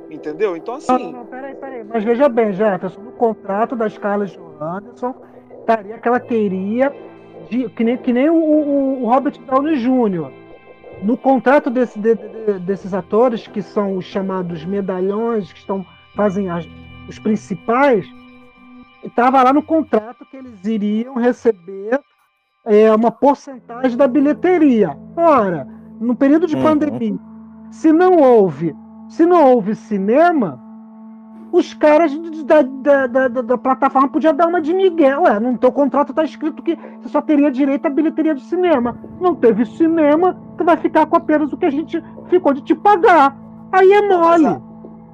Entendeu? 0.10 0.58
Então, 0.58 0.76
assim. 0.76 0.92
Não, 0.92 1.12
não, 1.12 1.26
peraí, 1.26 1.56
peraí. 1.56 1.84
Mas 1.86 2.04
veja 2.04 2.28
bem, 2.28 2.52
Jefferson, 2.52 3.01
contrato 3.22 3.76
da 3.76 3.88
Scarlett 3.88 4.36
Johansson, 4.36 5.14
estaria 5.60 6.00
que 6.00 6.08
ela 6.08 6.20
teria. 6.20 6.92
De, 7.50 7.70
que, 7.70 7.84
nem, 7.84 7.98
que 7.98 8.12
nem 8.12 8.30
o, 8.30 8.36
o, 8.36 9.04
o 9.04 9.06
Robert 9.06 9.38
Downey 9.46 9.78
Jr. 9.78 10.32
No 11.04 11.16
contrato 11.16 11.70
desse, 11.70 12.00
de, 12.00 12.16
de, 12.16 12.60
desses 12.60 12.94
atores, 12.94 13.48
que 13.48 13.62
são 13.62 13.98
os 13.98 14.06
chamados 14.06 14.66
medalhões, 14.66 15.52
que 15.54 15.60
estão, 15.60 15.86
fazem 16.16 16.50
as, 16.50 16.68
os 17.08 17.20
principais, 17.20 18.06
estava 19.04 19.44
lá 19.44 19.54
no 19.54 19.62
contrato 19.62 20.26
que 20.26 20.38
eles 20.38 20.66
iriam 20.66 21.16
receber 21.16 22.00
é, 22.66 22.94
uma 22.94 23.12
porcentagem 23.12 23.98
da 23.98 24.08
bilheteria. 24.08 24.98
Ora, 25.16 25.68
no 26.00 26.16
período 26.16 26.48
de 26.48 26.56
uhum. 26.56 26.64
pandemia, 26.64 27.20
se 27.72 27.92
não 27.92 28.18
houve 28.18 28.76
se 29.12 29.26
não 29.26 29.52
houve 29.52 29.76
cinema, 29.76 30.58
os 31.52 31.74
caras 31.74 32.18
da, 32.46 32.62
da, 32.62 33.08
da, 33.08 33.28
da 33.28 33.58
plataforma 33.58 34.08
podiam 34.08 34.34
dar 34.34 34.48
uma 34.48 34.62
de 34.62 34.74
Miguel. 34.74 35.24
Ué, 35.24 35.40
no 35.40 35.58
teu 35.58 35.72
contrato 35.72 36.12
está 36.12 36.24
escrito 36.24 36.64
que 36.64 36.78
você 37.02 37.10
só 37.10 37.22
teria 37.22 37.52
direito 37.52 37.86
à 37.86 37.90
bilheteria 37.90 38.34
do 38.34 38.40
cinema. 38.40 38.98
Não 39.20 39.36
teve 39.36 39.66
cinema, 39.66 40.40
tu 40.58 40.64
vai 40.64 40.78
ficar 40.78 41.06
com 41.06 41.18
apenas 41.18 41.52
o 41.52 41.58
que 41.58 41.66
a 41.66 41.70
gente 41.70 42.02
ficou 42.30 42.54
de 42.54 42.62
te 42.62 42.74
pagar. 42.74 43.38
Aí 43.72 43.92
é 43.92 44.08
mole. 44.08 44.62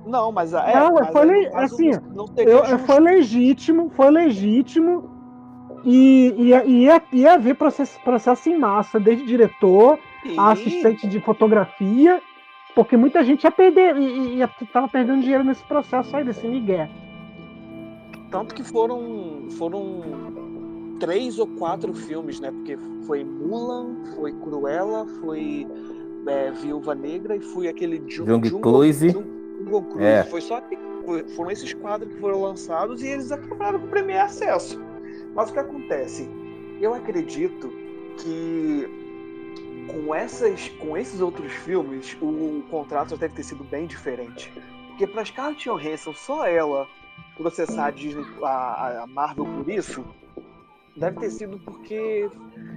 Não, 0.06 0.32
mas 0.32 0.54
é. 0.54 0.80
Não, 0.80 0.94
mas 0.94 1.10
foi, 1.10 1.26
le... 1.26 1.50
assim, 1.54 1.92
eu, 2.38 2.80
foi 2.80 3.00
legítimo, 3.00 3.90
foi 3.96 4.12
legítimo. 4.12 5.18
E 5.84 6.34
ia, 6.38 6.66
ia, 6.66 7.02
ia 7.12 7.34
haver 7.34 7.56
processo, 7.56 8.00
processo 8.02 8.50
em 8.50 8.58
massa, 8.58 9.00
desde 9.00 9.26
diretor, 9.26 9.98
a 10.38 10.52
assistente 10.52 11.08
de 11.08 11.20
fotografia 11.22 12.22
porque 12.78 12.96
muita 12.96 13.24
gente 13.24 13.44
ia 13.44 13.50
perder 13.50 13.98
e, 13.98 14.40
estava 14.62 14.88
perdendo 14.88 15.22
dinheiro 15.22 15.44
nesse 15.44 15.64
processo 15.64 16.16
aí, 16.16 16.24
desse 16.24 16.48
Miguel. 16.48 16.88
Tanto 18.30 18.54
que 18.54 18.64
foram, 18.64 19.48
foram 19.58 20.04
três 21.00 21.40
ou 21.40 21.48
quatro 21.48 21.92
filmes, 21.92 22.40
né? 22.40 22.52
Porque 22.52 22.78
foi 23.08 23.24
Mulan, 23.24 23.96
foi 24.16 24.32
Cruella, 24.32 25.08
foi 25.20 25.68
é, 26.28 26.52
Viúva 26.52 26.94
Negra 26.94 27.36
e 27.36 27.42
foi 27.42 27.68
aquele 27.68 28.00
Jungle 28.08 28.60
Cruise. 28.62 29.10
Jungle 29.10 29.82
Cruise. 29.82 30.06
É. 30.06 30.24
Foi 30.26 30.42
só 30.42 30.62
foram 31.36 31.50
esses 31.50 31.74
quadros 31.74 32.14
que 32.14 32.20
foram 32.20 32.44
lançados 32.44 33.02
e 33.02 33.08
eles 33.08 33.32
acabaram 33.32 33.80
com 33.80 33.88
o 33.88 33.90
Premier 33.90 34.22
Acesso. 34.22 34.80
Mas 35.34 35.50
o 35.50 35.54
que 35.54 35.60
acontece? 35.60 36.30
Eu 36.80 36.94
acredito 36.94 37.74
que 38.20 38.88
com, 39.88 40.14
essas, 40.14 40.70
com 40.70 40.98
esses 40.98 41.22
outros 41.22 41.52
filmes, 41.52 42.16
o 42.22 42.64
contrato 42.70 43.12
já 43.12 43.16
deve 43.16 43.36
ter 43.36 43.44
sido 43.44 43.64
bem 43.64 43.88
diferente. 43.88 44.52
Porque 44.90 45.08
para 45.08 45.26
Scarlett 45.26 45.70
Johansson, 45.70 46.14
só 46.14 46.48
ela 46.48 46.88
processar 47.36 47.88
a, 47.88 47.92
Disney, 47.92 48.26
a, 48.44 49.04
a 49.04 49.08
Marvel 49.08 49.46
por 49.46 49.70
isso, 49.70 50.04
deve 50.96 51.20
ter 51.20 51.30
sido 51.30 51.60
porque 51.60 52.30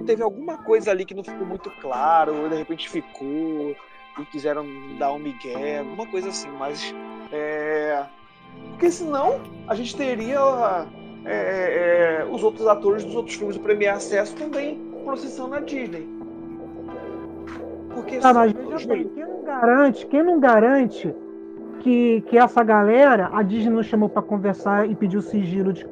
teve 0.05 0.23
alguma 0.23 0.59
coisa 0.59 0.91
ali 0.91 1.05
que 1.05 1.15
não 1.15 1.25
ficou 1.25 1.47
muito 1.47 1.71
claro, 1.81 2.43
ou 2.43 2.49
de 2.49 2.57
repente 2.57 2.89
ficou, 2.89 3.75
e 4.19 4.25
quiseram 4.31 4.67
dar 4.99 5.13
um 5.13 5.19
migué, 5.19 5.79
alguma 5.79 6.07
coisa 6.07 6.29
assim, 6.29 6.49
mas 6.59 6.95
é... 7.33 8.05
porque 8.71 8.91
senão 8.91 9.41
a 9.67 9.75
gente 9.75 9.97
teria 9.97 10.87
é, 11.25 11.33
é, 11.33 12.23
é 12.23 12.29
os 12.31 12.43
outros 12.43 12.67
atores 12.67 13.05
dos 13.05 13.15
outros 13.15 13.37
filmes 13.37 13.57
do 13.57 13.63
Premier 13.63 13.95
Acesso 13.95 14.35
também 14.37 14.79
processando 15.05 15.55
a 15.55 15.61
Disney. 15.61 16.20
Porque 17.95 18.21
ah, 18.23 18.33
mas 18.33 18.53
veja 18.53 18.89
bem, 18.89 19.09
quem 19.09 19.25
não 19.25 19.43
garante, 19.43 20.07
quem 20.07 20.23
não 20.23 20.41
garante 20.41 21.15
que, 21.81 22.23
que 22.23 22.39
essa 22.39 22.63
galera, 22.63 23.31
a 23.33 23.43
Disney 23.43 23.75
não 23.75 23.83
chamou 23.83 24.09
para 24.09 24.23
conversar 24.23 24.89
e 24.89 24.95
pediu 24.95 25.21
sigilo 25.21 25.73
de, 25.73 25.87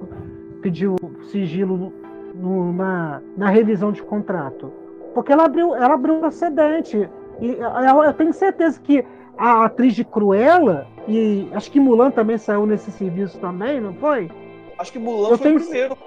pediu 0.62 0.96
sigilo 1.30 1.92
no, 2.34 2.72
na, 2.72 3.20
na 3.36 3.48
revisão 3.48 3.90
de 3.90 4.02
contrato? 4.02 4.72
Porque 5.14 5.32
ela 5.32 5.46
abriu, 5.46 5.74
ela 5.74 5.94
abriu 5.94 6.14
um 6.14 6.20
precedente. 6.20 7.08
E 7.40 7.50
eu, 7.50 8.04
eu 8.04 8.12
tenho 8.14 8.32
certeza 8.32 8.80
que 8.80 9.04
a 9.36 9.64
atriz 9.64 9.94
de 9.94 10.04
Cruella, 10.04 10.86
e 11.06 11.48
acho 11.52 11.70
que 11.70 11.80
Mulan 11.80 12.10
também 12.10 12.38
saiu 12.38 12.66
nesse 12.66 12.90
serviço 12.90 13.38
também, 13.38 13.80
não 13.80 13.94
foi? 13.94 14.30
Acho 14.78 14.92
que 14.92 14.98
Mulan 14.98 15.30
eu 15.30 15.38
foi 15.38 15.46
tenho... 15.46 15.56
o 15.56 15.60
primeiro. 15.60 15.98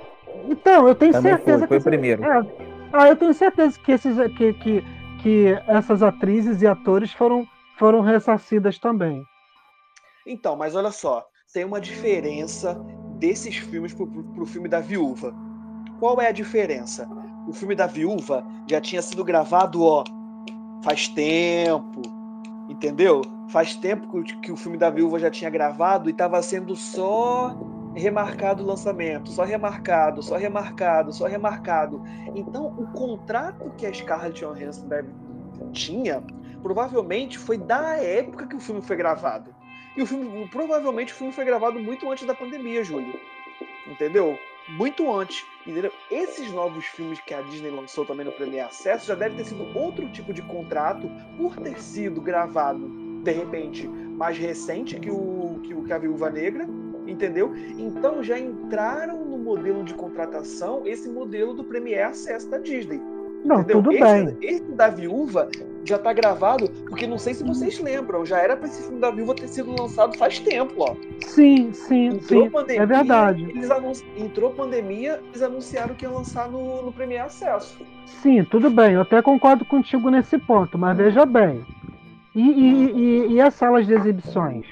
Então, 0.49 0.87
eu 0.87 0.95
tenho 0.95 1.13
também 1.13 1.33
certeza 1.33 1.67
foi, 1.67 1.67
foi 1.67 1.77
que. 1.77 1.83
Foi 1.83 1.91
o 1.91 1.93
primeiro. 1.93 2.23
É, 2.23 2.45
ah, 2.93 3.09
eu 3.09 3.15
tenho 3.15 3.33
certeza 3.33 3.79
que 3.79 3.91
esses. 3.91 4.17
Que, 4.37 4.53
que 4.53 4.83
que 5.21 5.47
essas 5.67 6.01
atrizes 6.01 6.61
e 6.61 6.67
atores 6.67 7.11
foram, 7.13 7.47
foram 7.77 8.01
ressarcidas 8.01 8.77
também. 8.79 9.23
Então, 10.25 10.55
mas 10.55 10.75
olha 10.75 10.91
só, 10.91 11.25
tem 11.53 11.65
uma 11.65 11.81
diferença 11.81 12.73
desses 13.17 13.57
filmes 13.57 13.93
pro, 13.93 14.07
pro, 14.07 14.23
pro 14.23 14.45
filme 14.45 14.67
da 14.67 14.79
Viúva. 14.79 15.33
Qual 15.99 16.19
é 16.21 16.27
a 16.27 16.31
diferença? 16.31 17.07
O 17.47 17.53
filme 17.53 17.75
da 17.75 17.87
Viúva 17.87 18.45
já 18.69 18.79
tinha 18.79 19.01
sido 19.01 19.23
gravado, 19.23 19.83
ó, 19.83 20.03
faz 20.83 21.07
tempo, 21.07 22.01
entendeu? 22.69 23.21
Faz 23.49 23.75
tempo 23.75 24.23
que, 24.23 24.37
que 24.37 24.51
o 24.51 24.57
filme 24.57 24.77
da 24.77 24.89
Viúva 24.89 25.19
já 25.19 25.29
tinha 25.29 25.49
gravado 25.49 26.09
e 26.09 26.11
estava 26.11 26.41
sendo 26.41 26.75
só 26.75 27.55
remarcado 27.95 28.63
o 28.63 28.65
lançamento, 28.65 29.29
só 29.29 29.43
remarcado, 29.43 30.23
só 30.23 30.37
remarcado, 30.37 31.13
só 31.13 31.27
remarcado. 31.27 32.01
Então, 32.35 32.67
o 32.67 32.87
contrato 32.93 33.71
que 33.77 33.85
a 33.85 33.93
Scarlett 33.93 34.39
Johansson 34.39 34.87
tinha, 35.71 36.23
provavelmente 36.61 37.37
foi 37.37 37.57
da 37.57 37.97
época 37.97 38.47
que 38.47 38.55
o 38.55 38.59
filme 38.59 38.81
foi 38.81 38.95
gravado. 38.95 39.53
E 39.95 40.01
o 40.01 40.05
filme, 40.05 40.47
provavelmente, 40.49 41.13
o 41.13 41.15
filme 41.15 41.33
foi 41.33 41.43
gravado 41.43 41.79
muito 41.79 42.09
antes 42.09 42.25
da 42.25 42.33
pandemia, 42.33 42.83
Júlio. 42.83 43.19
Entendeu? 43.85 44.37
Muito 44.69 45.11
antes. 45.11 45.45
Entendeu? 45.67 45.91
Esses 46.09 46.51
novos 46.51 46.85
filmes 46.85 47.19
que 47.21 47.33
a 47.33 47.41
Disney 47.41 47.69
lançou 47.69 48.05
também 48.05 48.25
no 48.25 48.31
Premier 48.31 48.65
Acesso 48.65 49.07
já 49.07 49.15
deve 49.15 49.35
ter 49.35 49.45
sido 49.45 49.77
outro 49.77 50.09
tipo 50.09 50.33
de 50.33 50.41
contrato 50.41 51.09
por 51.37 51.55
ter 51.57 51.79
sido 51.79 52.21
gravado, 52.21 52.87
de 53.21 53.31
repente, 53.31 53.87
mais 53.87 54.37
recente 54.37 54.99
que 54.99 55.11
o 55.11 55.59
que, 55.61 55.73
o, 55.73 55.83
que 55.83 55.93
a 55.93 55.97
Viúva 55.97 56.29
Negra 56.29 56.67
entendeu? 57.07 57.53
Então 57.77 58.23
já 58.23 58.39
entraram 58.39 59.25
no 59.25 59.37
modelo 59.37 59.83
de 59.83 59.93
contratação 59.93 60.81
esse 60.85 61.09
modelo 61.09 61.53
do 61.53 61.63
Premier 61.63 62.07
Acesso 62.07 62.49
da 62.49 62.57
Disney. 62.57 63.01
Não, 63.43 63.61
entendeu? 63.61 63.81
tudo 63.81 63.91
esse, 63.91 64.03
bem. 64.03 64.37
Esse 64.41 64.71
da 64.73 64.89
Viúva 64.89 65.49
já 65.83 65.97
tá 65.97 66.13
gravado, 66.13 66.69
porque 66.87 67.07
não 67.07 67.17
sei 67.17 67.33
se 67.33 67.43
vocês 67.43 67.79
lembram, 67.79 68.23
já 68.23 68.37
era 68.39 68.55
para 68.55 68.67
esse 68.67 68.83
filme 68.83 68.99
da 68.99 69.09
Viúva 69.09 69.33
ter 69.33 69.47
sido 69.47 69.71
lançado 69.79 70.15
faz 70.15 70.39
tempo, 70.39 70.75
ó. 70.77 70.95
Sim, 71.25 71.73
sim, 71.73 72.07
entrou 72.07 72.43
sim. 72.43 72.49
Pandemia, 72.51 72.83
é 72.83 72.85
verdade. 72.85 73.43
Eles 73.49 73.71
anunci... 73.71 74.05
Entrou 74.15 74.51
pandemia, 74.51 75.19
eles 75.29 75.41
anunciaram 75.41 75.95
que 75.95 76.05
ia 76.05 76.11
lançar 76.11 76.49
no, 76.49 76.83
no 76.83 76.93
Premier 76.93 77.23
Acesso. 77.23 77.83
Sim, 78.05 78.43
tudo 78.43 78.69
bem, 78.69 78.93
eu 78.93 79.01
até 79.01 79.21
concordo 79.21 79.65
contigo 79.65 80.09
nesse 80.11 80.37
ponto, 80.37 80.77
mas 80.77 80.95
veja 80.95 81.25
bem. 81.25 81.65
E, 82.35 82.41
e, 82.41 82.91
e, 82.91 83.33
e 83.33 83.41
as 83.41 83.55
salas 83.55 83.87
de 83.87 83.93
exibições? 83.93 84.65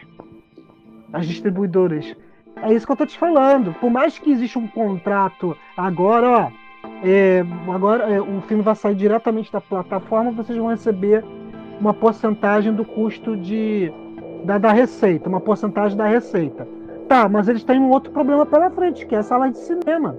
As 1.12 1.28
distribuidoras 1.28 2.16
é 2.62 2.74
isso 2.74 2.86
que 2.86 2.92
eu 2.92 2.98
tô 2.98 3.06
te 3.06 3.18
falando. 3.18 3.74
Por 3.80 3.90
mais 3.90 4.18
que 4.20 4.32
exista 4.32 4.60
um 4.60 4.68
contrato 4.68 5.56
agora, 5.78 6.30
ó, 6.30 6.52
é, 7.04 7.44
agora 7.68 8.04
é, 8.10 8.22
o 8.22 8.42
filme 8.42 8.64
vai 8.64 8.76
sair 8.76 8.96
diretamente 8.96 9.52
da 9.52 9.62
plataforma, 9.62 10.32
vocês 10.32 10.58
vão 10.58 10.68
receber 10.68 11.24
uma 11.80 11.94
porcentagem 11.94 12.74
do 12.74 12.84
custo 12.84 13.38
de, 13.38 13.92
da, 14.44 14.58
da 14.58 14.72
receita, 14.72 15.30
uma 15.30 15.40
porcentagem 15.40 15.98
da 15.98 16.06
receita. 16.06 16.68
Tá, 17.08 17.28
mas 17.28 17.48
eles 17.48 17.64
têm 17.64 17.80
um 17.80 17.90
outro 17.90 18.12
problema 18.12 18.46
pela 18.46 18.70
frente, 18.70 19.06
que 19.06 19.16
é 19.16 19.20
a 19.20 19.24
sala 19.24 19.50
de 19.50 19.58
cinema. 19.58 20.16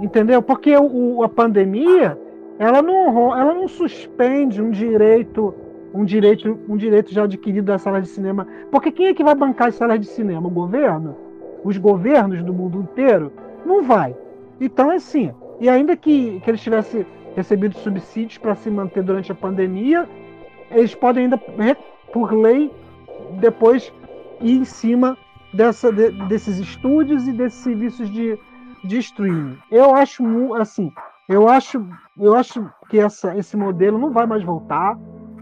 Entendeu? 0.00 0.42
Porque 0.42 0.74
o, 0.76 1.22
a 1.22 1.28
pandemia, 1.28 2.18
ela 2.58 2.82
não, 2.82 3.38
ela 3.38 3.54
não 3.54 3.68
suspende 3.68 4.60
um 4.60 4.70
direito, 4.70 5.54
um 5.94 6.04
direito, 6.04 6.58
um 6.68 6.76
direito 6.76 7.12
já 7.12 7.24
adquirido 7.24 7.66
da 7.66 7.78
sala 7.78 8.00
de 8.00 8.08
cinema. 8.08 8.46
Porque 8.70 8.90
quem 8.90 9.06
é 9.06 9.14
que 9.14 9.24
vai 9.24 9.34
bancar 9.34 9.68
as 9.68 9.74
salas 9.74 10.00
de 10.00 10.06
cinema? 10.06 10.46
O 10.46 10.50
governo? 10.50 11.16
Os 11.64 11.76
governos 11.76 12.42
do 12.42 12.52
mundo 12.52 12.80
inteiro? 12.80 13.32
Não 13.64 13.82
vai. 13.82 14.16
Então, 14.60 14.90
é 14.90 14.96
assim, 14.96 15.32
e 15.60 15.68
ainda 15.68 15.96
que, 15.96 16.40
que 16.40 16.50
eles 16.50 16.60
tivessem 16.60 17.06
recebido 17.34 17.76
subsídios 17.78 18.38
para 18.38 18.54
se 18.54 18.70
manter 18.70 19.02
durante 19.02 19.32
a 19.32 19.34
pandemia, 19.34 20.08
eles 20.70 20.94
podem 20.94 21.24
ainda, 21.24 21.38
por 22.12 22.32
lei, 22.32 22.70
depois 23.40 23.92
ir 24.40 24.58
em 24.58 24.64
cima 24.64 25.16
dessa, 25.52 25.92
de, 25.92 26.10
desses 26.28 26.58
estúdios 26.58 27.26
e 27.26 27.32
desses 27.32 27.60
serviços 27.60 28.10
de, 28.10 28.38
de 28.84 28.98
streaming. 28.98 29.56
Eu 29.70 29.94
acho 29.94 30.54
assim, 30.54 30.92
eu 31.28 31.48
acho, 31.48 31.86
eu 32.18 32.34
acho 32.34 32.68
que 32.88 32.98
essa, 32.98 33.36
esse 33.36 33.56
modelo 33.56 33.98
não 33.98 34.10
vai 34.10 34.26
mais 34.26 34.42
voltar. 34.42 34.98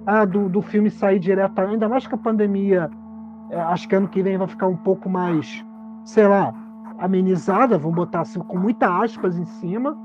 Ah, 0.07 0.25
do, 0.25 0.49
do 0.49 0.63
filme 0.63 0.91
sair 0.91 1.19
direto, 1.19 1.59
ainda 1.61 1.89
mais 1.89 2.07
que 2.07 2.15
a 2.15 2.19
pandemia, 2.19 2.91
é, 3.51 3.61
acho 3.61 3.89
que 3.89 3.95
ano 3.95 4.09
que 4.09 4.23
vem 4.23 4.39
vai 4.39 4.49
ficar 4.49 4.67
um 4.67 4.77
pouco 4.77 5.09
mais, 5.09 5.65
sei 6.05 6.27
lá, 6.27 6.55
amenizada, 6.99 7.79
vamos 7.79 7.97
botar 7.97 8.21
assim, 8.21 8.41
com 8.41 8.59
muita 8.59 9.03
aspas 9.03 9.37
em 9.37 9.45
cima. 9.45 9.97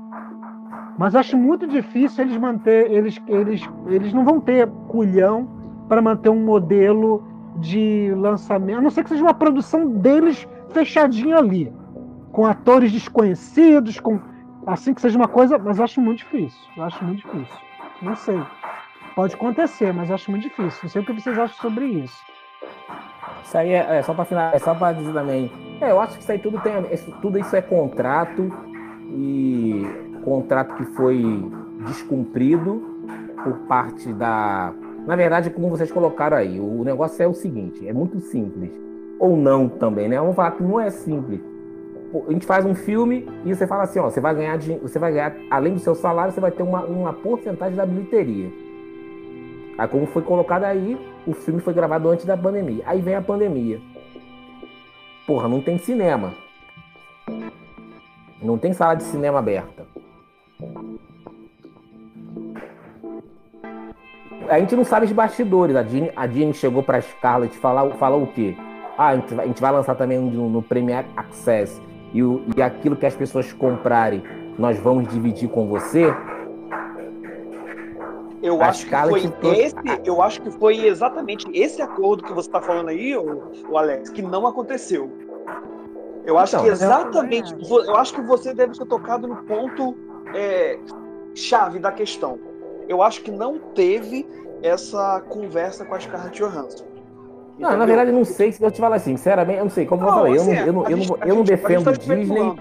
Mas 0.98 1.14
acho 1.14 1.36
muito 1.36 1.66
difícil 1.66 2.24
eles 2.24 2.36
manter, 2.38 2.90
eles, 2.90 3.20
eles, 3.26 3.62
eles 3.86 4.12
não 4.12 4.24
vão 4.24 4.40
ter 4.40 4.66
culhão 4.88 5.48
para 5.88 6.00
manter 6.00 6.30
um 6.30 6.44
modelo 6.44 7.22
de 7.58 8.12
lançamento, 8.16 8.78
a 8.78 8.82
não 8.82 8.90
ser 8.90 9.02
que 9.02 9.10
seja 9.10 9.22
uma 9.22 9.34
produção 9.34 9.88
deles 9.88 10.46
fechadinha 10.70 11.38
ali, 11.38 11.72
com 12.32 12.44
atores 12.46 12.92
desconhecidos, 12.92 14.00
com 14.00 14.20
assim 14.66 14.92
que 14.92 15.00
seja 15.00 15.16
uma 15.16 15.28
coisa, 15.28 15.58
mas 15.58 15.80
acho 15.80 16.00
muito 16.00 16.18
difícil. 16.18 16.60
Acho 16.78 17.02
muito 17.04 17.18
difícil. 17.18 17.56
Não 18.02 18.16
sei. 18.16 18.42
Pode 19.16 19.34
acontecer, 19.34 19.94
mas 19.94 20.10
acho 20.10 20.30
muito 20.30 20.42
difícil. 20.42 20.78
Não 20.82 20.90
sei 20.90 21.00
o 21.00 21.04
que 21.04 21.12
vocês 21.14 21.38
acham 21.38 21.56
sobre 21.56 21.86
isso. 21.86 22.22
Isso 23.42 23.56
aí 23.56 23.72
é, 23.72 23.96
é 23.96 24.02
só 24.02 24.12
para 24.12 24.26
final, 24.26 24.50
é 24.52 24.58
só 24.58 24.74
para 24.74 24.92
dizer 24.92 25.12
também. 25.14 25.50
É, 25.80 25.90
eu 25.90 25.98
acho 25.98 26.16
que 26.16 26.22
isso 26.22 26.30
aí 26.30 26.38
tudo 26.38 26.60
tem, 26.60 26.74
tudo 27.22 27.38
isso 27.38 27.56
é 27.56 27.62
contrato 27.62 28.52
e 29.08 29.86
contrato 30.22 30.74
que 30.74 30.84
foi 30.94 31.50
descumprido 31.86 32.94
por 33.42 33.54
parte 33.60 34.12
da 34.12 34.74
na 35.06 35.14
verdade, 35.14 35.50
como 35.50 35.70
vocês 35.70 35.90
colocaram 35.90 36.36
aí, 36.36 36.58
o 36.58 36.82
negócio 36.84 37.22
é 37.22 37.26
o 37.28 37.32
seguinte: 37.32 37.88
é 37.88 37.92
muito 37.92 38.20
simples. 38.20 38.70
Ou 39.18 39.36
não 39.36 39.68
também, 39.68 40.08
né? 40.08 40.18
Vamos 40.18 40.34
falar 40.34 40.50
que 40.50 40.62
não 40.62 40.78
é 40.78 40.90
simples. 40.90 41.40
A 42.28 42.32
gente 42.32 42.44
faz 42.44 42.66
um 42.66 42.74
filme 42.74 43.26
e 43.44 43.54
você 43.54 43.66
fala 43.66 43.84
assim: 43.84 44.00
ó, 44.00 44.10
você 44.10 44.20
vai 44.20 44.34
ganhar, 44.34 44.58
você 44.82 44.98
vai 44.98 45.12
ganhar 45.12 45.34
além 45.50 45.74
do 45.74 45.80
seu 45.80 45.94
salário, 45.94 46.32
você 46.32 46.40
vai 46.40 46.50
ter 46.50 46.64
uma, 46.64 46.84
uma 46.84 47.12
porcentagem 47.12 47.76
da 47.76 47.86
bilheteria. 47.86 48.65
Aí, 49.78 49.88
como 49.88 50.06
foi 50.06 50.22
colocado 50.22 50.64
aí, 50.64 50.98
o 51.26 51.32
filme 51.32 51.60
foi 51.60 51.74
gravado 51.74 52.08
antes 52.08 52.24
da 52.24 52.36
pandemia. 52.36 52.82
Aí 52.86 53.00
vem 53.00 53.14
a 53.14 53.22
pandemia. 53.22 53.80
Porra, 55.26 55.48
não 55.48 55.60
tem 55.60 55.78
cinema. 55.78 56.34
Não 58.42 58.56
tem 58.56 58.72
sala 58.72 58.94
de 58.94 59.02
cinema 59.02 59.38
aberta 59.38 59.86
a 64.48 64.58
gente 64.58 64.74
não 64.76 64.84
sabe 64.84 65.06
os 65.06 65.12
bastidores. 65.12 65.76
A 65.76 65.82
Jean, 65.82 66.08
a 66.16 66.26
Jean 66.26 66.52
chegou 66.52 66.82
pra 66.82 67.00
Scarlett 67.00 67.56
falar, 67.56 67.90
falar 67.96 68.16
o 68.16 68.26
quê? 68.26 68.56
Ah, 68.96 69.08
a 69.08 69.16
gente, 69.16 69.34
vai, 69.34 69.44
a 69.44 69.48
gente 69.48 69.60
vai 69.60 69.72
lançar 69.72 69.94
também 69.94 70.18
no, 70.18 70.48
no 70.48 70.64
Access 71.16 71.80
e, 72.12 72.22
o, 72.22 72.44
e 72.56 72.62
aquilo 72.62 72.96
que 72.96 73.04
as 73.04 73.14
pessoas 73.14 73.52
comprarem, 73.52 74.22
nós 74.58 74.78
vamos 74.78 75.08
dividir 75.08 75.48
com 75.48 75.66
você. 75.66 76.14
Eu 78.46 78.62
a 78.62 78.66
acho 78.66 78.86
que 78.86 78.96
foi 78.96 79.32
esse, 79.58 79.76
eu 80.04 80.22
acho 80.22 80.40
que 80.40 80.50
foi 80.50 80.86
exatamente 80.86 81.46
esse 81.52 81.82
acordo 81.82 82.24
que 82.24 82.32
você 82.32 82.48
está 82.48 82.60
falando 82.60 82.88
aí, 82.88 83.16
o, 83.16 83.76
Alex, 83.76 84.10
que 84.10 84.22
não 84.22 84.46
aconteceu. 84.46 85.10
Eu 86.24 86.38
acho 86.38 86.56
então, 86.56 86.64
que 86.64 86.72
exatamente, 86.72 87.52
eu, 87.52 87.84
eu 87.84 87.96
acho 87.96 88.14
que 88.14 88.20
você 88.20 88.52
deve 88.52 88.72
ter 88.76 88.86
tocado 88.86 89.28
no 89.28 89.36
ponto 89.36 89.96
é, 90.34 90.78
chave 91.34 91.78
da 91.78 91.92
questão 91.92 92.38
eu 92.88 93.02
acho 93.02 93.22
que 93.22 93.30
não 93.30 93.58
teve 93.58 94.26
essa 94.62 95.20
conversa 95.28 95.84
com 95.84 95.94
a 95.94 96.00
Scarlett 96.00 96.36
Johansson. 96.38 96.84
Não, 97.58 97.68
Entendeu? 97.68 97.78
na 97.78 97.86
verdade, 97.86 98.10
eu 98.10 98.14
não 98.14 98.24
sei 98.24 98.52
se 98.52 98.62
eu 98.62 98.70
te 98.70 98.80
falar 98.80 98.96
assim, 98.96 99.16
sinceramente, 99.16 99.58
eu 99.58 99.64
não 99.64 99.70
sei, 99.70 99.86
como 99.86 100.02
não, 100.02 100.08
eu 100.08 100.14
falei, 100.14 100.36
assim, 100.36 100.50
eu, 100.66 100.72
não, 100.72 100.84
eu, 100.84 100.96
não, 100.96 101.02
eu, 101.02 101.06
não, 101.06 101.28
eu 101.28 101.34
não 101.36 101.42
defendo 101.42 101.84
tá 101.84 101.92
Disney. 101.92 102.54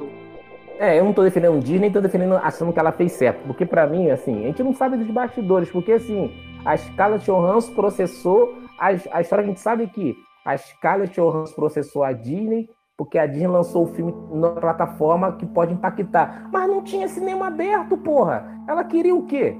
É, 0.78 1.00
eu 1.00 1.06
não 1.06 1.14
tô 1.14 1.24
defendendo 1.24 1.64
Disney, 1.64 1.90
tô 1.90 2.02
defendendo 2.02 2.36
achando 2.36 2.74
que 2.74 2.80
ela 2.80 2.92
fez 2.92 3.14
certo. 3.14 3.46
Porque 3.48 3.66
para 3.66 3.88
mim, 3.88 4.10
assim, 4.10 4.44
a 4.44 4.48
gente 4.48 4.64
não 4.64 4.74
sabe 4.74 4.98
dos 4.98 5.08
bastidores, 5.08 5.70
porque 5.70 5.94
assim, 5.94 6.32
a 6.66 6.76
Scarlett 6.76 7.26
Johansson 7.26 7.74
processou, 7.74 8.58
a, 8.78 8.88
a 8.88 9.22
história 9.22 9.44
a 9.44 9.48
gente 9.48 9.60
sabe 9.60 9.88
que 9.88 10.16
a 10.46 10.58
Scarlett 10.58 11.14
Johansson 11.20 11.56
processou 11.56 12.04
a 12.04 12.12
Disney 12.12 12.70
porque 12.98 13.18
a 13.18 13.26
Disney 13.26 13.48
lançou 13.48 13.84
o 13.84 13.88
filme 13.88 14.14
na 14.32 14.50
plataforma 14.52 15.34
que 15.34 15.46
pode 15.46 15.74
impactar. 15.74 16.48
Mas 16.52 16.70
não 16.70 16.82
tinha 16.82 17.08
cinema 17.08 17.48
aberto, 17.48 17.98
porra. 17.98 18.46
Ela 18.68 18.84
queria 18.84 19.14
o 19.14 19.24
quê? 19.24 19.58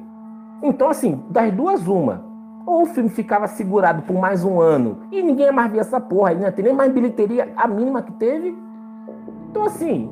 Então, 0.64 0.90
assim, 0.90 1.22
das 1.30 1.52
duas, 1.52 1.86
uma. 1.86 2.24
Ou 2.66 2.84
o 2.84 2.86
filme 2.86 3.10
ficava 3.10 3.48
segurado 3.48 4.04
por 4.04 4.16
mais 4.16 4.44
um 4.44 4.60
ano 4.60 5.02
e 5.12 5.22
ninguém 5.22 5.52
mais 5.52 5.72
via 5.72 5.82
essa 5.82 6.00
porra, 6.00 6.34
não 6.34 6.52
tem 6.52 6.66
nem 6.66 6.74
mais 6.74 6.92
bilheteria, 6.92 7.54
a 7.56 7.68
mínima 7.68 8.02
que 8.02 8.12
teve. 8.14 8.58
Então, 9.50 9.66
assim, 9.66 10.10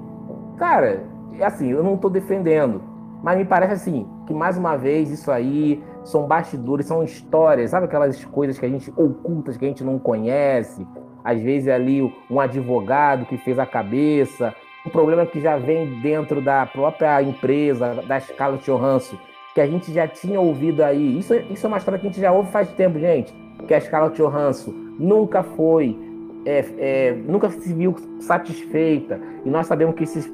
cara, 0.63 1.03
é 1.37 1.43
assim, 1.43 1.71
eu 1.71 1.83
não 1.83 1.97
tô 1.97 2.09
defendendo, 2.09 2.81
mas 3.21 3.37
me 3.37 3.43
parece 3.43 3.73
assim, 3.73 4.07
que 4.25 4.33
mais 4.33 4.57
uma 4.57 4.77
vez 4.77 5.11
isso 5.11 5.29
aí 5.29 5.83
são 6.05 6.25
bastidores, 6.25 6.85
são 6.85 7.03
histórias, 7.03 7.71
sabe 7.71 7.85
aquelas 7.85 8.23
coisas 8.23 8.57
que 8.57 8.65
a 8.65 8.69
gente 8.69 8.89
ocultas, 8.95 9.57
que 9.57 9.65
a 9.65 9.67
gente 9.67 9.83
não 9.83 9.99
conhece. 9.99 10.87
Às 11.21 11.41
vezes 11.41 11.67
ali 11.67 12.01
um 12.29 12.39
advogado 12.39 13.25
que 13.25 13.37
fez 13.37 13.59
a 13.59 13.65
cabeça, 13.65 14.55
um 14.85 14.89
problema 14.89 15.25
que 15.25 15.41
já 15.41 15.57
vem 15.57 15.99
dentro 15.99 16.41
da 16.41 16.65
própria 16.65 17.21
empresa, 17.21 18.01
da 18.07 18.17
Scarlett 18.21 18.63
Johansson, 18.63 19.17
que 19.53 19.59
a 19.59 19.67
gente 19.67 19.91
já 19.91 20.07
tinha 20.07 20.39
ouvido 20.39 20.81
aí. 20.81 21.19
Isso, 21.19 21.35
isso 21.51 21.65
é 21.65 21.67
uma 21.67 21.77
história 21.77 21.99
que 21.99 22.07
a 22.07 22.09
gente 22.09 22.21
já 22.21 22.31
ouve 22.31 22.49
faz 22.51 22.69
tempo, 22.71 22.97
gente. 22.97 23.33
Que 23.67 23.73
a 23.73 23.81
Scarlett 23.81 24.15
Johansson 24.15 24.71
nunca 24.97 25.43
foi, 25.43 25.97
é, 26.45 26.65
é, 26.77 27.11
nunca 27.27 27.49
se 27.49 27.73
viu 27.73 27.95
satisfeita. 28.19 29.19
E 29.45 29.49
nós 29.49 29.67
sabemos 29.67 29.95
que 29.95 30.03
esses, 30.03 30.31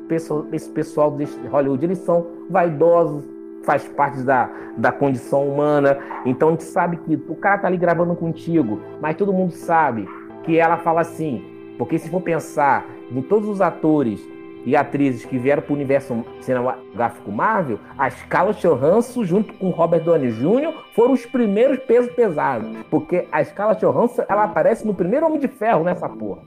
esse 0.51 0.70
pessoal 0.70 1.12
de 1.12 1.26
Hollywood, 1.47 1.86
eles 1.86 1.99
são 1.99 2.26
vaidosos, 2.49 3.24
faz 3.64 3.88
parte 3.88 4.22
da, 4.22 4.49
da 4.78 4.91
condição 4.91 5.47
humana. 5.47 5.97
Então 6.26 6.49
a 6.49 6.51
gente 6.51 6.64
sabe 6.64 6.97
que 6.97 7.16
o 7.28 7.36
cara 7.36 7.60
tá 7.60 7.68
ali 7.68 7.78
gravando 7.78 8.16
contigo, 8.16 8.80
mas 9.01 9.16
todo 9.16 9.34
mundo 9.34 9.51
sabe 9.51 10.07
que 10.43 10.57
ela 10.57 10.78
fala 10.78 11.01
assim. 11.01 11.43
Porque 11.78 11.97
se 11.97 12.10
for 12.10 12.22
pensar 12.22 12.86
em 13.12 13.22
todos 13.22 13.47
os 13.47 13.62
atores 13.62 14.20
e 14.66 14.76
atrizes 14.76 15.26
que 15.26 15.38
vieram 15.38 15.62
para 15.62 15.72
o 15.72 15.76
universo 15.76 16.26
cinematográfico 16.41 17.32
Marvel, 17.32 17.80
a 17.97 18.10
Scarlett 18.10 18.62
Johansson, 18.62 19.24
junto 19.24 19.53
com 19.53 19.70
Robert 19.70 20.03
Downey 20.03 20.32
Jr., 20.32 20.74
foram 20.93 21.14
os 21.14 21.26
primeiros 21.26 21.80
pesos 21.80 22.12
pesados. 22.12 22.70
Porque 22.89 23.28
a 23.32 23.43
Scarlett 23.43 23.86
Johansson, 23.86 24.24
ela 24.28 24.43
aparece 24.43 24.86
no 24.86 24.93
primeiro 24.93 25.26
Homem 25.26 25.39
de 25.39 25.47
Ferro 25.47 25.84
nessa 25.84 26.10
porra. 26.10 26.41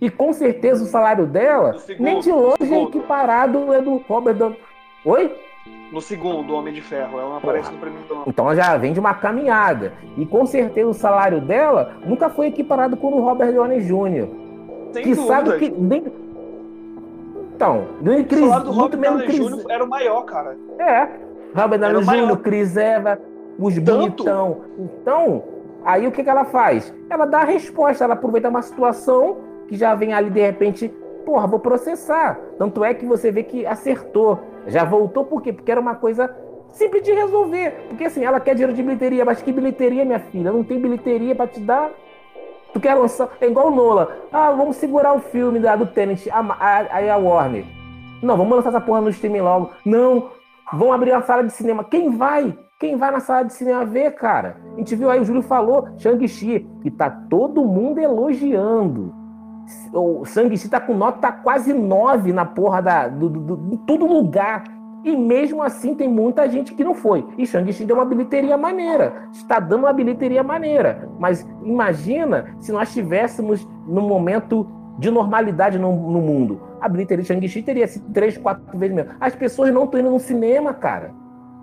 E 0.00 0.10
com 0.10 0.32
certeza 0.32 0.84
o 0.84 0.86
salário 0.86 1.26
dela, 1.26 1.78
segundo, 1.78 2.04
nem 2.04 2.20
de 2.20 2.30
longe 2.30 2.74
é 2.74 2.82
equiparado 2.82 3.72
é 3.72 3.80
do 3.80 3.96
Robert 4.08 4.34
Downey... 4.34 4.58
Oi? 5.04 5.34
No 5.90 6.00
segundo 6.00 6.54
Homem 6.54 6.74
de 6.74 6.82
Ferro, 6.82 7.18
ela 7.18 7.28
não 7.30 7.36
aparece 7.36 7.70
no 7.70 7.78
primeiro. 7.78 8.06
Então 8.26 8.46
ela 8.46 8.56
já 8.56 8.76
vem 8.76 8.92
de 8.92 9.00
uma 9.00 9.14
caminhada. 9.14 9.92
E 10.16 10.26
com 10.26 10.44
certeza 10.44 10.88
o 10.88 10.94
salário 10.94 11.40
dela 11.40 11.96
nunca 12.04 12.28
foi 12.28 12.48
equiparado 12.48 12.96
com 12.96 13.08
o 13.08 13.20
Robert 13.20 13.52
Downey 13.52 13.80
Jr. 13.80 14.28
Sem 14.92 15.04
que 15.04 15.14
dúvida. 15.14 15.26
sabe 15.26 15.58
que 15.58 15.70
nem, 15.70 16.04
então, 17.56 17.86
nem 18.02 18.22
Chris, 18.22 18.42
o 18.42 18.60
do 18.60 18.72
muito 18.74 18.98
menos. 18.98 19.34
Júnior 19.34 19.64
era 19.70 19.82
o 19.82 19.88
maior, 19.88 20.22
cara. 20.24 20.56
É. 20.78 21.08
Robert 21.54 21.78
Downey 21.78 22.04
Jr., 22.04 22.36
Chris 22.36 22.76
Evans, 22.76 23.18
os 23.58 23.74
Tanto? 23.76 23.92
bonitão. 23.92 24.60
Então, 24.78 25.42
aí 25.82 26.06
o 26.06 26.12
que, 26.12 26.22
que 26.22 26.28
ela 26.28 26.44
faz? 26.44 26.94
Ela 27.08 27.24
dá 27.24 27.38
a 27.40 27.44
resposta, 27.44 28.04
ela 28.04 28.12
aproveita 28.12 28.50
uma 28.50 28.60
situação 28.60 29.38
que 29.68 29.74
já 29.74 29.94
vem 29.94 30.12
ali 30.12 30.28
de 30.28 30.40
repente, 30.40 30.88
porra, 31.24 31.46
vou 31.46 31.58
processar. 31.58 32.38
Tanto 32.58 32.84
é 32.84 32.92
que 32.92 33.06
você 33.06 33.30
vê 33.30 33.42
que 33.42 33.64
acertou. 33.64 34.38
Já 34.66 34.84
voltou 34.84 35.24
por 35.24 35.40
quê? 35.40 35.50
Porque 35.50 35.70
era 35.70 35.80
uma 35.80 35.94
coisa 35.94 36.30
simples 36.68 37.02
de 37.02 37.12
resolver. 37.12 37.86
Porque 37.88 38.04
assim, 38.04 38.22
ela 38.22 38.38
quer 38.38 38.54
dinheiro 38.54 38.74
de 38.74 38.82
bilheteria, 38.82 39.24
mas 39.24 39.40
que 39.40 39.50
bilheteria, 39.50 40.04
minha 40.04 40.20
filha? 40.20 40.52
Não 40.52 40.62
tem 40.62 40.78
bilheteria 40.78 41.34
para 41.34 41.46
te 41.46 41.60
dar. 41.60 41.90
Tu 42.72 42.80
quer 42.80 42.94
lançar. 42.94 43.28
É 43.40 43.46
igual 43.46 43.68
o 43.68 43.74
Nola. 43.74 44.16
Ah, 44.32 44.50
vamos 44.52 44.76
segurar 44.76 45.14
o 45.14 45.20
filme 45.20 45.58
da, 45.58 45.76
do 45.76 45.86
Tenet. 45.86 46.28
Aí 46.90 47.08
a 47.08 47.16
Warner. 47.16 47.64
Não, 48.22 48.36
vamos 48.36 48.56
lançar 48.56 48.70
essa 48.70 48.80
porra 48.80 49.00
no 49.00 49.10
streaming 49.10 49.40
logo. 49.40 49.70
Não, 49.84 50.30
vão 50.72 50.92
abrir 50.92 51.12
a 51.12 51.22
sala 51.22 51.44
de 51.44 51.52
cinema. 51.52 51.84
Quem 51.84 52.16
vai? 52.16 52.56
Quem 52.78 52.96
vai 52.96 53.10
na 53.10 53.20
sala 53.20 53.44
de 53.44 53.54
cinema 53.54 53.84
ver, 53.84 54.14
cara? 54.14 54.58
A 54.74 54.78
gente 54.78 54.94
viu 54.94 55.10
aí, 55.10 55.20
o 55.20 55.24
Júlio 55.24 55.42
falou, 55.42 55.88
Shang-Chi, 55.96 56.68
que 56.82 56.90
tá 56.90 57.08
todo 57.08 57.64
mundo 57.64 57.98
elogiando. 57.98 59.14
O 59.92 60.24
Shang-Chi 60.24 60.68
tá 60.68 60.78
com 60.78 60.94
nota 60.94 61.32
quase 61.32 61.72
9 61.72 62.32
na 62.32 62.44
porra 62.44 62.82
da, 62.82 63.08
do, 63.08 63.30
do, 63.30 63.56
do, 63.56 63.74
em 63.74 63.76
todo 63.78 64.06
lugar. 64.06 64.64
E 65.06 65.16
mesmo 65.16 65.62
assim 65.62 65.94
tem 65.94 66.08
muita 66.08 66.48
gente 66.48 66.74
que 66.74 66.82
não 66.82 66.92
foi. 66.92 67.24
E 67.38 67.46
Shang-Chi 67.46 67.84
deu 67.84 67.94
uma 67.94 68.04
bilheteria 68.04 68.56
maneira. 68.56 69.28
Está 69.32 69.60
dando 69.60 69.84
uma 69.84 69.92
bilheteria 69.92 70.42
maneira. 70.42 71.08
Mas 71.16 71.48
imagina 71.62 72.56
se 72.58 72.72
nós 72.72 72.88
estivéssemos 72.88 73.64
num 73.86 74.00
momento 74.00 74.66
de 74.98 75.08
normalidade 75.08 75.78
no, 75.78 75.92
no 75.92 76.20
mundo. 76.20 76.60
A 76.80 76.88
bilheteria 76.88 77.22
de 77.22 77.28
Shang-Chi 77.28 77.62
teria 77.62 77.86
sido 77.86 78.12
três, 78.12 78.36
quatro 78.36 78.76
vezes 78.76 78.96
mesmo. 78.96 79.12
As 79.20 79.32
pessoas 79.32 79.72
não 79.72 79.84
estão 79.84 80.00
indo 80.00 80.10
no 80.10 80.18
cinema, 80.18 80.74
cara. 80.74 81.14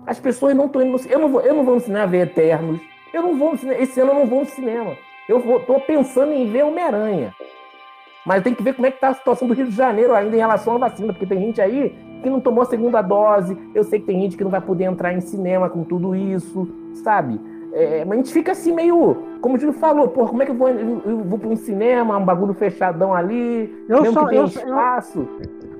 As 0.06 0.18
pessoas 0.18 0.56
não 0.56 0.64
estão 0.64 0.80
indo 0.80 0.92
no 0.92 0.98
cinema. 0.98 1.20
Eu 1.20 1.20
não 1.20 1.28
vou, 1.28 1.40
eu 1.42 1.54
não 1.54 1.64
vou 1.66 1.74
no 1.74 1.80
cinema 1.82 2.06
ver 2.06 2.28
Eternos. 2.28 2.80
Eu 3.12 3.22
não 3.22 3.36
vou 3.36 3.52
no 3.52 3.58
cinema. 3.58 3.78
Esse 3.78 4.00
ano 4.00 4.12
eu 4.12 4.20
não 4.20 4.26
vou 4.26 4.40
no 4.40 4.46
cinema. 4.46 4.96
Eu 5.28 5.58
estou 5.58 5.78
pensando 5.80 6.32
em 6.32 6.50
ver 6.50 6.62
Homem-Aranha. 6.62 7.34
Mas 8.24 8.42
tem 8.42 8.54
que 8.54 8.62
ver 8.62 8.72
como 8.72 8.86
é 8.86 8.90
que 8.90 8.96
está 8.96 9.08
a 9.08 9.14
situação 9.14 9.46
do 9.46 9.52
Rio 9.52 9.66
de 9.66 9.76
Janeiro 9.76 10.14
ainda 10.14 10.34
em 10.34 10.38
relação 10.38 10.76
à 10.76 10.78
vacina, 10.78 11.12
porque 11.12 11.26
tem 11.26 11.38
gente 11.38 11.60
aí 11.60 11.94
que 12.22 12.30
não 12.30 12.40
tomou 12.40 12.62
a 12.62 12.66
segunda 12.66 13.02
dose. 13.02 13.56
Eu 13.74 13.84
sei 13.84 14.00
que 14.00 14.06
tem 14.06 14.20
gente 14.20 14.36
que 14.36 14.44
não 14.44 14.50
vai 14.50 14.60
poder 14.60 14.84
entrar 14.84 15.12
em 15.12 15.20
cinema 15.20 15.68
com 15.68 15.84
tudo 15.84 16.14
isso, 16.14 16.68
sabe? 16.94 17.40
É, 17.72 18.04
mas 18.04 18.12
a 18.12 18.16
gente 18.22 18.32
fica 18.32 18.52
assim 18.52 18.72
meio, 18.72 19.16
como 19.40 19.56
o 19.56 19.58
Júlio 19.58 19.74
falou, 19.74 20.06
pô, 20.06 20.28
como 20.28 20.40
é 20.42 20.46
que 20.46 20.52
eu 20.52 20.56
vou, 20.56 20.68
eu 20.68 21.24
vou 21.24 21.38
para 21.40 21.48
um 21.48 21.56
cinema, 21.56 22.16
um 22.16 22.24
bagulho 22.24 22.54
fechadão 22.54 23.12
ali, 23.12 23.84
eu 23.88 24.00
mesmo 24.00 24.14
só, 24.14 24.26
que 24.26 24.30
tem 24.30 24.44
espaço. 24.44 25.28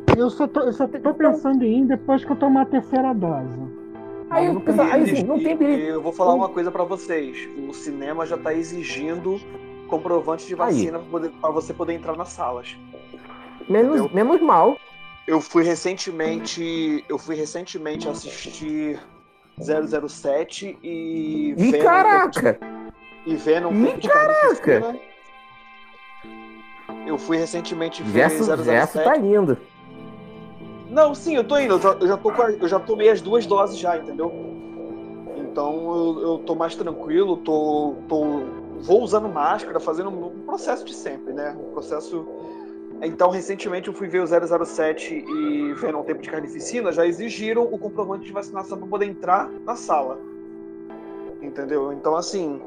Eu, 0.09 0.25
eu, 0.25 0.31
só 0.31 0.49
tô, 0.49 0.61
eu 0.61 0.73
só 0.73 0.89
tô 0.89 1.15
pensando 1.15 1.63
em 1.63 1.83
ir 1.83 1.87
depois 1.87 2.25
que 2.25 2.33
eu 2.33 2.37
tomar 2.37 2.63
a 2.63 2.67
terceira 2.67 3.13
dose. 3.15 3.57
Aí, 4.29 4.53
não, 4.53 4.61
penso, 4.61 4.83
aí 4.83 5.03
assim, 5.05 5.23
não 5.23 5.39
tem 5.39 5.57
perigo. 5.57 5.83
Eu 5.83 6.03
vou 6.03 6.13
falar 6.13 6.35
uma 6.35 6.49
coisa 6.49 6.69
para 6.69 6.83
vocês. 6.83 7.49
O 7.69 7.73
cinema 7.73 8.27
já 8.27 8.35
está 8.35 8.53
exigindo 8.53 9.39
comprovante 9.87 10.49
de 10.49 10.57
vacina 10.57 11.01
para 11.41 11.51
você 11.51 11.73
poder 11.73 11.93
entrar 11.93 12.17
nas 12.17 12.31
salas. 12.31 12.77
Menos, 13.69 14.11
menos 14.13 14.41
mal. 14.41 14.77
Eu 15.27 15.41
fui 15.41 15.65
recentemente, 15.65 17.05
eu 17.09 17.19
fui 17.19 17.35
recentemente 17.35 18.09
assistir 18.09 19.01
007 19.59 20.79
e. 20.83 21.55
Ih, 21.57 21.79
caraca! 21.79 22.59
E 23.25 23.35
Venom. 23.35 23.73
Ih, 23.73 24.07
caraca! 24.07 24.81
Né? 24.81 25.01
Eu 27.07 27.17
fui 27.17 27.39
recentemente 27.39 28.03
ver 28.03 28.29
Verso, 28.29 28.45
007. 28.45 28.63
Verso 28.63 29.03
tá 29.03 29.17
indo. 29.17 29.57
Não, 30.91 31.15
sim, 31.15 31.37
eu 31.37 31.45
tô 31.45 31.59
indo. 31.59 31.75
Eu 31.75 31.81
já, 31.81 31.91
eu 31.93 32.07
já, 32.07 32.17
tô, 32.17 32.31
eu 32.31 32.69
já 32.69 32.81
tomei 32.81 33.09
as 33.09 33.21
duas 33.23 33.47
doses 33.47 33.79
já, 33.79 33.97
entendeu? 33.97 34.33
Então 35.37 35.95
eu, 35.95 36.23
eu 36.23 36.39
tô 36.39 36.55
mais 36.55 36.75
tranquilo, 36.75 37.39
tô, 37.39 37.95
tô, 38.09 38.43
vou 38.81 39.03
usando 39.03 39.29
máscara, 39.29 39.81
fazendo 39.81 40.11
um 40.11 40.45
processo 40.45 40.85
de 40.85 40.95
sempre, 40.95 41.33
né? 41.33 41.57
Um 41.59 41.73
processo 41.73 42.27
então, 43.07 43.31
recentemente 43.31 43.89
eu 43.89 43.95
fui 43.95 44.09
ver 44.09 44.21
o 44.21 44.27
007 44.27 45.15
e 45.15 45.75
Venom 45.75 46.03
Tempo 46.03 46.23
de 46.23 46.31
Carnificina, 46.31 46.93
já 46.93 47.07
exigiram 47.07 47.65
o 47.65 47.79
comprovante 47.79 48.25
de 48.25 48.33
vacinação 48.33 48.79
para 48.79 48.87
poder 48.87 49.07
entrar 49.07 49.49
na 49.49 49.77
sala. 49.77 50.19
Entendeu? 51.43 51.93
Então, 51.93 52.17
assim. 52.17 52.61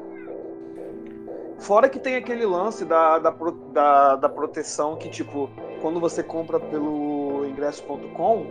Fora 1.58 1.88
que 1.88 1.98
tem 1.98 2.14
aquele 2.14 2.46
lance 2.46 2.84
da, 2.84 3.18
da, 3.18 3.34
da, 3.72 4.16
da 4.16 4.28
proteção 4.28 4.94
que, 4.94 5.08
tipo, 5.08 5.50
quando 5.80 5.98
você 5.98 6.22
compra 6.22 6.60
pelo 6.60 7.44
ingresso.com, 7.46 8.46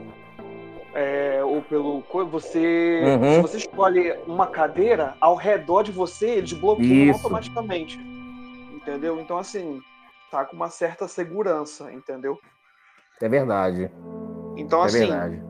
é, 0.93 1.43
ou 1.43 1.61
pelo 1.61 2.03
você 2.25 3.01
uhum. 3.03 3.33
se 3.35 3.41
você 3.41 3.57
escolhe 3.57 4.17
uma 4.25 4.47
cadeira 4.47 5.15
ao 5.21 5.35
redor 5.35 5.83
de 5.83 5.91
você 5.91 6.29
eles 6.31 6.53
bloqueiam 6.53 7.11
Isso. 7.11 7.19
automaticamente 7.19 7.99
entendeu 8.73 9.19
então 9.19 9.38
assim 9.38 9.79
tá 10.32 10.45
com 10.45 10.55
uma 10.55 10.69
certa 10.69 11.07
segurança, 11.07 11.91
entendeu? 11.91 12.38
É 13.21 13.28
verdade. 13.28 13.91
Então, 14.55 14.84
é 14.84 14.86
assim. 14.86 14.99
Verdade. 14.99 15.41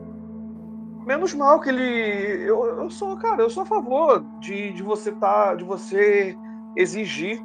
Menos 1.06 1.32
mal 1.32 1.60
que 1.60 1.70
ele. 1.70 2.42
Eu, 2.42 2.64
eu 2.64 2.90
sou, 2.90 3.16
cara, 3.16 3.42
eu 3.42 3.50
sou 3.50 3.62
a 3.62 3.66
favor 3.66 4.20
de, 4.40 4.72
de 4.72 4.82
você 4.82 5.12
tá. 5.12 5.54
de 5.54 5.64
você 5.64 6.36
exigir 6.76 7.40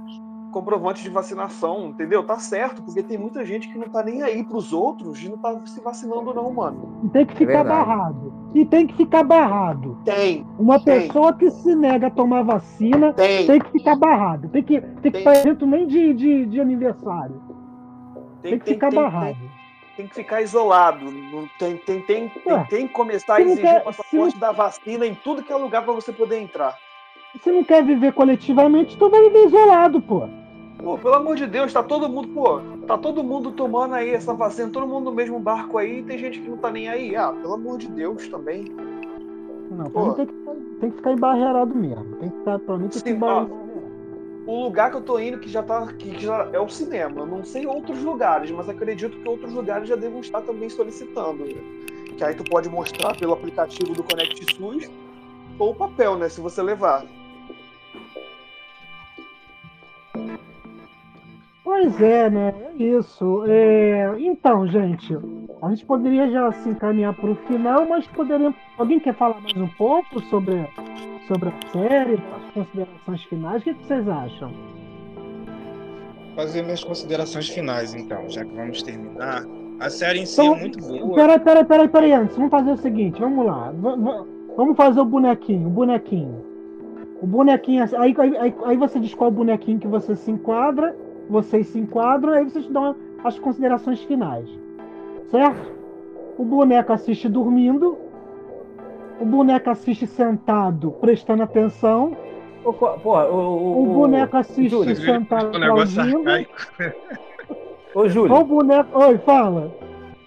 comprovante 0.53 1.01
de 1.03 1.09
vacinação, 1.09 1.87
entendeu? 1.87 2.23
Tá 2.23 2.37
certo, 2.37 2.81
porque 2.83 3.01
tem 3.01 3.17
muita 3.17 3.43
gente 3.43 3.67
que 3.67 3.77
não 3.77 3.89
tá 3.89 4.03
nem 4.03 4.21
aí 4.21 4.43
pros 4.43 4.71
outros 4.71 5.21
e 5.21 5.27
não 5.27 5.37
tá 5.37 5.59
se 5.65 5.81
vacinando, 5.81 6.33
não, 6.33 6.53
mano. 6.53 7.01
E 7.03 7.09
tem 7.09 7.25
que 7.25 7.35
ficar 7.35 7.59
é 7.59 7.63
barrado. 7.63 8.33
E 8.53 8.65
tem 8.65 8.87
que 8.87 8.95
ficar 8.95 9.23
barrado. 9.23 9.97
Tem. 10.05 10.45
Uma 10.59 10.79
tem. 10.79 11.07
pessoa 11.07 11.33
que 11.33 11.49
se 11.49 11.75
nega 11.75 12.07
a 12.07 12.11
tomar 12.11 12.43
vacina 12.43 13.11
tem, 13.13 13.47
tem 13.47 13.59
que 13.59 13.71
ficar 13.71 13.95
barrado. 13.95 14.47
Tem 14.49 14.63
que, 14.63 14.79
tem 14.79 15.11
que 15.11 15.23
fazer 15.23 15.39
evento 15.39 15.65
nem 15.65 15.87
de, 15.87 16.13
de, 16.13 16.45
de 16.45 16.61
aniversário. 16.61 17.41
Tem, 18.41 18.51
tem 18.51 18.59
que 18.59 18.65
tem, 18.65 18.73
ficar 18.75 18.91
barrado. 18.91 19.37
Tem, 19.97 20.07
que 20.07 20.15
ficar 20.15 20.41
isolado. 20.41 21.05
Tem, 21.57 21.77
tem, 21.77 22.01
tem, 22.01 22.29
tem, 22.29 22.65
tem 22.69 22.87
que 22.87 22.93
começar 22.93 23.35
a 23.35 23.41
exigir 23.41 23.77
o 23.77 23.81
passaporte 23.81 24.37
da 24.37 24.51
vacina 24.51 25.05
em 25.05 25.15
tudo 25.15 25.43
que 25.43 25.51
é 25.51 25.55
lugar 25.55 25.83
para 25.83 25.93
você 25.93 26.11
poder 26.11 26.39
entrar. 26.39 26.77
Se 27.41 27.51
não 27.51 27.63
quer 27.63 27.83
viver 27.83 28.13
coletivamente, 28.13 28.95
tu 28.95 29.09
vai 29.09 29.23
viver 29.23 29.47
isolado, 29.47 29.99
pô. 29.99 30.29
Pô, 30.83 30.97
pelo 30.97 31.15
amor 31.15 31.37
de 31.37 31.47
Deus, 31.47 31.71
tá 31.71 31.81
todo 31.81 32.09
mundo, 32.09 32.27
pô, 32.27 32.59
tá 32.85 32.97
todo 32.97 33.23
mundo 33.23 33.53
tomando 33.53 33.95
aí 33.95 34.09
essa 34.09 34.33
vacina, 34.33 34.69
todo 34.69 34.85
mundo 34.85 35.05
no 35.05 35.15
mesmo 35.15 35.39
barco 35.39 35.77
aí, 35.77 36.03
tem 36.03 36.17
gente 36.17 36.41
que 36.41 36.49
não 36.49 36.57
tá 36.57 36.69
nem 36.69 36.89
aí. 36.89 37.15
Ah, 37.15 37.31
pelo 37.31 37.53
amor 37.53 37.77
de 37.77 37.87
Deus 37.87 38.27
também. 38.27 38.65
Não, 39.71 39.85
mim 39.85 40.13
tem 40.15 40.25
que, 40.25 40.33
tem 40.79 40.91
que 40.91 40.97
ficar 40.97 41.11
embarreado 41.13 41.73
mesmo. 41.73 42.15
Tem 42.17 42.29
que 42.29 42.37
ficar, 42.37 42.59
pra 42.59 42.77
mim 42.77 42.87
tem 42.89 42.91
Sim, 42.91 43.01
que 43.01 43.13
ficar 43.13 43.47
O 44.45 44.63
lugar 44.63 44.91
que 44.91 44.97
eu 44.97 45.01
tô 45.01 45.17
indo 45.17 45.39
que 45.39 45.49
já 45.49 45.63
tá. 45.63 45.87
Que 45.93 46.19
já 46.19 46.49
é 46.51 46.59
o 46.59 46.67
cinema. 46.69 47.21
Eu 47.21 47.25
não 47.25 47.43
sei 47.43 47.65
outros 47.65 48.03
lugares, 48.03 48.51
mas 48.51 48.67
acredito 48.67 49.17
que 49.17 49.27
outros 49.27 49.53
lugares 49.53 49.87
já 49.87 49.95
devam 49.95 50.19
estar 50.19 50.41
também 50.41 50.69
solicitando. 50.69 51.45
Que 52.17 52.23
aí 52.23 52.35
tu 52.35 52.43
pode 52.43 52.69
mostrar 52.69 53.17
pelo 53.17 53.33
aplicativo 53.33 53.93
do 53.93 54.03
Connect 54.03 54.55
SUS 54.55 54.91
ou 55.57 55.71
o 55.71 55.75
papel, 55.75 56.17
né? 56.17 56.29
Se 56.29 56.41
você 56.41 56.61
levar. 56.61 57.05
Pois 61.63 62.01
é, 62.01 62.29
né? 62.29 62.53
É 62.77 62.83
isso. 62.83 63.45
É... 63.47 64.13
Então, 64.19 64.67
gente, 64.67 65.17
a 65.61 65.69
gente 65.69 65.85
poderia 65.85 66.29
já 66.29 66.51
se 66.51 66.69
encaminhar 66.69 67.13
para 67.13 67.31
o 67.31 67.35
final, 67.35 67.87
mas 67.87 68.05
poderia. 68.07 68.53
Alguém 68.77 68.99
quer 68.99 69.13
falar 69.13 69.39
mais 69.39 69.55
um 69.55 69.69
pouco 69.69 70.19
sobre, 70.23 70.67
sobre 71.25 71.49
a 71.49 71.71
série, 71.71 72.15
as 72.15 72.53
considerações 72.53 73.23
finais? 73.23 73.61
O 73.61 73.63
que 73.65 73.73
vocês 73.73 74.09
acham? 74.09 74.51
Fazer 76.35 76.63
minhas 76.63 76.83
considerações 76.83 77.47
finais, 77.47 77.93
então, 77.93 78.29
já 78.29 78.43
que 78.43 78.53
vamos 78.53 78.83
terminar. 78.83 79.43
A 79.79 79.89
série 79.89 80.19
em 80.19 80.25
si 80.25 80.41
então, 80.41 80.55
é 80.55 80.59
muito 80.59 80.79
boa. 80.79 81.15
Peraí, 81.15 81.39
peraí, 81.39 81.65
peraí, 81.65 81.87
peraí, 81.87 82.11
antes. 82.13 82.35
Vamos 82.35 82.51
fazer 82.51 82.71
o 82.71 82.77
seguinte, 82.77 83.21
vamos 83.21 83.45
lá. 83.45 83.73
Vamos 84.57 84.75
fazer 84.75 84.99
o 84.99 85.05
bonequinho, 85.05 85.67
o 85.67 85.71
bonequinho. 85.71 86.43
O 87.21 87.27
bonequinho, 87.27 87.85
aí, 87.97 88.13
aí, 88.17 88.53
aí 88.65 88.77
você 88.77 88.99
diz 88.99 89.13
qual 89.13 89.31
bonequinho 89.31 89.79
que 89.79 89.87
você 89.87 90.13
se 90.13 90.29
enquadra 90.29 90.93
vocês 91.29 91.67
se 91.67 91.79
enquadram, 91.79 92.33
aí 92.33 92.43
vocês 92.43 92.67
dão 92.67 92.95
as 93.23 93.39
considerações 93.39 94.01
finais. 94.03 94.47
Certo? 95.29 95.71
O 96.37 96.43
boneco 96.43 96.91
assiste 96.91 97.29
dormindo, 97.29 97.97
o 99.19 99.25
boneco 99.25 99.69
assiste 99.69 100.07
sentado, 100.07 100.91
prestando 100.91 101.43
atenção. 101.43 102.17
Porra, 102.63 103.27
o, 103.27 103.35
o, 103.35 103.83
o 103.83 103.93
boneco 103.93 104.37
assiste 104.37 104.69
Júlio, 104.69 104.95
sentado, 104.95 105.55
aplaudindo. 105.57 106.23
Ô, 107.93 108.07
Júlio. 108.07 108.35
O 108.35 108.43
boneco. 108.43 108.97
Oi, 108.97 109.17
fala. 109.19 109.71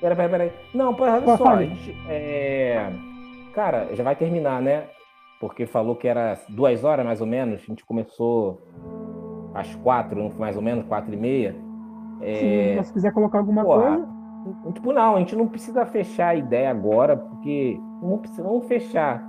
Peraí, 0.01 0.17
peraí, 0.17 0.31
peraí. 0.31 0.53
Não, 0.75 0.95
olha 0.99 1.37
só. 1.37 1.57
Gente, 1.59 1.97
é... 2.09 2.93
Cara, 3.55 3.89
já 3.93 4.05
vai 4.05 4.15
terminar, 4.15 4.63
né? 4.63 4.85
Porque 5.41 5.67
falou 5.67 5.97
que 5.97 6.07
era 6.07 6.39
duas 6.49 6.85
horas 6.85 7.05
mais 7.05 7.21
ou 7.21 7.27
menos. 7.27 7.61
A 7.63 7.67
gente 7.67 7.85
começou 7.85 8.61
às 9.57 9.75
quatro, 9.77 10.31
mais 10.39 10.57
ou 10.57 10.63
menos, 10.63 10.85
quatro 10.87 11.13
e 11.13 11.17
meia. 11.17 11.57
É... 12.21 12.77
Sim, 12.77 12.83
se 12.85 12.93
quiser 12.93 13.13
colocar 13.13 13.39
alguma 13.39 13.65
coisa. 13.65 14.07
Tipo, 14.73 14.93
não, 14.93 15.17
a 15.17 15.19
gente 15.19 15.35
não 15.35 15.49
precisa 15.49 15.85
fechar 15.85 16.29
a 16.29 16.35
ideia 16.35 16.71
agora, 16.71 17.17
porque 17.17 17.81
não 18.01 18.19
precisa 18.19 18.45
não 18.45 18.61
fechar 18.61 19.25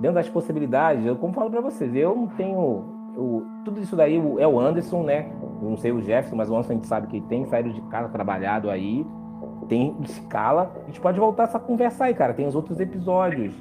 dentro 0.00 0.16
das 0.16 0.28
possibilidades. 0.28 1.06
Eu, 1.06 1.16
como 1.16 1.32
falo 1.32 1.50
para 1.50 1.60
vocês, 1.60 1.94
eu 1.94 2.14
não 2.14 2.26
tenho. 2.26 2.84
Eu, 3.14 3.46
tudo 3.64 3.80
isso 3.80 3.94
daí 3.94 4.16
é 4.38 4.46
o 4.46 4.58
Anderson, 4.58 5.02
né? 5.02 5.30
Eu 5.62 5.70
não 5.70 5.76
sei 5.76 5.92
o 5.92 6.00
Jefferson, 6.02 6.36
mas 6.36 6.50
o 6.50 6.54
Anderson 6.54 6.72
a 6.72 6.76
gente 6.76 6.86
sabe 6.86 7.06
que 7.06 7.20
tem 7.22 7.44
saído 7.46 7.72
de 7.72 7.80
casa, 7.82 8.08
trabalhado 8.08 8.68
aí, 8.68 9.06
tem 9.68 9.96
escala. 10.02 10.72
A 10.82 10.86
gente 10.86 11.00
pode 11.00 11.18
voltar 11.18 11.44
essa 11.44 11.58
conversa 11.58 12.04
aí, 12.04 12.14
cara. 12.14 12.34
Tem 12.34 12.46
os 12.46 12.54
outros 12.54 12.80
episódios. 12.80 13.54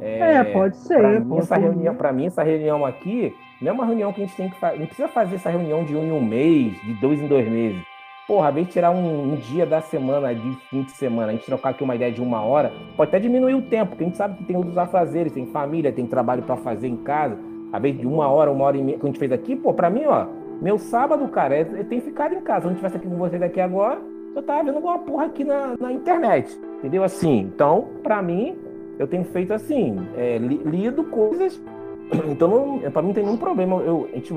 É, 0.00 0.34
é 0.34 0.44
pode 0.44 0.76
ser. 0.76 0.98
Para 0.98 1.20
mim, 1.20 1.38
essa 1.38 1.56
reunião, 1.56 1.94
para 1.94 2.12
mim, 2.12 2.26
essa 2.26 2.42
reunião 2.42 2.84
aqui 2.84 3.34
não 3.60 3.70
é 3.70 3.72
uma 3.72 3.86
reunião 3.86 4.12
que 4.12 4.22
a 4.22 4.26
gente 4.26 4.36
tem 4.36 4.48
que 4.48 4.56
fazer. 4.56 4.78
Não 4.78 4.86
precisa 4.86 5.08
fazer 5.08 5.36
essa 5.36 5.50
reunião 5.50 5.84
de 5.84 5.96
um 5.96 6.04
em 6.04 6.12
um 6.12 6.20
mês, 6.20 6.72
de 6.82 6.94
dois 6.94 7.20
em 7.20 7.26
dois 7.26 7.48
meses. 7.48 7.80
Porra, 8.26 8.50
vez 8.50 8.68
tirar 8.68 8.90
um, 8.90 9.34
um, 9.34 9.36
dia 9.36 9.64
da 9.64 9.80
semana, 9.80 10.34
de 10.34 10.56
fim 10.68 10.82
de 10.82 10.90
semana, 10.90 11.28
a 11.28 11.32
gente 11.32 11.46
trocar 11.46 11.70
aqui 11.70 11.84
uma 11.84 11.94
ideia 11.94 12.10
de 12.10 12.20
uma 12.20 12.42
hora, 12.42 12.72
pode 12.96 13.10
até 13.10 13.20
diminuir 13.20 13.54
o 13.54 13.62
tempo, 13.62 13.90
porque 13.90 14.02
a 14.02 14.06
gente 14.08 14.16
sabe 14.16 14.36
que 14.38 14.44
tem 14.44 14.56
outros 14.56 14.76
afazeres, 14.76 15.32
tem 15.32 15.46
família, 15.46 15.92
tem 15.92 16.06
trabalho 16.06 16.42
para 16.42 16.56
fazer 16.56 16.88
em 16.88 16.96
casa. 16.96 17.38
A 17.72 17.78
vez 17.78 17.96
de 17.96 18.04
uma 18.04 18.28
hora, 18.28 18.50
uma 18.50 18.64
hora 18.64 18.76
e 18.76 18.82
meia 18.82 18.98
que 18.98 19.04
a 19.04 19.06
gente 19.06 19.18
fez 19.18 19.30
aqui, 19.30 19.54
pô, 19.54 19.72
pra 19.72 19.88
mim, 19.88 20.06
ó, 20.06 20.26
meu 20.60 20.76
sábado, 20.76 21.28
cara, 21.28 21.54
é, 21.54 21.60
é 21.60 21.84
tem 21.84 22.00
ficado 22.00 22.34
em 22.34 22.40
casa. 22.40 22.62
Se 22.62 22.66
eu 22.66 22.70
não 22.70 22.72
estivesse 22.72 22.96
aqui 22.96 23.08
com 23.08 23.16
vocês 23.16 23.40
aqui 23.40 23.60
agora, 23.60 24.00
eu 24.34 24.42
tava 24.42 24.64
vendo 24.64 24.76
alguma 24.76 24.98
porra 24.98 25.26
aqui 25.26 25.44
na, 25.44 25.74
na 25.78 25.92
internet. 25.92 26.58
Entendeu? 26.78 27.04
Assim, 27.04 27.38
então, 27.38 27.88
pra 28.02 28.20
mim, 28.20 28.56
eu 28.98 29.06
tenho 29.06 29.24
feito 29.24 29.52
assim, 29.52 29.96
é, 30.16 30.38
li, 30.38 30.56
lido 30.64 31.04
coisas. 31.04 31.60
Então, 32.28 32.48
não, 32.48 32.90
pra 32.92 33.02
mim 33.02 33.08
não 33.08 33.14
tem 33.14 33.24
nenhum 33.24 33.36
problema 33.36 33.82
eu, 33.82 34.08
a 34.12 34.14
gente 34.14 34.32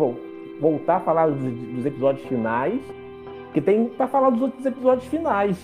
voltar 0.60 0.96
a 0.96 1.00
falar 1.00 1.28
dos, 1.28 1.38
dos 1.38 1.86
episódios 1.86 2.28
finais 2.28 2.82
que 3.54 3.62
tem 3.62 3.86
para 3.86 4.08
falar 4.08 4.32
dos 4.32 4.42
outros 4.42 4.66
episódios 4.66 5.06
finais. 5.06 5.58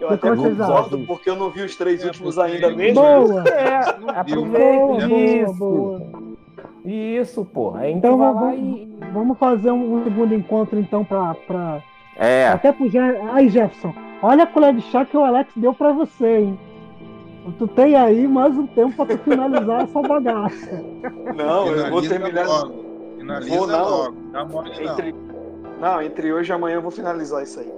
Eu 0.00 0.10
até 0.10 0.34
concordo, 0.34 0.98
porque 1.06 1.30
eu 1.30 1.36
não 1.36 1.50
vi 1.50 1.62
os 1.62 1.76
três 1.76 2.02
é, 2.02 2.08
últimos 2.08 2.38
ainda 2.38 2.70
mesmo. 2.70 3.00
Boa! 3.00 3.44
É, 3.48 3.78
aproveita 4.18 5.14
isso. 5.14 5.54
Boa, 5.54 5.98
boa. 6.00 6.24
Isso, 6.84 7.44
pô. 7.46 7.78
então 7.78 8.18
vamos, 8.18 8.58
e... 8.58 8.98
vamos 9.12 9.38
fazer 9.38 9.70
um 9.70 10.04
segundo 10.04 10.34
encontro, 10.34 10.78
então, 10.78 11.04
pra. 11.04 11.34
pra... 11.46 11.82
É. 12.16 12.48
Até 12.48 12.72
pro 12.72 12.88
Jefferson. 12.88 13.28
Aí, 13.32 13.48
Jefferson, 13.48 13.94
olha 14.22 14.44
a 14.44 14.46
colher 14.46 14.74
de 14.74 14.82
chá 14.82 15.04
que 15.04 15.16
o 15.16 15.24
Alex 15.24 15.50
deu 15.56 15.72
pra 15.72 15.92
você, 15.92 16.38
hein? 16.38 16.58
Tu 17.52 17.68
tem 17.68 17.94
aí 17.94 18.26
mais 18.26 18.56
um 18.56 18.66
tempo 18.66 18.96
pra 18.96 19.04
tu 19.04 19.18
finalizar 19.18 19.82
essa 19.82 20.00
bagaça. 20.00 20.82
Não, 21.36 21.66
eu 21.68 21.90
vou 21.90 22.00
terminar. 22.00 22.46
Logo. 22.46 22.84
Finaliza 23.18 23.56
vou, 23.56 23.66
não. 23.66 23.90
logo. 23.90 24.16
Dá 24.32 24.44
mole, 24.44 24.70
Entre... 24.82 25.12
não. 25.12 25.34
Não, 25.80 26.02
entre 26.02 26.32
hoje 26.32 26.50
e 26.50 26.54
amanhã 26.54 26.76
eu 26.76 26.82
vou 26.82 26.90
finalizar 26.90 27.42
isso 27.42 27.60
aí. 27.60 27.70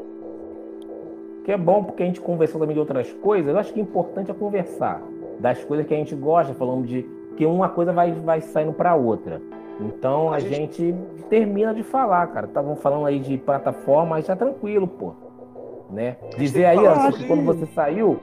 Que 1.44 1.52
é 1.52 1.56
bom 1.56 1.82
porque 1.82 2.02
a 2.02 2.06
gente 2.06 2.20
conversou 2.20 2.60
também 2.60 2.74
de 2.74 2.80
outras 2.80 3.12
coisas. 3.14 3.52
Eu 3.52 3.58
acho 3.58 3.72
que 3.72 3.80
é 3.80 3.82
importante 3.82 4.30
é 4.30 4.34
conversar 4.34 5.02
das 5.40 5.64
coisas 5.64 5.86
que 5.86 5.94
a 5.94 5.96
gente 5.96 6.14
gosta, 6.14 6.54
falando 6.54 6.86
de 6.86 7.04
que 7.36 7.44
uma 7.44 7.68
coisa 7.68 7.92
vai, 7.92 8.12
vai 8.12 8.40
saindo 8.40 8.72
para 8.72 8.94
outra. 8.94 9.40
Então 9.80 10.32
a, 10.32 10.36
a 10.36 10.40
gente... 10.40 10.84
gente... 10.84 11.24
termina 11.28 11.74
de 11.74 11.82
falar, 11.82 12.26
cara. 12.28 12.46
Estavam 12.46 12.76
falando 12.76 13.06
aí 13.06 13.18
de 13.18 13.36
plataforma, 13.38 14.10
mas 14.10 14.26
tá 14.26 14.36
tranquilo, 14.36 14.86
pô. 14.86 15.14
Né? 15.90 16.16
Dizer 16.36 16.66
aí, 16.66 16.84
antes, 16.84 17.18
que 17.18 17.26
quando 17.26 17.44
você 17.44 17.66
saiu, 17.66 18.20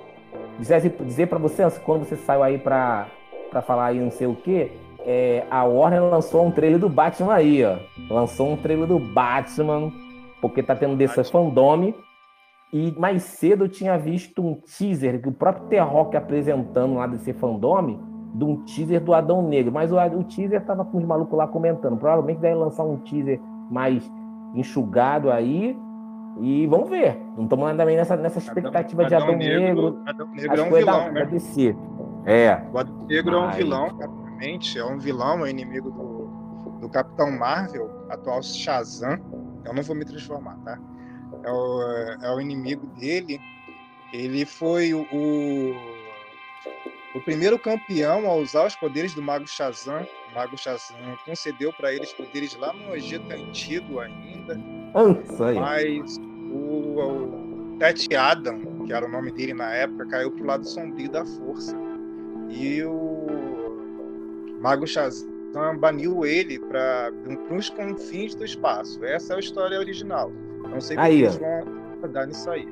dizer, 0.59 0.89
dizer 1.05 1.27
para 1.27 1.39
você, 1.39 1.69
quando 1.83 2.05
você 2.05 2.15
saiu 2.15 2.43
aí 2.43 2.57
para 2.57 3.07
falar 3.65 3.87
aí 3.87 3.99
não 3.99 4.11
sei 4.11 4.27
o 4.27 4.35
quê, 4.35 4.71
é, 5.05 5.45
a 5.49 5.63
Warner 5.63 6.03
lançou 6.03 6.45
um 6.45 6.51
trailer 6.51 6.79
do 6.79 6.89
Batman 6.89 7.33
aí, 7.33 7.63
ó. 7.63 7.77
Lançou 8.09 8.51
um 8.51 8.57
trailer 8.57 8.87
do 8.87 8.99
Batman, 8.99 9.91
porque 10.41 10.63
tá 10.63 10.75
tendo 10.75 10.95
desse 10.95 11.23
fandome. 11.25 11.93
E 12.71 12.91
mais 12.97 13.23
cedo 13.23 13.65
eu 13.65 13.69
tinha 13.69 13.97
visto 13.97 14.41
um 14.41 14.55
teaser 14.55 15.21
que 15.21 15.29
o 15.29 15.31
próprio 15.31 15.67
T-Rock 15.67 16.17
apresentando 16.17 16.95
lá 16.95 17.05
desse 17.05 17.31
fandome, 17.33 17.99
de 18.33 18.43
um 18.43 18.63
teaser 18.63 18.99
do 18.99 19.13
Adão 19.13 19.47
Negro. 19.47 19.71
Mas 19.71 19.91
o, 19.91 19.97
o 19.97 20.23
teaser 20.23 20.65
tava 20.65 20.83
com 20.83 20.97
os 20.97 21.05
malucos 21.05 21.37
lá 21.37 21.47
comentando. 21.47 21.97
Provavelmente 21.97 22.39
deve 22.39 22.55
lançar 22.55 22.83
um 22.83 22.97
teaser 22.97 23.39
mais 23.69 24.09
enxugado 24.55 25.29
aí. 25.29 25.77
E 26.39 26.65
vamos 26.67 26.89
ver. 26.89 27.17
Não 27.37 27.43
estamos 27.43 27.77
também 27.77 27.95
nessa, 27.95 28.15
nessa 28.15 28.39
expectativa 28.39 29.05
Adão, 29.05 29.09
de 29.09 29.15
Adão, 29.15 29.27
Adão 29.27 29.37
Negro. 29.37 29.91
Negro 29.91 30.03
Adão 30.05 30.27
Negro 30.27 30.59
é 30.59 30.63
um 30.63 30.71
vilão, 30.71 31.05
da, 31.05 31.11
né? 31.11 31.25
DC. 31.25 31.75
É. 32.25 32.61
O 32.71 32.77
Adão 32.79 33.05
Negro 33.05 33.35
é 33.35 33.39
um 33.39 33.51
vilão, 33.51 33.99
é 34.01 34.83
um 34.85 34.99
vilão, 34.99 35.39
é 35.39 35.43
um 35.43 35.47
inimigo 35.47 35.91
do, 35.91 36.79
do 36.79 36.89
Capitão 36.89 37.31
Marvel, 37.31 37.89
atual 38.09 38.41
Shazam. 38.41 39.19
Eu 39.63 39.73
não 39.73 39.83
vou 39.83 39.95
me 39.95 40.05
transformar, 40.05 40.57
tá? 40.65 40.77
É 41.43 41.51
o, 41.51 41.81
é 42.21 42.35
o 42.35 42.41
inimigo 42.41 42.85
dele. 42.99 43.39
Ele 44.11 44.45
foi 44.45 44.93
o, 44.93 45.05
o 47.15 47.21
primeiro 47.21 47.57
campeão 47.57 48.29
a 48.29 48.35
usar 48.35 48.65
os 48.67 48.75
poderes 48.75 49.13
do 49.13 49.21
Mago 49.21 49.47
Shazam. 49.47 50.05
Mago 50.33 50.57
Shazam 50.57 50.97
concedeu 51.25 51.71
para 51.73 51.93
eles 51.93 52.11
poderes 52.13 52.55
lá 52.57 52.73
no 52.73 52.95
Egito 52.95 53.31
Antigo 53.31 53.99
ainda. 53.99 54.55
Nossa, 54.93 55.53
mas 55.53 56.17
o, 56.51 56.95
o 56.95 57.79
Adam, 58.17 58.85
que 58.85 58.93
era 58.93 59.05
o 59.05 59.09
nome 59.09 59.31
dele 59.31 59.53
na 59.53 59.73
época, 59.73 60.05
caiu 60.07 60.31
pro 60.31 60.45
lado 60.45 60.67
sombrio 60.67 61.09
da 61.09 61.25
força. 61.25 61.75
E 62.49 62.83
o 62.83 63.27
Mago 64.59 64.85
Shazam 64.87 65.27
baniu 65.79 66.25
ele 66.25 66.59
para 66.59 67.11
os 67.51 67.69
confins 67.69 68.35
do 68.35 68.45
espaço. 68.45 69.03
Essa 69.03 69.33
é 69.33 69.35
a 69.37 69.39
história 69.39 69.79
original. 69.79 70.31
Não 70.69 70.81
sei 70.81 70.95
como 70.95 71.07
eles 71.07 71.37
vão 71.37 72.11
dar 72.11 72.27
nisso 72.27 72.49
aí. 72.49 72.67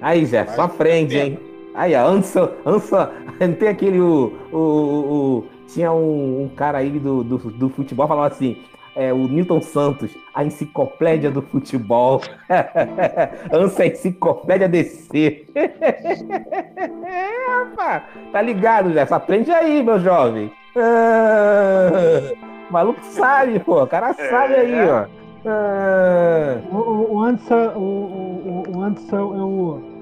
Aí, 0.00 0.24
Zé, 0.24 0.46
só 0.46 0.62
aprende, 0.62 1.18
hein? 1.18 1.38
Aí, 1.74 1.94
a 1.94 2.04
Ansa, 2.04 2.52
Ansa, 2.66 3.12
não 3.40 3.54
tem 3.54 3.68
aquele. 3.68 4.00
O, 4.00 4.32
o, 4.52 4.58
o 4.58 5.44
tinha 5.68 5.92
um, 5.92 6.44
um, 6.44 6.48
cara 6.48 6.78
aí 6.78 6.90
do, 6.90 7.22
do, 7.22 7.38
do 7.38 7.68
futebol 7.68 8.08
falando 8.08 8.32
assim: 8.32 8.56
é, 8.96 9.12
o 9.12 9.28
Newton 9.28 9.60
Santos, 9.60 10.10
a 10.34 10.44
enciclopédia 10.44 11.30
do 11.30 11.42
futebol. 11.42 12.20
Ansa, 13.52 13.84
a 13.84 13.86
enciclopédia 13.86 14.68
DC. 14.68 15.46
é, 15.54 15.68
rapaz, 17.48 18.02
tá 18.32 18.42
ligado? 18.42 18.90
Só 19.06 19.14
aprende 19.14 19.50
aí, 19.52 19.82
meu 19.82 20.00
jovem. 20.00 20.52
Ah, 20.76 22.32
o 22.68 22.72
maluco 22.72 23.02
sabe, 23.02 23.58
pô. 23.60 23.82
O 23.82 23.86
cara 23.86 24.12
sabe 24.12 24.54
é, 24.54 24.60
aí, 24.60 24.74
é. 24.74 24.92
ó. 24.92 25.06
Ah. 25.46 26.58
O, 26.70 27.14
o, 27.14 27.20
Anderson, 27.22 27.72
o, 27.74 27.80
o, 27.80 28.76
o 28.76 28.82
Anderson 28.82 29.16
é 29.16 29.42
o, 29.42 29.99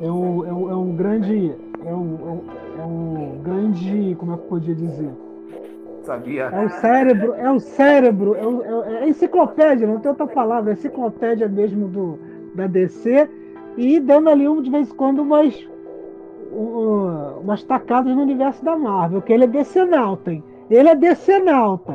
é 0.00 0.10
o, 0.10 0.44
é 0.44 0.48
é 0.48 0.74
um 0.74 0.96
grande. 0.96 1.54
É 1.84 1.94
um, 1.94 2.42
é 2.78 2.82
um 2.82 3.40
grande. 3.42 4.14
Como 4.18 4.32
é 4.32 4.36
que 4.36 4.42
eu 4.42 4.48
podia 4.48 4.74
dizer? 4.74 5.10
Sabia. 6.02 6.44
É 6.44 6.64
o 6.64 6.70
cérebro, 6.70 7.34
é 7.34 7.52
o 7.52 7.60
cérebro, 7.60 8.34
é, 8.34 8.46
o, 8.46 8.84
é, 8.84 9.04
é 9.04 9.08
enciclopédia, 9.08 9.86
não 9.86 10.00
tem 10.00 10.10
outra 10.10 10.26
palavra, 10.26 10.70
é 10.70 10.72
enciclopédia 10.72 11.46
mesmo 11.46 11.88
do, 11.88 12.18
da 12.54 12.66
DC. 12.66 13.28
E 13.76 14.00
dando 14.00 14.30
ali 14.30 14.44
de 14.62 14.70
vez 14.70 14.90
em 14.90 14.94
quando 14.94 15.20
umas 15.20 15.68
umas 16.52 17.62
tacadas 17.62 18.14
no 18.14 18.22
universo 18.22 18.64
da 18.64 18.76
Marvel, 18.76 19.22
que 19.22 19.32
ele 19.32 19.44
é 19.44 19.46
decenalta, 19.46 20.32
hein? 20.32 20.42
Ele 20.68 20.88
é 20.88 20.96
decenalta. 20.96 21.94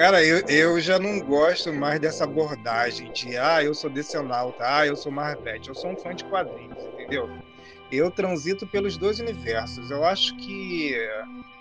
Cara, 0.00 0.24
eu, 0.24 0.42
eu 0.48 0.80
já 0.80 0.98
não 0.98 1.20
gosto 1.20 1.74
mais 1.74 2.00
dessa 2.00 2.24
abordagem 2.24 3.12
de 3.12 3.36
ah, 3.36 3.62
eu 3.62 3.74
sou 3.74 3.90
decenalta, 3.90 4.64
ah, 4.66 4.86
eu 4.86 4.96
sou 4.96 5.12
Marvete. 5.12 5.68
Eu 5.68 5.74
sou 5.74 5.90
um 5.90 5.96
fã 5.98 6.14
de 6.14 6.24
quadrinhos, 6.24 6.82
entendeu? 6.86 7.28
Eu 7.92 8.10
transito 8.10 8.66
pelos 8.66 8.96
dois 8.96 9.20
universos. 9.20 9.90
Eu 9.90 10.02
acho 10.02 10.34
que 10.38 10.94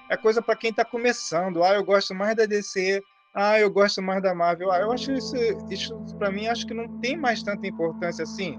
é 0.10 0.16
coisa 0.16 0.42
para 0.42 0.56
quem 0.56 0.70
está 0.70 0.86
começando. 0.86 1.62
Ah, 1.62 1.74
eu 1.74 1.84
gosto 1.84 2.16
mais 2.16 2.34
da 2.34 2.46
DC. 2.46 3.04
Ah, 3.34 3.60
eu 3.60 3.70
gosto 3.70 4.02
mais 4.02 4.24
da 4.24 4.34
Marvel. 4.34 4.72
Ah, 4.72 4.80
eu 4.80 4.94
acho 4.94 5.12
isso, 5.12 5.36
isso 5.70 5.94
para 6.18 6.32
mim, 6.32 6.48
acho 6.48 6.66
que 6.66 6.74
não 6.74 6.88
tem 7.02 7.18
mais 7.18 7.44
tanta 7.44 7.68
importância 7.68 8.24
assim 8.24 8.58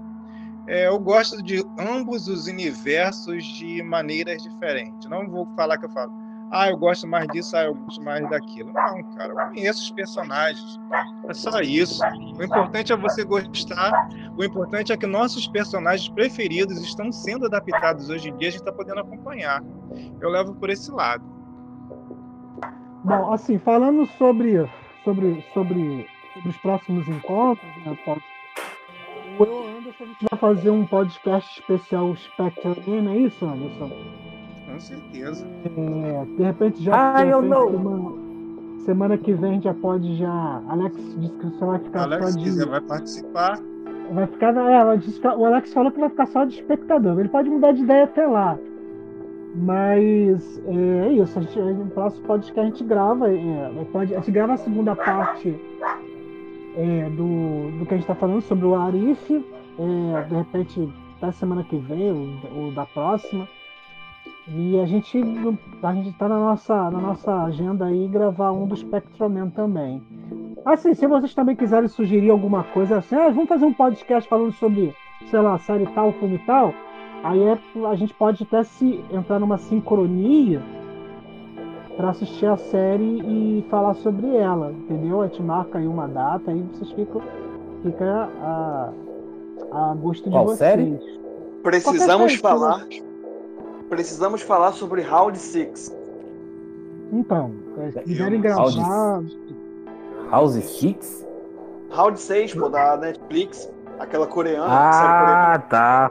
é, 0.67 0.87
eu 0.87 0.99
gosto 0.99 1.41
de 1.41 1.63
ambos 1.77 2.27
os 2.27 2.47
universos 2.47 3.43
de 3.57 3.81
maneiras 3.83 4.41
diferentes. 4.43 5.09
Não 5.09 5.27
vou 5.27 5.47
falar 5.55 5.77
que 5.77 5.85
eu 5.85 5.89
falo, 5.89 6.11
ah, 6.51 6.69
eu 6.69 6.77
gosto 6.77 7.07
mais 7.07 7.27
disso, 7.29 7.55
ah, 7.55 7.63
eu 7.63 7.73
gosto 7.73 8.03
mais 8.03 8.29
daquilo. 8.29 8.73
Não, 8.73 9.03
cara, 9.15 9.31
eu 9.31 9.47
conheço 9.53 9.83
os 9.83 9.91
personagens. 9.91 10.79
É 11.29 11.33
só 11.33 11.61
isso. 11.61 12.03
O 12.37 12.43
importante 12.43 12.91
é 12.91 12.97
você 12.97 13.23
gostar. 13.23 14.09
O 14.37 14.43
importante 14.43 14.91
é 14.91 14.97
que 14.97 15.07
nossos 15.07 15.47
personagens 15.47 16.09
preferidos 16.09 16.77
estão 16.81 17.09
sendo 17.09 17.45
adaptados 17.45 18.09
hoje 18.09 18.29
em 18.29 18.37
dia, 18.37 18.49
a 18.49 18.51
gente 18.51 18.59
está 18.59 18.71
podendo 18.71 18.99
acompanhar. 18.99 19.63
Eu 20.19 20.29
levo 20.29 20.53
por 20.55 20.69
esse 20.69 20.91
lado. 20.91 21.23
Bom, 23.03 23.33
assim, 23.33 23.57
falando 23.57 24.05
sobre, 24.17 24.69
sobre, 25.05 25.43
sobre, 25.53 26.05
sobre 26.33 26.49
os 26.49 26.57
próximos 26.57 27.07
encontros, 27.07 27.65
né, 27.77 27.97
eu 27.97 27.97
Anderson, 29.77 30.03
a 30.03 30.07
gente 30.07 30.25
vai 30.29 30.39
fazer 30.39 30.69
um 30.69 30.85
podcast 30.85 31.59
especial 31.59 32.15
Spectre 32.15 33.01
não 33.01 33.13
é 33.13 33.17
isso, 33.17 33.45
Anderson? 33.45 33.89
Com 34.71 34.79
certeza. 34.79 35.45
É, 35.65 36.25
de 36.25 36.43
repente 36.43 36.83
já. 36.83 37.15
Ah, 37.15 37.25
eu 37.25 37.41
não. 37.41 37.71
Semana, 37.71 38.11
semana, 38.85 39.17
que 39.17 39.33
vem 39.33 39.61
já 39.61 39.73
pode 39.73 40.17
já. 40.17 40.61
Alex 40.67 40.95
disse 41.19 41.33
que 41.35 41.45
você 41.45 41.65
vai 41.65 41.79
ficar 41.79 42.03
Alex 42.03 42.33
só 42.33 42.39
de. 42.39 42.65
Vai 42.65 42.81
participar. 42.81 43.59
Vai 44.13 44.27
ficar. 44.27 44.55
É, 44.55 44.83
o 45.35 45.45
Alex 45.45 45.73
falou 45.73 45.91
que 45.91 45.99
vai 45.99 46.09
ficar 46.09 46.25
só 46.27 46.45
de 46.45 46.55
espectador. 46.55 47.19
Ele 47.19 47.29
pode 47.29 47.49
mudar 47.49 47.71
de 47.71 47.83
ideia 47.83 48.05
até 48.05 48.25
lá. 48.25 48.57
Mas 49.55 50.61
é, 50.65 51.07
é 51.07 51.13
isso. 51.13 51.37
A 51.37 51.41
gente, 51.41 51.59
no 51.59 51.87
próximo 51.87 52.25
podcast 52.25 52.59
a 52.59 52.65
gente 52.65 52.83
grava. 52.83 53.29
É, 53.29 53.85
pode, 53.91 54.13
a 54.13 54.19
gente 54.19 54.31
grava 54.31 54.53
a 54.53 54.57
segunda 54.57 54.95
parte 54.95 55.59
é, 56.75 57.09
do, 57.09 57.77
do 57.77 57.85
que 57.85 57.93
a 57.93 57.97
gente 57.97 58.03
está 58.03 58.15
falando 58.15 58.41
sobre 58.41 58.65
o 58.65 58.75
Arif, 58.75 59.29
é, 59.31 60.21
de 60.23 60.35
repente, 60.35 60.93
até 61.17 61.31
semana 61.33 61.63
que 61.63 61.77
vem, 61.77 62.11
ou, 62.11 62.63
ou 62.63 62.71
da 62.71 62.85
próxima. 62.85 63.47
E 64.47 64.79
a 64.79 64.85
gente 64.85 65.21
a 65.83 65.93
gente 65.93 66.09
está 66.09 66.27
na 66.27 66.39
nossa, 66.39 66.75
na 66.89 66.99
nossa 66.99 67.43
agenda 67.43 67.85
aí 67.85 68.07
gravar 68.07 68.51
um 68.51 68.65
do 68.67 68.75
Spectroman 68.75 69.49
também. 69.49 70.01
Assim, 70.65 70.93
se 70.93 71.07
vocês 71.07 71.33
também 71.33 71.55
quiserem 71.55 71.87
sugerir 71.87 72.29
alguma 72.29 72.63
coisa 72.63 72.97
assim, 72.97 73.15
ah, 73.15 73.29
vamos 73.29 73.47
fazer 73.47 73.65
um 73.65 73.73
podcast 73.73 74.29
falando 74.29 74.51
sobre, 74.53 74.95
sei 75.29 75.39
lá, 75.39 75.57
série 75.59 75.85
tal, 75.87 76.11
filme 76.13 76.39
tal, 76.45 76.73
aí 77.23 77.41
é, 77.41 77.57
a 77.87 77.95
gente 77.95 78.13
pode 78.13 78.43
até 78.43 78.63
se 78.63 79.03
entrar 79.11 79.39
numa 79.39 79.57
sincronia 79.57 80.61
para 81.95 82.09
assistir 82.09 82.45
a 82.47 82.57
série 82.57 83.21
e 83.21 83.65
falar 83.69 83.93
sobre 83.95 84.35
ela, 84.35 84.71
entendeu? 84.71 85.21
A 85.21 85.27
gente 85.27 85.41
marca 85.41 85.77
aí 85.77 85.87
uma 85.87 86.07
data, 86.07 86.51
aí 86.51 86.61
vocês 86.73 86.91
ficam 86.91 87.21
fica 87.83 88.29
a, 88.41 88.91
a 89.71 89.95
gosto 89.95 90.23
de 90.23 90.31
Qual 90.31 90.45
vocês. 90.45 90.57
Série? 90.57 90.99
Precisamos 91.63 92.35
falar. 92.35 92.85
Precisamos 93.91 94.41
falar 94.41 94.71
sobre 94.71 95.01
Round 95.01 95.37
6. 95.37 95.93
Então, 97.11 97.53
se 97.91 97.99
quiserem 98.03 98.39
gravar. 98.39 98.71
House 100.29 100.53
6? 100.53 101.27
Round 101.89 102.17
6, 102.17 102.53
pô, 102.53 102.69
da 102.69 102.95
Netflix. 102.95 103.69
Aquela 103.99 104.25
coreana. 104.25 104.65
Ah, 104.65 105.59
tá. 105.59 106.09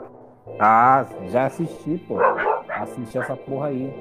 Ah, 0.59 1.07
já 1.29 1.47
assisti, 1.47 1.97
pô. 2.07 2.19
Assisti 2.69 3.17
essa 3.17 3.35
porra 3.35 3.69
aí. 3.69 3.91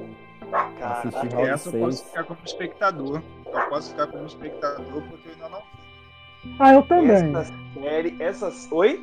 Cara, 0.79 0.99
assisti 0.99 1.29
Round 1.29 1.49
essa 1.49 1.71
6. 1.71 1.75
eu 1.75 1.81
posso 1.81 2.05
ficar 2.05 2.25
como 2.25 2.41
espectador. 2.45 3.23
Eu 3.47 3.69
posso 3.71 3.91
ficar 3.93 4.07
como 4.09 4.27
espectador 4.27 5.03
porque 5.09 5.29
eu 5.29 5.33
ainda 5.33 5.49
não 5.49 5.59
vi. 5.61 6.57
Ah, 6.59 6.75
eu 6.75 6.83
também. 6.83 7.35
Essa 7.35 7.55
série, 7.81 8.17
essas. 8.21 8.71
Oi? 8.73 9.03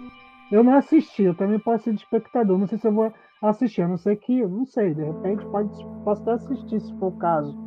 Eu 0.51 0.63
não 0.63 0.75
assisti, 0.75 1.23
eu 1.23 1.33
também 1.33 1.57
posso 1.57 1.85
ser 1.85 1.93
de 1.93 2.01
espectador. 2.01 2.59
Não 2.59 2.67
sei 2.67 2.77
se 2.77 2.85
eu 2.85 2.91
vou 2.91 3.11
assistir, 3.41 3.81
a 3.83 3.87
não 3.87 3.97
ser 3.97 4.15
que, 4.17 4.45
não 4.45 4.65
sei, 4.65 4.93
de 4.93 5.03
repente 5.03 5.45
pode, 5.47 5.69
posso 6.03 6.21
até 6.23 6.31
assistir 6.31 6.81
se 6.81 6.93
for 6.97 7.07
o 7.07 7.17
caso. 7.17 7.57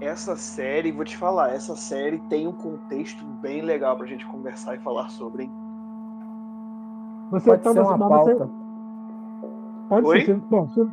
Essa 0.00 0.34
série, 0.36 0.92
vou 0.92 1.04
te 1.04 1.16
falar, 1.16 1.52
essa 1.52 1.76
série 1.76 2.18
tem 2.28 2.46
um 2.46 2.52
contexto 2.52 3.22
bem 3.42 3.60
legal 3.60 3.96
pra 3.96 4.06
gente 4.06 4.26
conversar 4.26 4.76
e 4.76 4.78
falar 4.78 5.08
sobre, 5.10 5.44
hein? 5.44 5.50
Você 7.30 7.50
pode 7.50 7.62
tá 7.62 7.72
ser 7.72 7.80
uma 7.80 7.98
pauta. 7.98 8.34
Você... 8.34 8.50
Pode 9.88 10.06
Oi? 10.06 10.24
ser. 10.24 10.36
Bom, 10.36 10.66
você... 10.66 10.86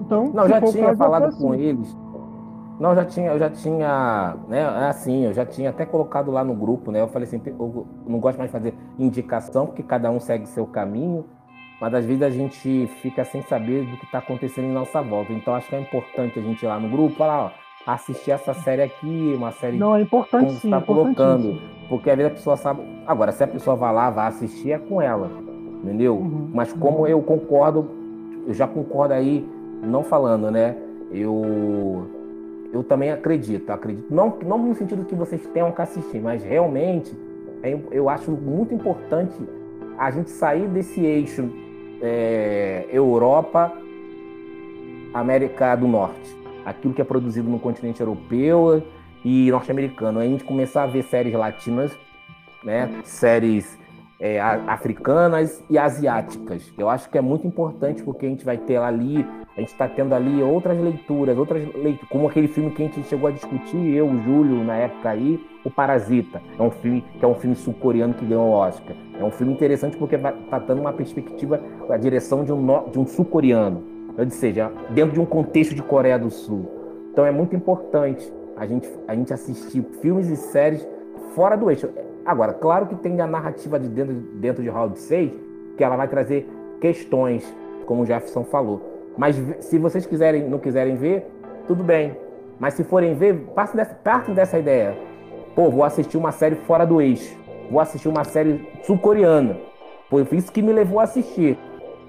Então, 0.00 0.30
não, 0.32 0.48
já 0.48 0.60
tinha 0.60 0.96
falado 0.96 1.36
com 1.36 1.52
assim. 1.52 1.62
eles. 1.62 1.96
Não, 2.80 2.94
já 2.94 3.04
tinha, 3.04 3.32
eu 3.32 3.38
já 3.38 3.50
tinha, 3.50 4.36
né, 4.46 4.60
é 4.60 4.88
assim, 4.88 5.24
eu 5.24 5.32
já 5.32 5.44
tinha 5.44 5.70
até 5.70 5.84
colocado 5.84 6.30
lá 6.30 6.44
no 6.44 6.54
grupo, 6.54 6.90
né? 6.90 7.00
Eu 7.00 7.08
falei 7.08 7.26
assim, 7.26 7.40
eu 7.44 7.86
não 8.06 8.20
gosto 8.20 8.38
mais 8.38 8.50
de 8.50 8.52
fazer 8.52 8.74
indicação, 8.98 9.66
porque 9.66 9.82
cada 9.82 10.10
um 10.10 10.20
segue 10.20 10.46
seu 10.46 10.64
caminho, 10.66 11.24
mas 11.80 11.94
às 11.94 12.04
vezes 12.04 12.22
a 12.22 12.30
gente 12.30 12.88
fica 13.00 13.24
sem 13.24 13.42
saber 13.42 13.84
do 13.84 13.96
que 13.96 14.04
está 14.04 14.18
acontecendo 14.18 14.66
em 14.66 14.72
nossa 14.72 15.00
volta. 15.00 15.32
Então 15.32 15.54
acho 15.54 15.68
que 15.68 15.76
é 15.76 15.80
importante 15.80 16.38
a 16.38 16.42
gente 16.42 16.62
ir 16.62 16.66
lá 16.66 16.78
no 16.78 16.88
grupo, 16.88 17.14
falar, 17.16 17.46
ó, 17.46 17.50
assistir 17.92 18.32
essa 18.32 18.52
série 18.52 18.82
aqui, 18.82 19.34
uma 19.36 19.52
série 19.52 19.78
Não, 19.78 19.96
é 19.96 20.02
importante 20.02 20.52
sim, 20.54 20.68
está 20.68 20.80
colocando, 20.80 21.60
porque 21.88 22.10
às 22.10 22.16
vezes 22.16 22.32
a 22.32 22.34
pessoa 22.34 22.56
sabe. 22.56 22.82
Agora, 23.06 23.32
se 23.32 23.42
a 23.42 23.48
pessoa 23.48 23.76
vai 23.76 23.92
lá, 23.94 24.10
vai 24.10 24.28
assistir, 24.28 24.72
é 24.72 24.78
com 24.78 25.00
ela, 25.00 25.30
entendeu? 25.82 26.16
Uhum. 26.16 26.50
Mas 26.52 26.72
como 26.72 27.06
eu 27.06 27.22
concordo, 27.22 27.88
eu 28.46 28.52
já 28.52 28.66
concordo 28.66 29.14
aí, 29.14 29.48
não 29.82 30.02
falando, 30.02 30.50
né? 30.50 30.76
Eu 31.10 32.10
eu 32.72 32.84
também 32.84 33.10
acredito, 33.10 33.70
acredito. 33.70 34.12
Não, 34.12 34.36
não 34.44 34.58
no 34.58 34.74
sentido 34.74 35.04
que 35.04 35.14
vocês 35.14 35.46
tenham 35.54 35.72
que 35.72 35.80
assistir, 35.80 36.20
mas 36.20 36.42
realmente 36.42 37.16
é, 37.62 37.78
eu 37.90 38.08
acho 38.08 38.30
muito 38.30 38.74
importante 38.74 39.34
a 39.96 40.10
gente 40.10 40.30
sair 40.30 40.68
desse 40.68 41.00
eixo 41.04 41.50
é, 42.02 42.86
Europa, 42.90 43.72
América 45.12 45.74
do 45.76 45.86
Norte. 45.86 46.36
Aquilo 46.64 46.92
que 46.92 47.00
é 47.00 47.04
produzido 47.04 47.48
no 47.48 47.58
continente 47.58 48.00
europeu 48.00 48.82
e 49.24 49.50
norte-americano. 49.50 50.20
A 50.20 50.24
gente 50.24 50.44
começar 50.44 50.84
a 50.84 50.86
ver 50.86 51.02
séries 51.04 51.32
latinas, 51.32 51.92
né? 52.62 52.90
séries 53.04 53.78
é, 54.20 54.40
africanas 54.40 55.62
e 55.70 55.78
asiáticas. 55.78 56.72
Eu 56.76 56.88
acho 56.88 57.08
que 57.08 57.18
é 57.18 57.20
muito 57.20 57.46
importante 57.46 58.02
porque 58.02 58.26
a 58.26 58.28
gente 58.28 58.44
vai 58.44 58.58
ter 58.58 58.76
ali 58.76 59.24
a 59.58 59.60
gente 59.60 59.72
está 59.72 59.88
tendo 59.88 60.14
ali 60.14 60.40
outras 60.40 60.78
leituras, 60.78 61.36
outras 61.36 61.64
leituras, 61.74 62.08
como 62.08 62.28
aquele 62.28 62.46
filme 62.46 62.70
que 62.70 62.80
a 62.80 62.86
gente 62.86 63.02
chegou 63.08 63.28
a 63.28 63.32
discutir, 63.32 63.76
eu, 63.92 64.06
o 64.06 64.22
Júlio, 64.22 64.62
na 64.62 64.76
época 64.76 65.10
aí, 65.10 65.44
O 65.64 65.70
Parasita. 65.70 66.40
É 66.56 66.62
um 66.62 66.70
filme 66.70 67.04
que 67.18 67.24
é 67.24 67.26
um 67.26 67.34
filme 67.34 67.56
sul-coreano 67.56 68.14
que 68.14 68.24
ganhou 68.24 68.50
o 68.50 68.52
Oscar. 68.52 68.94
É 69.18 69.24
um 69.24 69.32
filme 69.32 69.52
interessante 69.52 69.96
porque 69.96 70.14
está 70.14 70.60
dando 70.60 70.80
uma 70.80 70.92
perspectiva, 70.92 71.60
a 71.90 71.96
direção 71.96 72.44
de 72.44 72.52
um, 72.52 72.88
de 72.88 73.00
um 73.00 73.04
sul-coreano. 73.04 73.82
Ou 74.16 74.30
seja, 74.30 74.70
dentro 74.90 75.14
de 75.14 75.20
um 75.20 75.26
contexto 75.26 75.74
de 75.74 75.82
Coreia 75.82 76.20
do 76.20 76.30
Sul. 76.30 76.70
Então 77.10 77.26
é 77.26 77.32
muito 77.32 77.56
importante 77.56 78.32
a 78.56 78.64
gente, 78.64 78.88
a 79.08 79.14
gente 79.16 79.34
assistir 79.34 79.82
filmes 80.00 80.28
e 80.28 80.36
séries 80.36 80.86
fora 81.34 81.56
do 81.56 81.68
eixo. 81.68 81.88
Agora, 82.28 82.52
claro 82.52 82.86
que 82.86 82.94
tem 82.94 83.20
a 83.20 83.26
narrativa 83.26 83.80
de 83.80 83.88
dentro, 83.88 84.14
dentro 84.14 84.62
de 84.62 84.68
Round 84.68 84.98
6, 84.98 85.32
que 85.76 85.82
ela 85.82 85.96
vai 85.96 86.06
trazer 86.06 86.48
questões, 86.80 87.44
como 87.86 88.02
o 88.02 88.06
Jefferson 88.06 88.44
falou 88.44 88.98
mas 89.18 89.34
se 89.58 89.78
vocês 89.78 90.06
quiserem, 90.06 90.48
não 90.48 90.60
quiserem 90.60 90.94
ver, 90.94 91.26
tudo 91.66 91.82
bem. 91.82 92.16
Mas 92.60 92.74
se 92.74 92.84
forem 92.84 93.14
ver, 93.14 93.34
partem 93.52 93.76
dessa, 93.76 93.94
partem 93.96 94.32
dessa 94.32 94.56
ideia. 94.60 94.96
Pô, 95.56 95.68
vou 95.68 95.82
assistir 95.82 96.16
uma 96.16 96.30
série 96.30 96.54
fora 96.54 96.86
do 96.86 97.00
eixo. 97.00 97.36
Vou 97.68 97.80
assistir 97.80 98.08
uma 98.08 98.22
série 98.22 98.64
sul-coreana. 98.84 99.58
Foi 100.08 100.24
isso 100.32 100.52
que 100.52 100.62
me 100.62 100.72
levou 100.72 101.00
a 101.00 101.02
assistir. 101.02 101.58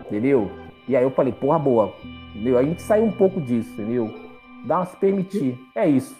Entendeu? 0.01 0.51
E 0.87 0.95
aí 0.95 1.03
eu 1.03 1.09
falei, 1.09 1.33
porra, 1.33 1.57
boa. 1.57 1.91
Entendeu? 2.35 2.59
A 2.59 2.63
gente 2.63 2.83
saiu 2.83 3.05
um 3.05 3.11
pouco 3.11 3.41
disso, 3.41 3.73
entendeu? 3.73 4.13
Dá 4.67 4.77
uma 4.77 4.85
se 4.85 4.95
permitir. 4.97 5.57
É 5.73 5.89
isso. 5.89 6.15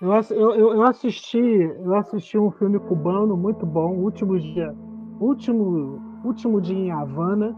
Eu, 0.00 0.12
eu, 0.30 0.74
eu, 0.74 0.82
assisti, 0.82 1.38
eu 1.38 1.94
assisti 1.96 2.38
um 2.38 2.50
filme 2.52 2.78
cubano 2.78 3.36
muito 3.36 3.66
bom, 3.66 3.96
último 3.96 4.38
dia, 4.38 4.72
último, 5.18 6.00
último 6.24 6.60
dia 6.60 6.76
em 6.76 6.90
Havana 6.92 7.54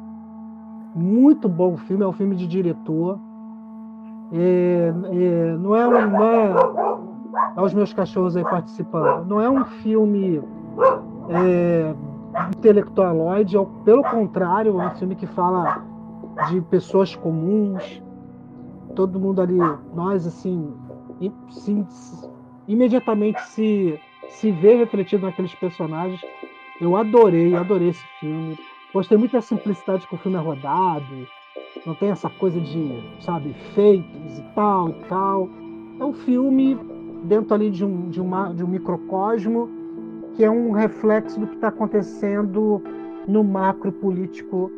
muito 0.95 1.49
bom 1.49 1.76
filme, 1.76 2.03
é 2.03 2.07
um 2.07 2.12
filme 2.12 2.36
de 2.36 2.47
diretor. 2.47 3.18
É, 4.32 4.93
é, 5.12 5.57
não 5.57 5.74
é 5.74 5.86
um. 5.86 6.22
É, 6.22 6.55
olha 7.57 7.64
os 7.64 7.74
meus 7.74 7.93
cachorros 7.93 8.36
aí 8.36 8.45
participando. 8.45 9.26
Não 9.26 9.41
é 9.41 9.49
um 9.49 9.64
filme 9.64 10.43
é, 11.28 11.95
intelectualoide, 12.57 13.57
é, 13.57 13.66
pelo 13.84 14.03
contrário, 14.05 14.80
é 14.80 14.86
um 14.86 14.91
filme 14.91 15.14
que 15.14 15.26
fala 15.26 15.82
de 16.49 16.61
pessoas 16.62 17.14
comuns. 17.14 18.03
Todo 18.95 19.20
mundo 19.20 19.41
ali, 19.41 19.59
nós 19.95 20.26
assim, 20.26 20.74
se, 21.50 21.86
imediatamente 22.68 23.40
se, 23.48 23.98
se 24.28 24.50
vê 24.52 24.76
refletido 24.76 25.26
naqueles 25.26 25.54
personagens. 25.54 26.20
Eu 26.80 26.96
adorei, 26.96 27.54
adorei 27.54 27.88
esse 27.90 28.04
filme 28.18 28.56
Gostei 28.92 29.16
muito 29.16 29.32
da 29.32 29.40
simplicidade 29.40 30.06
que 30.06 30.14
o 30.14 30.18
filme 30.18 30.36
é 30.36 30.40
rodado. 30.40 31.28
Não 31.86 31.94
tem 31.94 32.10
essa 32.10 32.28
coisa 32.28 32.60
de, 32.60 33.00
sabe, 33.20 33.54
feitos 33.74 34.38
e 34.38 34.42
tal 34.54 34.88
e 34.88 34.94
tal. 35.08 35.48
É 36.00 36.04
um 36.04 36.12
filme 36.12 36.76
dentro 37.24 37.54
ali 37.54 37.70
de 37.70 37.84
um, 37.84 38.08
de 38.08 38.20
uma, 38.20 38.52
de 38.52 38.64
um 38.64 38.66
microcosmo 38.66 39.68
que 40.34 40.44
é 40.44 40.50
um 40.50 40.72
reflexo 40.72 41.38
do 41.38 41.46
que 41.46 41.54
está 41.54 41.68
acontecendo 41.68 42.82
no 43.28 43.44
macro 43.44 43.92
político 43.92 44.70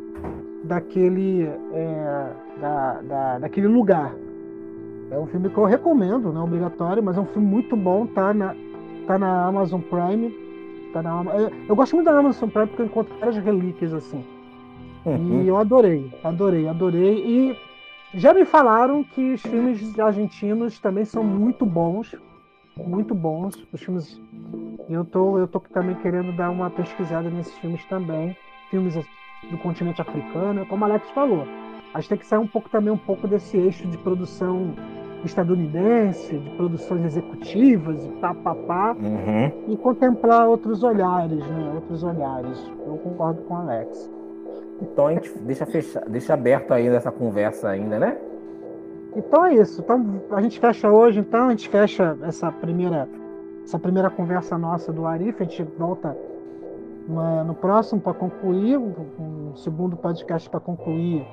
daquele, 0.63 1.45
é, 1.73 2.33
da, 2.61 3.01
da, 3.01 3.39
daquele 3.39 3.67
lugar. 3.67 4.13
É 5.13 5.19
um 5.19 5.27
filme 5.27 5.47
que 5.47 5.57
eu 5.57 5.65
recomendo, 5.65 6.33
não 6.33 6.41
é 6.41 6.43
obrigatório, 6.43 7.03
mas 7.03 7.15
é 7.15 7.19
um 7.19 7.25
filme 7.27 7.47
muito 7.47 7.75
bom, 7.75 8.07
tá 8.07 8.33
na, 8.33 8.55
tá 9.05 9.19
na 9.19 9.45
Amazon 9.45 9.79
Prime. 9.79 10.33
Tá 10.91 11.03
na, 11.03 11.23
eu, 11.35 11.51
eu 11.69 11.75
gosto 11.75 11.95
muito 11.95 12.07
da 12.07 12.17
Amazon 12.17 12.49
Prime 12.49 12.65
porque 12.65 12.81
eu 12.81 12.85
encontro 12.87 13.15
várias 13.19 13.37
relíquias 13.37 13.93
assim. 13.93 14.25
Uhum. 15.05 15.43
E 15.43 15.47
eu 15.47 15.57
adorei, 15.57 16.11
adorei, 16.23 16.67
adorei. 16.67 17.23
E 17.27 17.57
já 18.15 18.33
me 18.33 18.43
falaram 18.43 19.03
que 19.03 19.33
os 19.33 19.41
filmes 19.43 19.99
argentinos 19.99 20.79
também 20.79 21.05
são 21.05 21.23
muito 21.23 21.63
bons. 21.63 22.15
Muito 22.75 23.13
bons. 23.13 23.55
Os 23.71 23.83
filmes. 23.83 24.19
Eu 24.89 25.05
tô, 25.05 25.37
eu 25.37 25.47
tô 25.47 25.59
também 25.59 25.95
querendo 25.97 26.35
dar 26.35 26.49
uma 26.49 26.71
pesquisada 26.71 27.29
nesses 27.29 27.55
filmes 27.59 27.85
também. 27.85 28.35
Filmes 28.71 28.95
do 28.95 29.57
continente 29.59 30.01
africano, 30.01 30.65
como 30.65 30.83
a 30.85 30.87
Alex 30.87 31.07
falou. 31.11 31.45
A 31.93 31.99
gente 31.99 32.09
tem 32.09 32.17
que 32.17 32.25
sair 32.25 32.39
um 32.39 32.47
pouco 32.47 32.67
também 32.69 32.91
um 32.91 32.97
pouco 32.97 33.27
desse 33.27 33.57
eixo 33.57 33.87
de 33.87 33.97
produção 33.99 34.73
estadunidense, 35.25 36.37
de 36.37 36.49
produções 36.51 37.05
executivas 37.05 38.05
e 38.05 38.09
pá, 38.13 38.33
pá, 38.33 38.55
pá 38.55 38.95
uhum. 38.99 39.71
e 39.71 39.77
contemplar 39.77 40.47
outros 40.47 40.83
olhares, 40.83 41.39
né? 41.39 41.71
Outros 41.75 42.03
olhares. 42.03 42.71
Eu 42.85 42.97
concordo 42.97 43.41
com 43.43 43.53
o 43.53 43.57
Alex. 43.57 44.09
Então 44.81 45.07
a 45.07 45.13
gente 45.13 45.37
deixa, 45.39 45.65
fechar, 45.65 46.03
deixa 46.09 46.33
aberto 46.33 46.71
ainda 46.71 46.95
essa 46.95 47.11
conversa 47.11 47.69
ainda, 47.69 47.99
né? 47.99 48.17
Então 49.15 49.45
é 49.45 49.55
isso. 49.55 49.81
Então 49.81 50.21
a 50.31 50.41
gente 50.41 50.59
fecha 50.59 50.91
hoje, 50.91 51.19
então 51.19 51.47
a 51.47 51.49
gente 51.51 51.69
fecha 51.69 52.17
essa 52.23 52.51
primeira 52.51 53.07
essa 53.63 53.79
primeira 53.79 54.09
conversa 54.09 54.57
nossa 54.57 54.91
do 54.91 55.05
Arif, 55.05 55.41
a 55.41 55.45
gente 55.45 55.63
volta 55.77 56.17
no 57.07 57.53
próximo 57.53 58.01
para 58.01 58.13
concluir, 58.13 58.77
um 58.77 59.55
segundo 59.55 59.95
podcast 59.95 60.49
para 60.49 60.59
concluir 60.59 61.25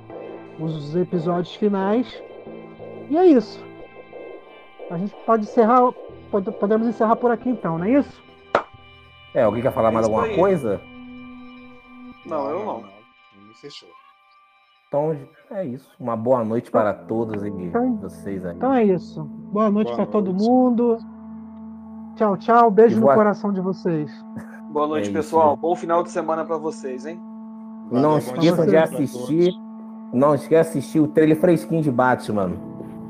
os 0.59 0.95
episódios 0.95 1.55
finais. 1.57 2.23
E 3.09 3.17
é 3.17 3.27
isso. 3.27 3.70
A 4.91 4.99
gente 4.99 5.15
pode 5.25 5.45
encerrar. 5.45 5.93
Pode, 6.31 6.51
podemos 6.53 6.87
encerrar 6.87 7.17
por 7.17 7.31
aqui 7.31 7.49
então, 7.49 7.79
não 7.79 7.87
é 7.87 7.93
isso? 7.93 8.23
É, 9.33 9.43
alguém 9.43 9.63
quer 9.63 9.73
falar 9.73 9.91
é 9.91 9.93
mais 9.93 10.07
alguma 10.07 10.25
aí. 10.25 10.37
coisa? 10.37 10.81
Não, 12.27 12.51
eu 12.51 12.59
não. 12.65 12.83
não. 12.83 13.55
fechou. 13.55 13.89
Então 14.89 15.17
é 15.53 15.65
isso. 15.65 15.89
Uma 16.01 16.17
boa 16.17 16.45
noite 16.45 16.69
para 16.71 16.93
todos 16.93 17.45
e 17.45 17.49
então, 17.49 17.97
vocês 17.99 18.45
aí. 18.45 18.57
Então 18.57 18.75
é 18.75 18.85
isso. 18.85 19.23
Boa 19.23 19.71
noite 19.71 19.95
para 19.95 20.07
todo 20.07 20.35
mundo. 20.35 20.99
Tchau, 22.17 22.37
tchau. 22.37 22.71
Beijo 22.71 23.01
boa... 23.01 23.13
no 23.13 23.19
coração 23.19 23.53
de 23.53 23.61
vocês. 23.61 24.11
Boa 24.71 24.87
noite, 24.87 25.11
é 25.11 25.13
pessoal. 25.13 25.57
Bom 25.57 25.75
final 25.75 26.01
de 26.05 26.13
semana 26.13 26.45
para 26.45 26.57
vocês, 26.57 27.05
hein? 27.05 27.21
Valeu, 27.91 28.03
não 28.09 28.19
esqueçam 28.19 28.65
de 28.65 28.77
assistir. 28.77 29.53
Não 30.13 30.33
esqueça 30.33 30.73
de 30.73 30.79
assistir 30.79 31.01
o 31.01 31.09
trailer 31.09 31.41
fresquinho 31.41 31.83
de 31.83 31.91
Batman. 31.91 32.53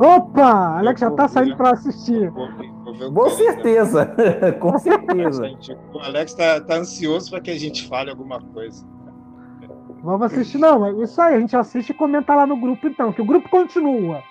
Opa! 0.01 0.79
Alex 0.79 0.99
já 0.99 1.11
tá 1.11 1.29
saindo 1.29 1.57
para 1.59 1.73
assistir. 1.73 2.33
Com 2.33 3.29
certeza, 3.29 4.07
com 4.59 4.79
certeza. 4.79 5.45
o 5.93 5.99
Alex 5.99 6.33
tá, 6.33 6.59
tá 6.63 6.77
ansioso 6.77 7.31
para 7.31 7.43
que 7.43 7.51
a 7.51 7.59
gente 7.59 7.87
fale 7.87 8.09
alguma 8.09 8.41
coisa. 8.41 8.87
Vamos 10.03 10.23
assistir, 10.23 10.57
não. 10.57 10.87
É 10.87 10.93
isso 11.05 11.21
aí, 11.21 11.35
a 11.35 11.41
gente 11.41 11.55
assiste 11.55 11.91
e 11.91 11.95
comenta 11.95 12.35
lá 12.35 12.47
no 12.47 12.57
grupo, 12.57 12.87
então, 12.87 13.13
que 13.13 13.21
o 13.21 13.27
grupo 13.27 13.51
continua. 13.51 14.23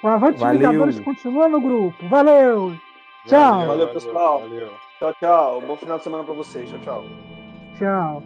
O 0.00 0.06
Avante 0.06 0.44
Vingadores 0.44 1.00
continua 1.00 1.48
no 1.48 1.60
grupo. 1.60 2.08
Valeu! 2.08 2.76
Tchau! 3.26 3.52
Valeu, 3.52 3.66
valeu 3.66 3.88
pessoal. 3.88 4.40
Valeu. 4.40 4.68
Tchau, 5.00 5.14
tchau. 5.14 5.60
Bom 5.66 5.76
final 5.76 5.98
de 5.98 6.04
semana 6.04 6.22
pra 6.22 6.34
vocês. 6.34 6.70
Tchau, 6.70 6.78
tchau. 6.78 7.04
Tchau. 7.76 8.22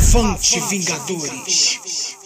Avante, 0.00 0.58
Vingadores! 0.70 2.16